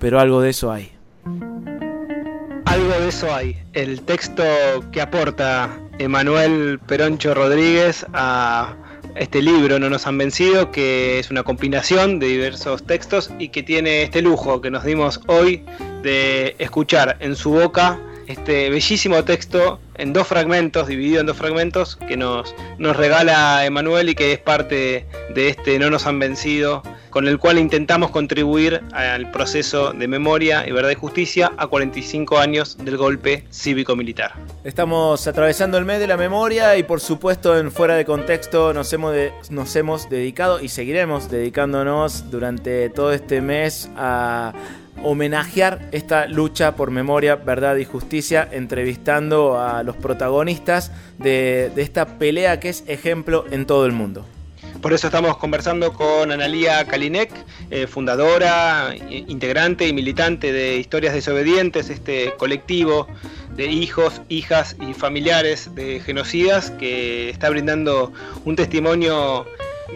[0.00, 0.90] pero algo de eso hay.
[2.64, 3.56] Algo de eso hay.
[3.74, 4.42] El texto
[4.90, 8.74] que aporta Emanuel Peroncho Rodríguez a
[9.16, 13.62] este libro No nos han vencido, que es una combinación de diversos textos y que
[13.62, 15.64] tiene este lujo que nos dimos hoy
[16.02, 18.00] de escuchar en su boca
[18.30, 24.08] este bellísimo texto en dos fragmentos, dividido en dos fragmentos, que nos, nos regala Emanuel
[24.08, 28.80] y que es parte de este No nos han vencido, con el cual intentamos contribuir
[28.92, 34.34] al proceso de memoria y verdad y justicia a 45 años del golpe cívico-militar.
[34.64, 38.92] Estamos atravesando el mes de la memoria y por supuesto en fuera de contexto nos
[38.92, 39.14] hemos,
[39.50, 44.52] nos hemos dedicado y seguiremos dedicándonos durante todo este mes a
[45.02, 52.60] homenajear esta lucha por memoria, verdad y justicia, entrevistando a los protagonistas de, esta pelea
[52.60, 54.26] que es ejemplo en todo el mundo.
[54.82, 57.30] Por eso estamos conversando con Analía Kalinek,
[57.70, 63.06] eh, fundadora, integrante y militante de Historias Desobedientes, este colectivo
[63.56, 68.12] de hijos, hijas y familiares de genocidas que está brindando
[68.44, 69.46] un testimonio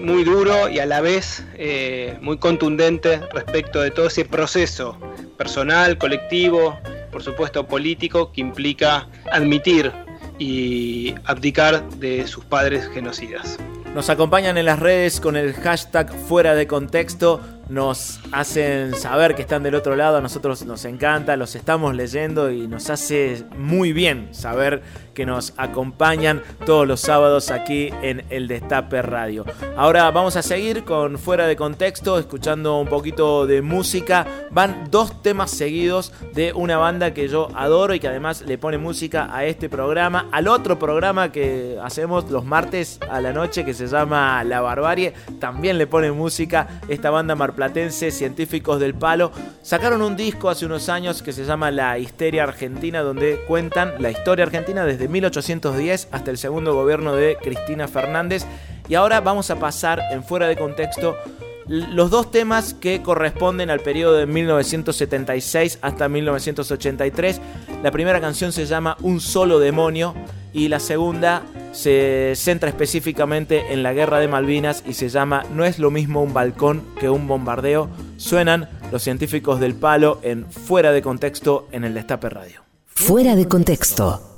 [0.01, 4.99] muy duro y a la vez eh, muy contundente respecto de todo ese proceso
[5.37, 6.79] personal, colectivo,
[7.11, 9.93] por supuesto político, que implica admitir
[10.39, 13.59] y abdicar de sus padres genocidas.
[13.95, 19.43] Nos acompañan en las redes con el hashtag fuera de contexto nos hacen saber que
[19.43, 23.93] están del otro lado, a nosotros nos encanta, los estamos leyendo y nos hace muy
[23.93, 24.82] bien saber
[25.15, 29.45] que nos acompañan todos los sábados aquí en el Destape Radio.
[29.77, 34.27] Ahora vamos a seguir con Fuera de Contexto, escuchando un poquito de música.
[34.51, 38.77] Van dos temas seguidos de una banda que yo adoro y que además le pone
[38.77, 43.73] música a este programa, al otro programa que hacemos los martes a la noche que
[43.73, 49.32] se llama La Barbarie, también le pone música esta banda Mar platense, Científicos del Palo,
[49.62, 54.10] sacaron un disco hace unos años que se llama La Histeria Argentina, donde cuentan la
[54.10, 58.47] historia argentina desde 1810 hasta el segundo gobierno de Cristina Fernández.
[58.89, 61.16] Y ahora vamos a pasar en fuera de contexto
[61.66, 67.40] los dos temas que corresponden al periodo de 1976 hasta 1983.
[67.82, 70.14] La primera canción se llama Un solo demonio
[70.55, 75.64] y la segunda se centra específicamente en la guerra de Malvinas y se llama No
[75.64, 77.90] es lo mismo un balcón que un bombardeo.
[78.16, 82.62] Suenan los científicos del palo en Fuera de Contexto en el Destape Radio.
[82.86, 84.34] Fuera de Contexto.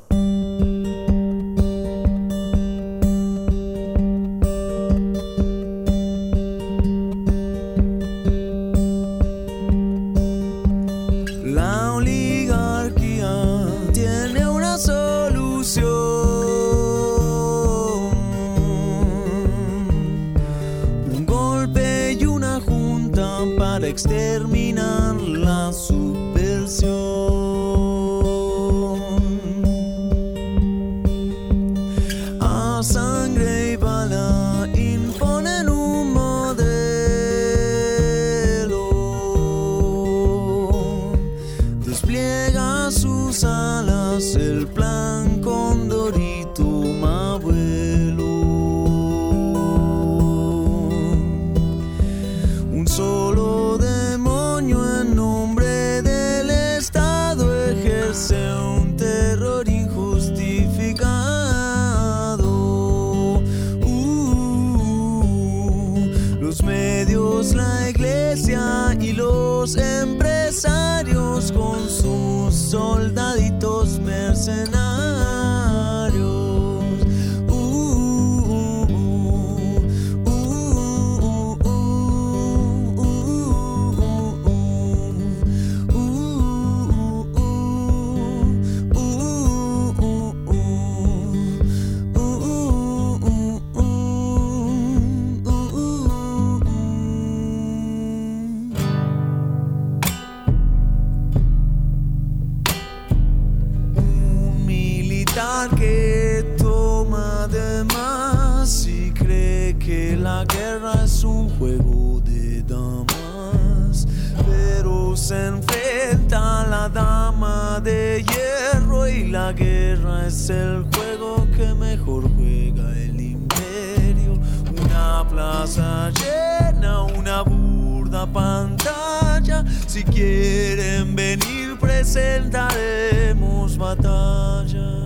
[110.37, 114.07] La guerra es un juego de damas,
[114.47, 122.31] pero se enfrenta la dama de hierro y la guerra es el juego que mejor
[122.37, 124.35] juega el imperio.
[124.79, 129.65] Una plaza llena, una burda pantalla.
[129.87, 135.06] Si quieren venir, presentaremos batalla.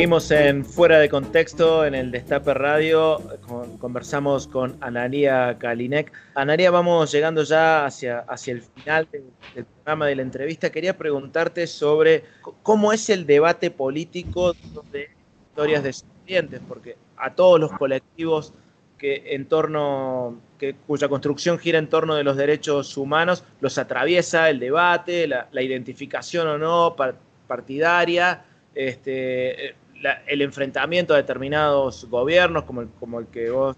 [0.00, 3.18] Seguimos en Fuera de Contexto, en el Destape Radio.
[3.46, 6.10] Con- conversamos con Anaria Kalinek.
[6.34, 10.70] Anaria, vamos llegando ya hacia, hacia el final del, programa de la entrevista.
[10.70, 12.24] Quería preguntarte sobre
[12.62, 14.54] cómo es el debate político
[14.90, 15.10] de
[15.50, 18.54] historias de estudiantes, porque a todos los colectivos
[18.96, 24.48] que en torno, que, cuya construcción gira en torno de los derechos humanos, los atraviesa
[24.48, 27.16] el debate, la, la identificación o no par-
[27.46, 28.44] partidaria,
[28.74, 33.76] este, eh, la- el enfrentamiento a determinados gobiernos, como el, como el que vos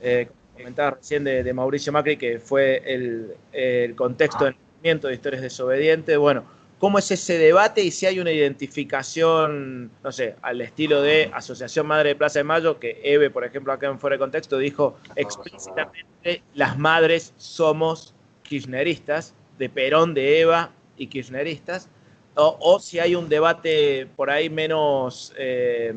[0.00, 5.14] eh, comentabas recién de, de Mauricio Macri, que fue el, el contexto del movimiento de
[5.14, 6.18] historias desobedientes.
[6.18, 6.44] Bueno,
[6.78, 11.86] ¿cómo es ese debate y si hay una identificación, no sé, al estilo de Asociación
[11.86, 14.96] Madre de Plaza de Mayo, que Eve, por ejemplo, acá en Fuera de Contexto, dijo
[15.16, 21.88] explícitamente, las madres somos kirchneristas, de Perón, de Eva y kirchneristas,
[22.34, 25.94] o, si hay un debate por ahí menos eh,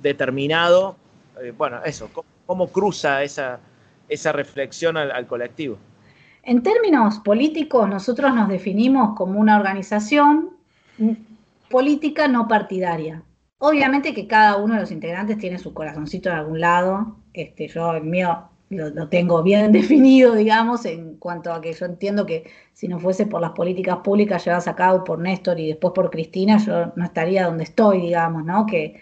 [0.00, 0.96] determinado,
[1.40, 2.10] eh, bueno, eso,
[2.46, 3.60] ¿cómo, cruza esa,
[4.08, 5.78] esa reflexión al, al colectivo?
[6.42, 10.50] En términos políticos, nosotros nos definimos como una organización
[11.70, 13.22] política no partidaria.
[13.58, 17.16] Obviamente que cada uno de los integrantes tiene su corazoncito en algún lado.
[17.32, 22.26] Este, yo el mío lo, tengo bien definido, digamos, en cuanto a que yo entiendo
[22.26, 25.92] que si no fuese por las políticas públicas llevadas a cabo por Néstor y después
[25.94, 28.66] por Cristina, yo no estaría donde estoy, digamos, ¿no?
[28.66, 29.00] Que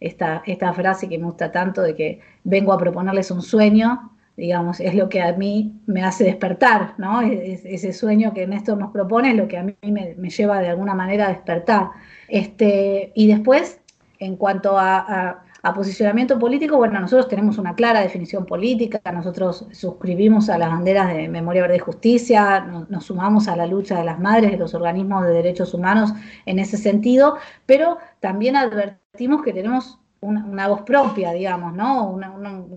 [0.00, 4.78] esta, esta frase que me gusta tanto de que vengo a proponerles un sueño, digamos,
[4.80, 7.20] es lo que a mí me hace despertar, ¿no?
[7.22, 10.60] Es- ese sueño que Néstor nos propone es lo que a mí me, me lleva
[10.60, 11.90] de alguna manera a despertar.
[12.28, 13.80] Este, y después,
[14.20, 20.48] en cuanto a- a posicionamiento político, bueno, nosotros tenemos una clara definición política, nosotros suscribimos
[20.50, 24.20] a las banderas de Memoria Verde y Justicia, nos, sumamos a la lucha de las
[24.20, 26.12] madres, de los organismos de derechos humanos
[26.46, 32.18] en ese sentido, pero también advertimos que tenemos una, voz propia, digamos, ¿no?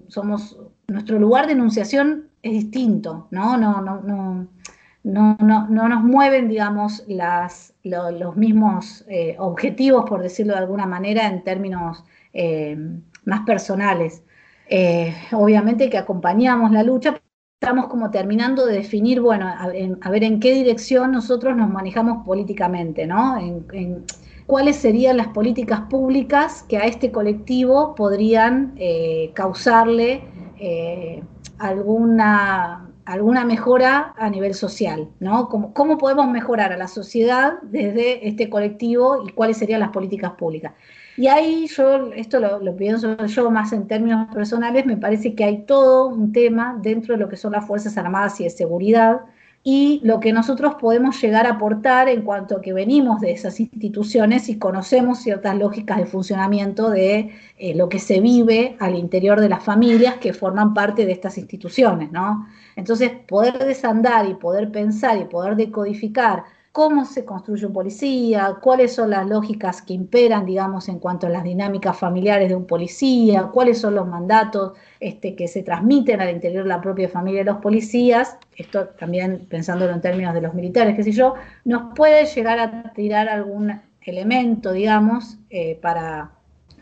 [0.08, 3.58] Somos, nuestro lugar de enunciación es distinto, ¿no?
[3.58, 4.48] No, no, no,
[5.04, 10.60] no, no, no nos mueven, digamos, las, lo- los mismos eh, objetivos, por decirlo de
[10.60, 12.04] alguna manera, en términos
[12.34, 12.78] eh,
[13.26, 14.24] más personales.
[14.70, 17.22] Eh, obviamente que acompañamos la lucha,
[17.60, 22.26] estamos como terminando de definir, bueno, a, en- ver en qué dirección nosotros nos manejamos
[22.26, 23.38] políticamente, ¿no?
[24.48, 30.24] Cuáles serían las políticas públicas que a este colectivo podrían eh, causarle
[31.58, 35.50] alguna, alguna mejora a nivel social, ¿no?
[35.50, 40.32] ¿Cómo, ¿Cómo podemos mejorar a la sociedad desde este colectivo y cuáles serían las políticas
[40.32, 40.74] públicas?
[41.18, 45.64] Y ahí yo, esto lo, pienso yo más en términos personales, me parece que hay
[45.64, 49.22] todo un tema dentro de lo que son las Fuerzas Armadas y de seguridad
[49.64, 53.60] y lo que nosotros podemos llegar a aportar en cuanto a que venimos de esas
[53.60, 59.40] instituciones y conocemos ciertas lógicas de funcionamiento de eh, lo que se vive al interior
[59.40, 62.48] de las familias que forman parte de estas instituciones, ¿no?
[62.76, 68.96] Entonces, poder desandar y poder pensar y poder decodificar cómo se construye un policía, cuáles
[68.96, 73.50] son las lógicas que imperan, digamos, en cuanto a las dinámicas familiares de un policía,
[73.54, 77.52] cuáles son los mandatos este, que se transmiten al interior de la propia familia de
[77.52, 81.34] los policías, esto también pensándolo en términos de los militares, qué sé yo,
[81.66, 86.32] nos puede llegar a tirar algún elemento, digamos, eh, para,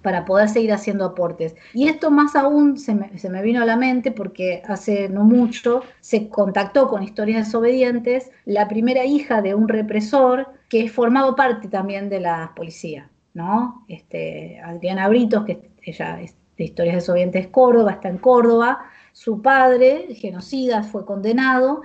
[0.02, 1.56] para poder seguir haciendo aportes.
[1.74, 6.30] Y esto más aún se me, vino a la mente porque hace no mucho se
[6.30, 12.20] contactó con Historias Desobedientes la primera hija de un represor que formaba parte también de
[12.20, 13.86] la policía, ¿no?
[13.88, 18.80] Este, Adriana Britos, que ella es de Historias Desobedientes Córdoba, está en Córdoba,
[19.14, 21.82] su padre, genocida, fue condenado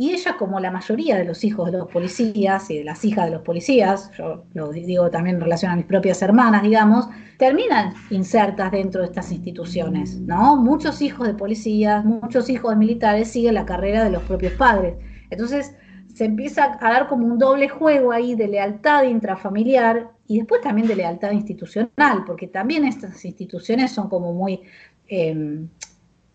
[0.00, 3.24] y ella, como la mayoría de los hijos de los policías y de las hijas
[3.24, 7.94] de los policías, yo lo digo también en relación a mis propias hermanas, digamos, terminan
[8.10, 10.54] insertas dentro de estas instituciones, ¿no?
[10.54, 14.94] Muchos hijos de policías, muchos hijos de militares siguen la carrera de los propios padres.
[15.30, 15.74] Entonces,
[16.14, 20.86] se empieza a dar como un doble juego ahí de lealtad intrafamiliar y después también
[20.86, 24.60] de lealtad institucional, porque también estas instituciones son como muy...
[25.08, 25.66] Eh,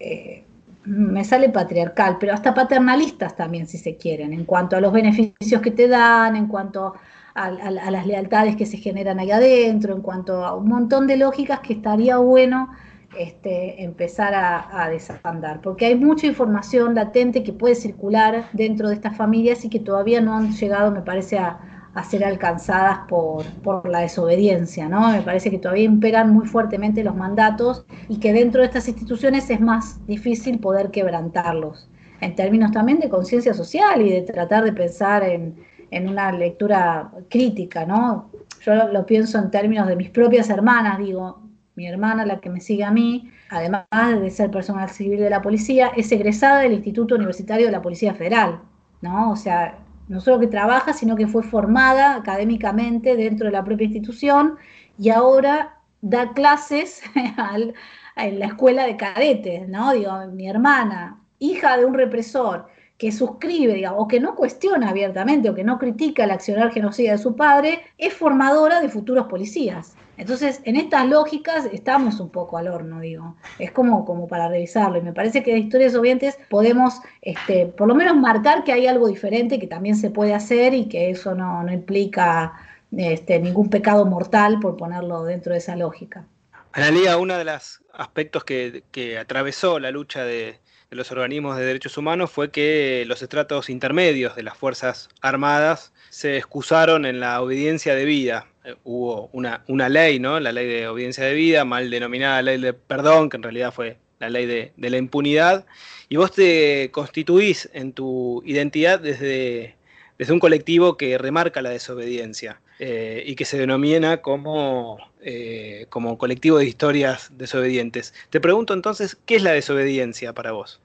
[0.01, 0.43] eh,
[0.85, 5.61] me sale patriarcal, pero hasta paternalistas también, si se quieren, en cuanto a los beneficios
[5.61, 6.93] que te dan, en cuanto
[7.35, 11.61] a, las lealtades que se generan ahí adentro, en cuanto a un montón de lógicas
[11.61, 12.69] que estaría bueno
[13.17, 19.15] este, empezar a, a, porque hay mucha información latente que puede circular dentro de estas
[19.15, 23.87] familias y que todavía no han llegado, me parece, a, a ser alcanzadas por, por,
[23.87, 25.11] la desobediencia, ¿no?
[25.11, 29.49] Me parece que todavía imperan muy fuertemente los mandatos y que dentro de estas instituciones
[29.49, 31.89] es más difícil poder quebrantarlos,
[32.19, 35.55] en términos también de conciencia social y de tratar de pensar en,
[35.91, 38.31] en, una lectura crítica, ¿no?
[38.61, 41.41] Yo lo, pienso en términos de mis propias hermanas, digo,
[41.75, 45.41] mi hermana, la que me sigue a mí, además de ser personal civil de la
[45.41, 48.61] policía, es egresada del Instituto Universitario de la Policía Federal,
[49.01, 49.31] ¿no?
[49.31, 53.85] O sea, no solo que trabaja, sino que fue formada académicamente dentro de la propia
[53.85, 54.57] institución
[54.97, 57.01] y ahora da clases
[58.15, 59.93] en la escuela de cadetes, ¿no?
[59.93, 62.67] Digo, mi hermana, hija de un represor,
[62.97, 67.17] que suscribe, o que no cuestiona abiertamente o que no critica el accionar genocida de
[67.17, 69.95] su padre, es formadora de futuros policías.
[70.17, 73.35] Entonces, en estas lógicas estamos un poco al horno, digo.
[73.57, 74.97] Es como, como para revisarlo.
[74.97, 78.87] Y me parece que de historias obvientes podemos, este, por lo menos, marcar que hay
[78.87, 82.53] algo diferente que también se puede hacer y que eso no, no implica
[82.95, 86.25] este, ningún pecado mortal, por ponerlo dentro de esa lógica.
[86.73, 90.59] Analía, uno de los aspectos que, que atravesó la lucha de,
[90.89, 95.91] de los organismos de derechos humanos fue que los estratos intermedios de las Fuerzas Armadas
[96.09, 98.45] se excusaron en la obediencia de vida.
[98.45, 98.52] Eh,
[98.83, 100.39] hubo una, una ley, ¿no?
[100.39, 103.97] La ley de obediencia de vida, mal denominada ley de perdón, que en realidad fue
[104.19, 105.65] la ley de, de la impunidad.
[106.09, 109.75] Y vos te constituís en tu identidad desde,
[110.17, 116.17] desde un colectivo que remarca la desobediencia eh, y que se denomina como, eh, como
[116.17, 118.13] colectivo de historias desobedientes.
[118.29, 120.81] Te pregunto entonces, ¿qué es la desobediencia para vos?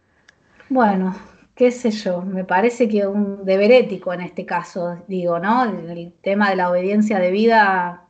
[0.69, 1.17] Bueno,
[1.59, 5.65] qué sé yo, me parece que un deber ético en este caso, digo, ¿no?
[5.65, 8.09] El tema de la obediencia de vida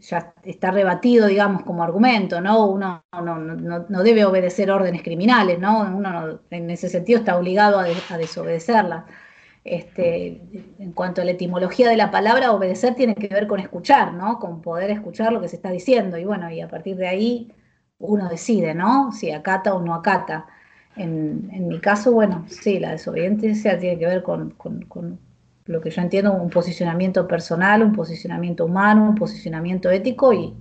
[0.00, 2.66] ya está rebatido, digamos, como argumento, ¿no?
[2.66, 5.82] Uno no, no, no debe obedecer órdenes criminales, ¿no?
[5.82, 9.04] Uno en ese sentido está obligado a, de, a desobedecerlas.
[9.62, 10.40] Este,
[10.78, 14.38] en cuanto a la etimología de la palabra, obedecer tiene que ver con escuchar, ¿no?
[14.38, 16.16] Con poder escuchar lo que se está diciendo.
[16.16, 17.52] Y bueno, y a partir de ahí
[17.98, 19.12] uno decide, ¿no?
[19.12, 20.46] Si acata o no acata.
[21.02, 25.18] En, mi caso, bueno, sí, la desobediencia tiene que ver con, con,
[25.64, 30.52] lo que yo entiendo, un posicionamiento personal, un posicionamiento humano, un posicionamiento ético y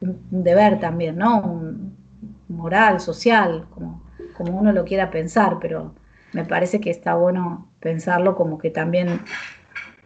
[0.00, 1.42] un, deber también, ¿no?
[1.42, 1.96] Un
[2.48, 5.94] moral, social, como uno lo quiera pensar, pero
[6.32, 9.20] me parece que está bueno pensarlo como que también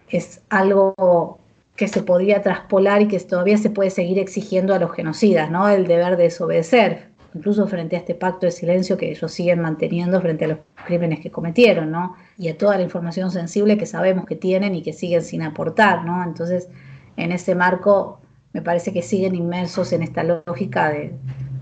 [0.08, 1.38] es algo
[1.76, 5.68] que se podría traspolar y que todavía se puede seguir exigiendo a los genocidas, ¿no?
[5.68, 10.20] El deber de desobedecer, incluso frente a este pacto de silencio que ellos siguen manteniendo
[10.20, 12.16] frente a los crímenes que cometieron, ¿no?
[12.38, 16.04] Y a toda la información sensible que sabemos que tienen y que siguen sin aportar,
[16.04, 16.24] ¿no?
[16.24, 16.68] Entonces,
[17.16, 18.20] en ese marco,
[18.54, 21.14] me parece que siguen inmersos en esta lógica de,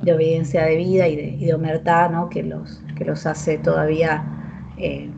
[0.02, 2.28] obediencia de vida y de, y omertad, ¿no?
[2.28, 4.24] Que los, que los hace todavía...
[4.76, 5.10] Eh,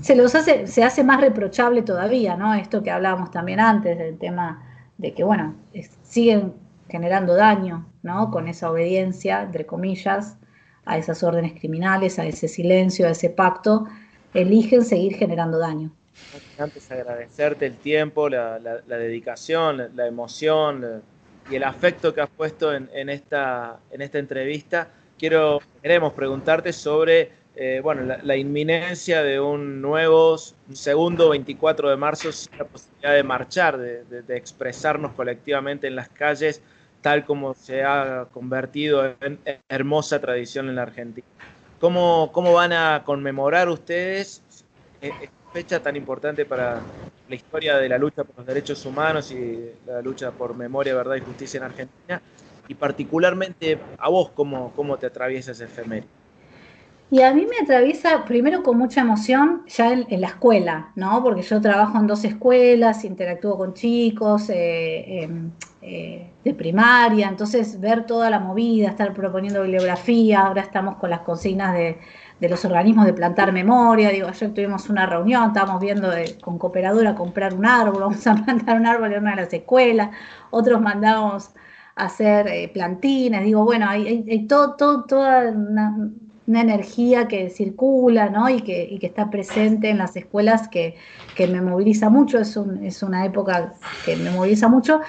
[0.00, 2.54] se los hace, se hace más reprochable todavía, ¿no?
[2.54, 4.62] Esto que hablábamos también antes del tema
[4.96, 5.56] de que, bueno,
[6.02, 6.52] siguen
[6.88, 8.30] generando daño, ¿no?
[8.30, 10.36] Con esa obediencia, entre comillas,
[10.84, 13.86] a esas órdenes criminales, a ese silencio, a ese pacto,
[14.34, 15.90] eligen seguir generando daño.
[16.58, 21.02] Antes agradecerte el tiempo, la, la, la dedicación, la, emoción
[21.50, 24.88] y el afecto que has puesto en, en, esta, en esta entrevista.
[25.18, 30.36] Quiero, queremos preguntarte sobre eh, bueno, la, la, inminencia de un nuevo,
[30.68, 35.96] un segundo 24 de marzo, la posibilidad de marchar, de, de, de, expresarnos colectivamente en
[35.96, 36.62] las calles,
[37.00, 39.38] tal como se ha convertido en
[39.68, 41.26] hermosa tradición en la Argentina.
[41.80, 44.42] ¿Cómo, cómo van a conmemorar ustedes
[45.00, 46.80] esta fecha tan importante para
[47.28, 51.16] la historia de la lucha por los derechos humanos y la lucha por memoria, verdad
[51.16, 52.20] y justicia en Argentina?
[52.66, 56.17] Y particularmente a vos, ¿cómo, cómo te atraviesa ese efeméride?
[57.10, 61.22] Y a mí me atraviesa primero con mucha emoción ya en, la escuela, ¿no?
[61.22, 67.80] Porque yo trabajo en dos escuelas, interactúo con chicos eh, em, eh, de primaria, entonces
[67.80, 71.98] ver toda la movida, estar proponiendo bibliografía, ahora estamos con las consignas de,
[72.46, 76.10] los organismos de plantar memoria, digo, ayer tuvimos una reunión, estábamos viendo
[76.42, 80.10] con cooperadora comprar un árbol, vamos a plantar un árbol en una de las escuelas,
[80.50, 81.52] otros mandamos
[81.96, 85.96] a hacer eh, plantines, digo, bueno, hay, todo, todo, toda una
[86.48, 88.48] una energía que circula ¿no?
[88.48, 90.96] y, que, está presente en las escuelas que,
[91.38, 95.00] me moviliza mucho, es una época que me moviliza mucho.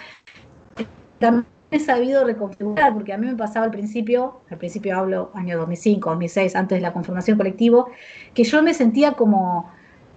[1.17, 5.57] También he sabido reconfigurar, porque a mí me pasaba al principio, al principio hablo año
[5.57, 7.87] 2005, 2006, antes de la conformación colectivo,
[8.33, 9.71] que yo me sentía como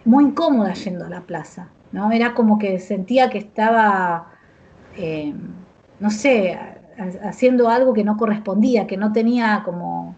[0.04, 2.10] muy incómoda yendo a la plaza, ¿no?
[2.10, 4.32] Era como que sentía que estaba,
[4.96, 5.32] eh,
[6.00, 6.58] no sé,
[7.22, 10.16] haciendo algo que no correspondía, que no tenía como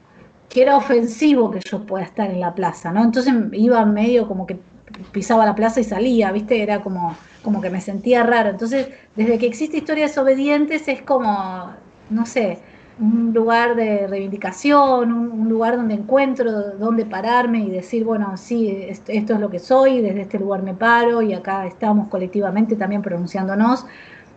[0.55, 3.03] que era ofensivo que yo pueda estar en la plaza, ¿no?
[3.03, 4.57] Entonces iba medio como que
[5.11, 6.63] pisaba la plaza y salía, ¿viste?
[6.63, 8.51] Era como, como que me sentía raro.
[8.51, 11.73] Entonces, desde que existe Historias Desobedientes es como,
[12.09, 12.61] no sé,
[13.01, 19.11] un lugar de reivindicación, un, lugar donde encuentro dónde pararme y decir, bueno, sí, esto,
[19.11, 23.87] es lo que soy, desde este lugar me paro y acá estamos colectivamente también pronunciándonos.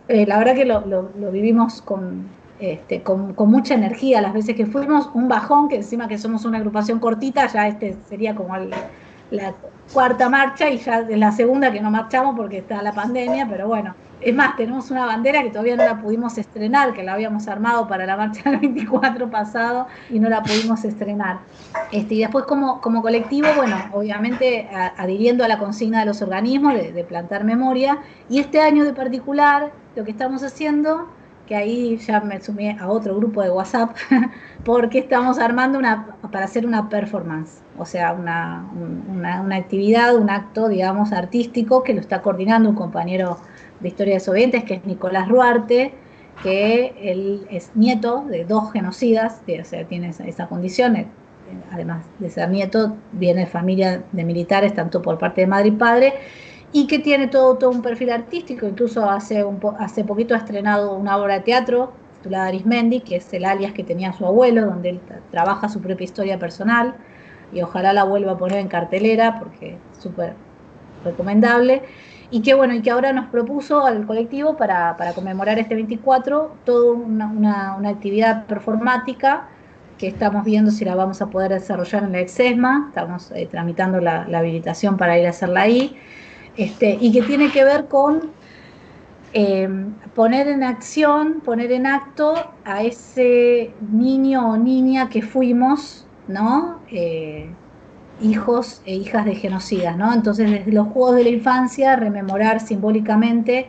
[0.08, 2.26] Eh, la verdad que lo vivimos con,
[2.60, 4.20] este, con, mucha energía.
[4.20, 7.96] Las veces que fuimos, un bajón, que encima que somos una agrupación cortita, ya este
[8.08, 8.56] sería como
[9.30, 9.54] la
[9.92, 13.68] cuarta marcha y ya es la segunda que no marchamos porque está la pandemia, pero
[13.68, 17.46] bueno, es más, tenemos una bandera que todavía no la pudimos estrenar, que la habíamos
[17.46, 21.38] armado para la marcha del 24 pasado y no la pudimos estrenar.
[21.92, 26.74] Este, y después como, como colectivo, bueno, obviamente adhiriendo a la consigna de los organismos
[26.74, 27.98] de plantar memoria,
[28.28, 31.08] y este año de particular lo que estamos haciendo
[31.48, 33.96] que ahí ya me sumé a otro grupo de WhatsApp,
[34.64, 38.68] porque estamos armando una, para hacer una performance, o sea, una,
[39.08, 43.38] una, actividad, un acto, digamos, artístico que lo está coordinando un compañero
[43.80, 45.94] de Historia de Sovientes, que es Nicolás Ruarte,
[46.42, 51.06] que él es nieto de dos genocidas, o sea, tiene esa, esa condición, eh,
[51.72, 55.72] además de ser nieto, viene de familia de militares, tanto por parte de madre y
[55.72, 56.14] padre,
[56.72, 60.94] y que tiene todo, todo un perfil artístico, incluso hace, un hace poquito ha estrenado
[60.94, 64.90] una obra de teatro titulada Arismendi, que es el alias que tenía su abuelo, donde
[64.90, 65.00] él
[65.30, 66.94] trabaja su propia historia personal,
[67.52, 70.34] y ojalá la vuelva a poner en cartelera, porque es súper
[71.04, 71.82] recomendable,
[72.30, 76.56] y que bueno, y que ahora nos propuso al colectivo para, para conmemorar este 24
[76.64, 79.48] toda una, una, actividad performática
[79.96, 84.00] que estamos viendo si la vamos a poder desarrollar en la EXESMA, estamos eh, tramitando
[84.00, 85.96] la, la habilitación para ir a hacerla ahí,
[86.58, 88.32] este, y que tiene que ver con
[89.32, 89.68] eh,
[90.14, 96.80] poner en acción, poner en acto a ese niño o niña que fuimos, ¿no?
[96.90, 97.48] Eh,
[98.20, 100.12] hijos e hijas de genocidas, ¿no?
[100.12, 103.68] Entonces, desde los juegos de la infancia, rememorar simbólicamente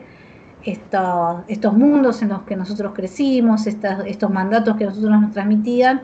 [0.66, 6.02] estos mundos en los que nosotros crecimos, estos mandatos que nosotros nos transmitían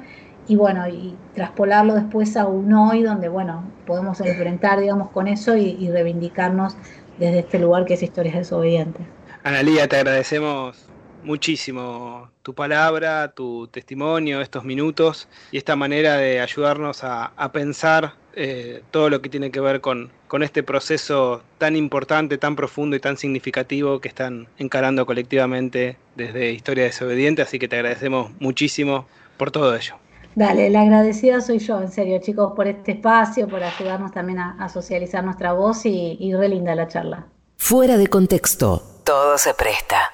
[0.47, 5.55] y bueno, y traspolarlo después a un hoy donde, bueno, podemos enfrentar, digamos, con eso
[5.57, 6.75] y, reivindicarnos
[7.17, 9.05] desde este lugar que es Historias Desobedientes.
[9.43, 10.85] Analía, te agradecemos
[11.23, 18.83] muchísimo tu palabra, tu testimonio, estos minutos y esta manera de ayudarnos a, pensar eh,
[18.91, 22.99] todo lo que tiene que ver con, con este proceso tan importante, tan profundo y
[22.99, 29.07] tan significativo que están encarando colectivamente desde Historia Desobediente, así que te agradecemos muchísimo
[29.37, 29.95] por todo ello.
[30.35, 34.67] Dale, la agradecida soy yo, en serio, chicos, por este espacio, por ayudarnos también a,
[34.67, 37.27] socializar nuestra voz y, y re linda la charla.
[37.55, 40.11] Fuera de contexto, todo se presta.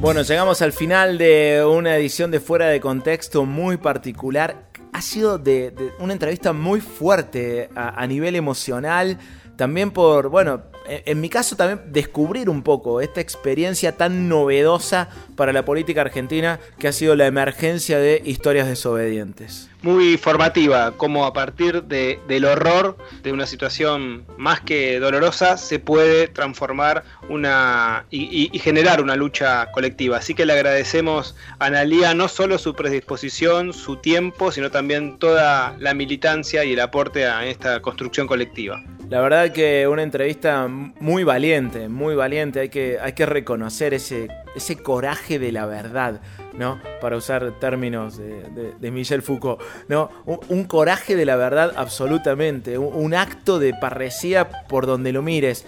[0.00, 4.68] Bueno, llegamos al final de una edición de Fuera de Contexto muy particular.
[4.92, 9.16] Ha sido de, una entrevista muy fuerte a, a nivel emocional,
[9.58, 15.08] también por, bueno, en mi caso también descubrir un poco esta experiencia tan novedosa
[15.38, 19.70] para la política argentina que ha sido la emergencia de historias desobedientes.
[19.82, 25.78] Muy formativa, como a partir de, del horror de una situación más que dolorosa se
[25.78, 30.16] puede transformar una y, generar una lucha colectiva.
[30.16, 35.76] Así que le agradecemos a Analía no solo su predisposición, su tiempo, sino también toda
[35.78, 38.82] la militancia y el aporte a esta construcción colectiva.
[39.08, 42.60] La verdad que una entrevista muy valiente, muy valiente.
[42.60, 46.20] Hay que, hay que reconocer ese, ese coraje de la verdad,
[46.54, 46.80] ¿no?
[47.00, 49.60] para usar términos de, Michel Foucault.
[49.88, 50.10] ¿no?
[50.24, 55.66] Un, coraje de la verdad absolutamente, un, acto de parresía por donde lo mires,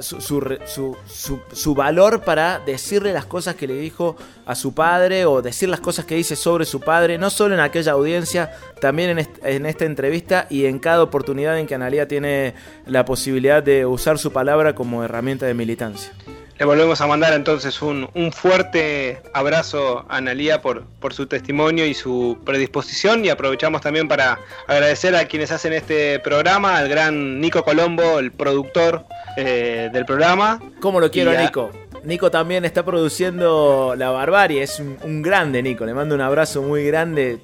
[0.00, 4.16] su, valor para decirle las cosas que le dijo
[4.46, 7.60] a su padre o decir las cosas que dice sobre su padre, no solo en
[7.60, 12.54] aquella audiencia, también en, en esta entrevista y en cada oportunidad en que Analia tiene
[12.86, 16.12] la posibilidad de usar su palabra como herramienta de militancia.
[16.58, 21.92] Le volvemos a mandar entonces un, fuerte abrazo a Analía por, por su testimonio y
[21.92, 27.62] su predisposición y aprovechamos también para agradecer a quienes hacen este programa, al gran Nico
[27.62, 29.04] Colombo, el productor
[29.36, 30.62] eh, del programa.
[30.80, 31.70] ¿Cómo lo quiero, Nico?
[32.04, 36.86] Nico también está produciendo La Barbarie, es un, grande Nico, le mando un abrazo muy
[36.86, 37.38] grande.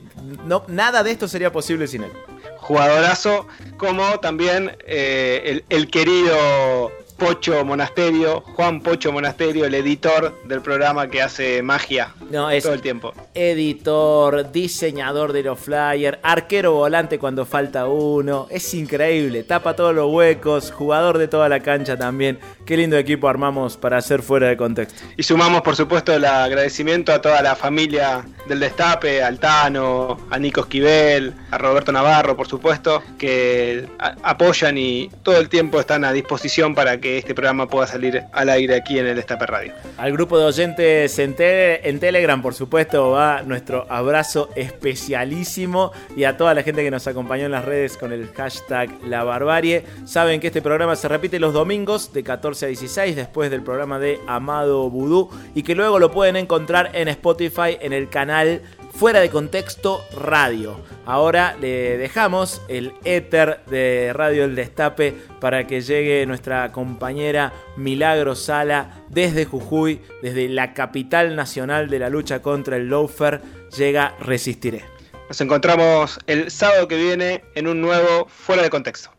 [0.47, 2.13] No, nada de esto sería posible sin él.
[2.57, 6.93] Jugadorazo, como también eh, el, el querido
[7.23, 13.15] Pocho Monasterio, Juan Pocho Monasterio, el editor del programa que hace magia todo el tiempo.
[13.33, 18.49] Editor, diseñador de los flyers, arquero volante cuando falta uno.
[18.51, 22.41] Es increíble, tapa todos los huecos, jugador de toda la cancha también.
[22.67, 25.05] Qué lindo equipo armamos para hacer fuera de contexto.
[25.17, 30.39] Y sumamos, por supuesto, el agradecimiento a toda la familia del Destape, al Tano, a
[30.39, 33.87] Nico Esquivel, a Roberto Navarro, por supuesto, que
[34.23, 38.49] apoyan y todo el tiempo están a disposición para que este programa pueda salir al
[38.49, 39.73] aire aquí en el Estape Radio.
[39.97, 46.55] Al grupo de oyentes en, Telegram, por supuesto, va nuestro abrazo especialísimo y a toda
[46.55, 49.85] la gente que nos acompañó en las redes con el hashtag La Barbarie.
[50.05, 53.99] Saben que este programa se repite los domingos de 14 a 16 después del programa
[53.99, 58.63] de Amado Vudú y que luego lo pueden encontrar en Spotify en el canal
[58.95, 60.81] Fuera de Contexto Radio.
[61.07, 68.37] Ahora le dejamos el éter de Radio El Destape para que llegue nuestra compañera Milagro
[68.37, 73.41] Sala desde Jujuy, desde la capital nacional de la lucha contra el loafer.
[73.77, 74.85] Llega Resistiré.
[75.29, 79.11] Nos encontramos el sábado que viene en un nuevo Fuera de Contexto.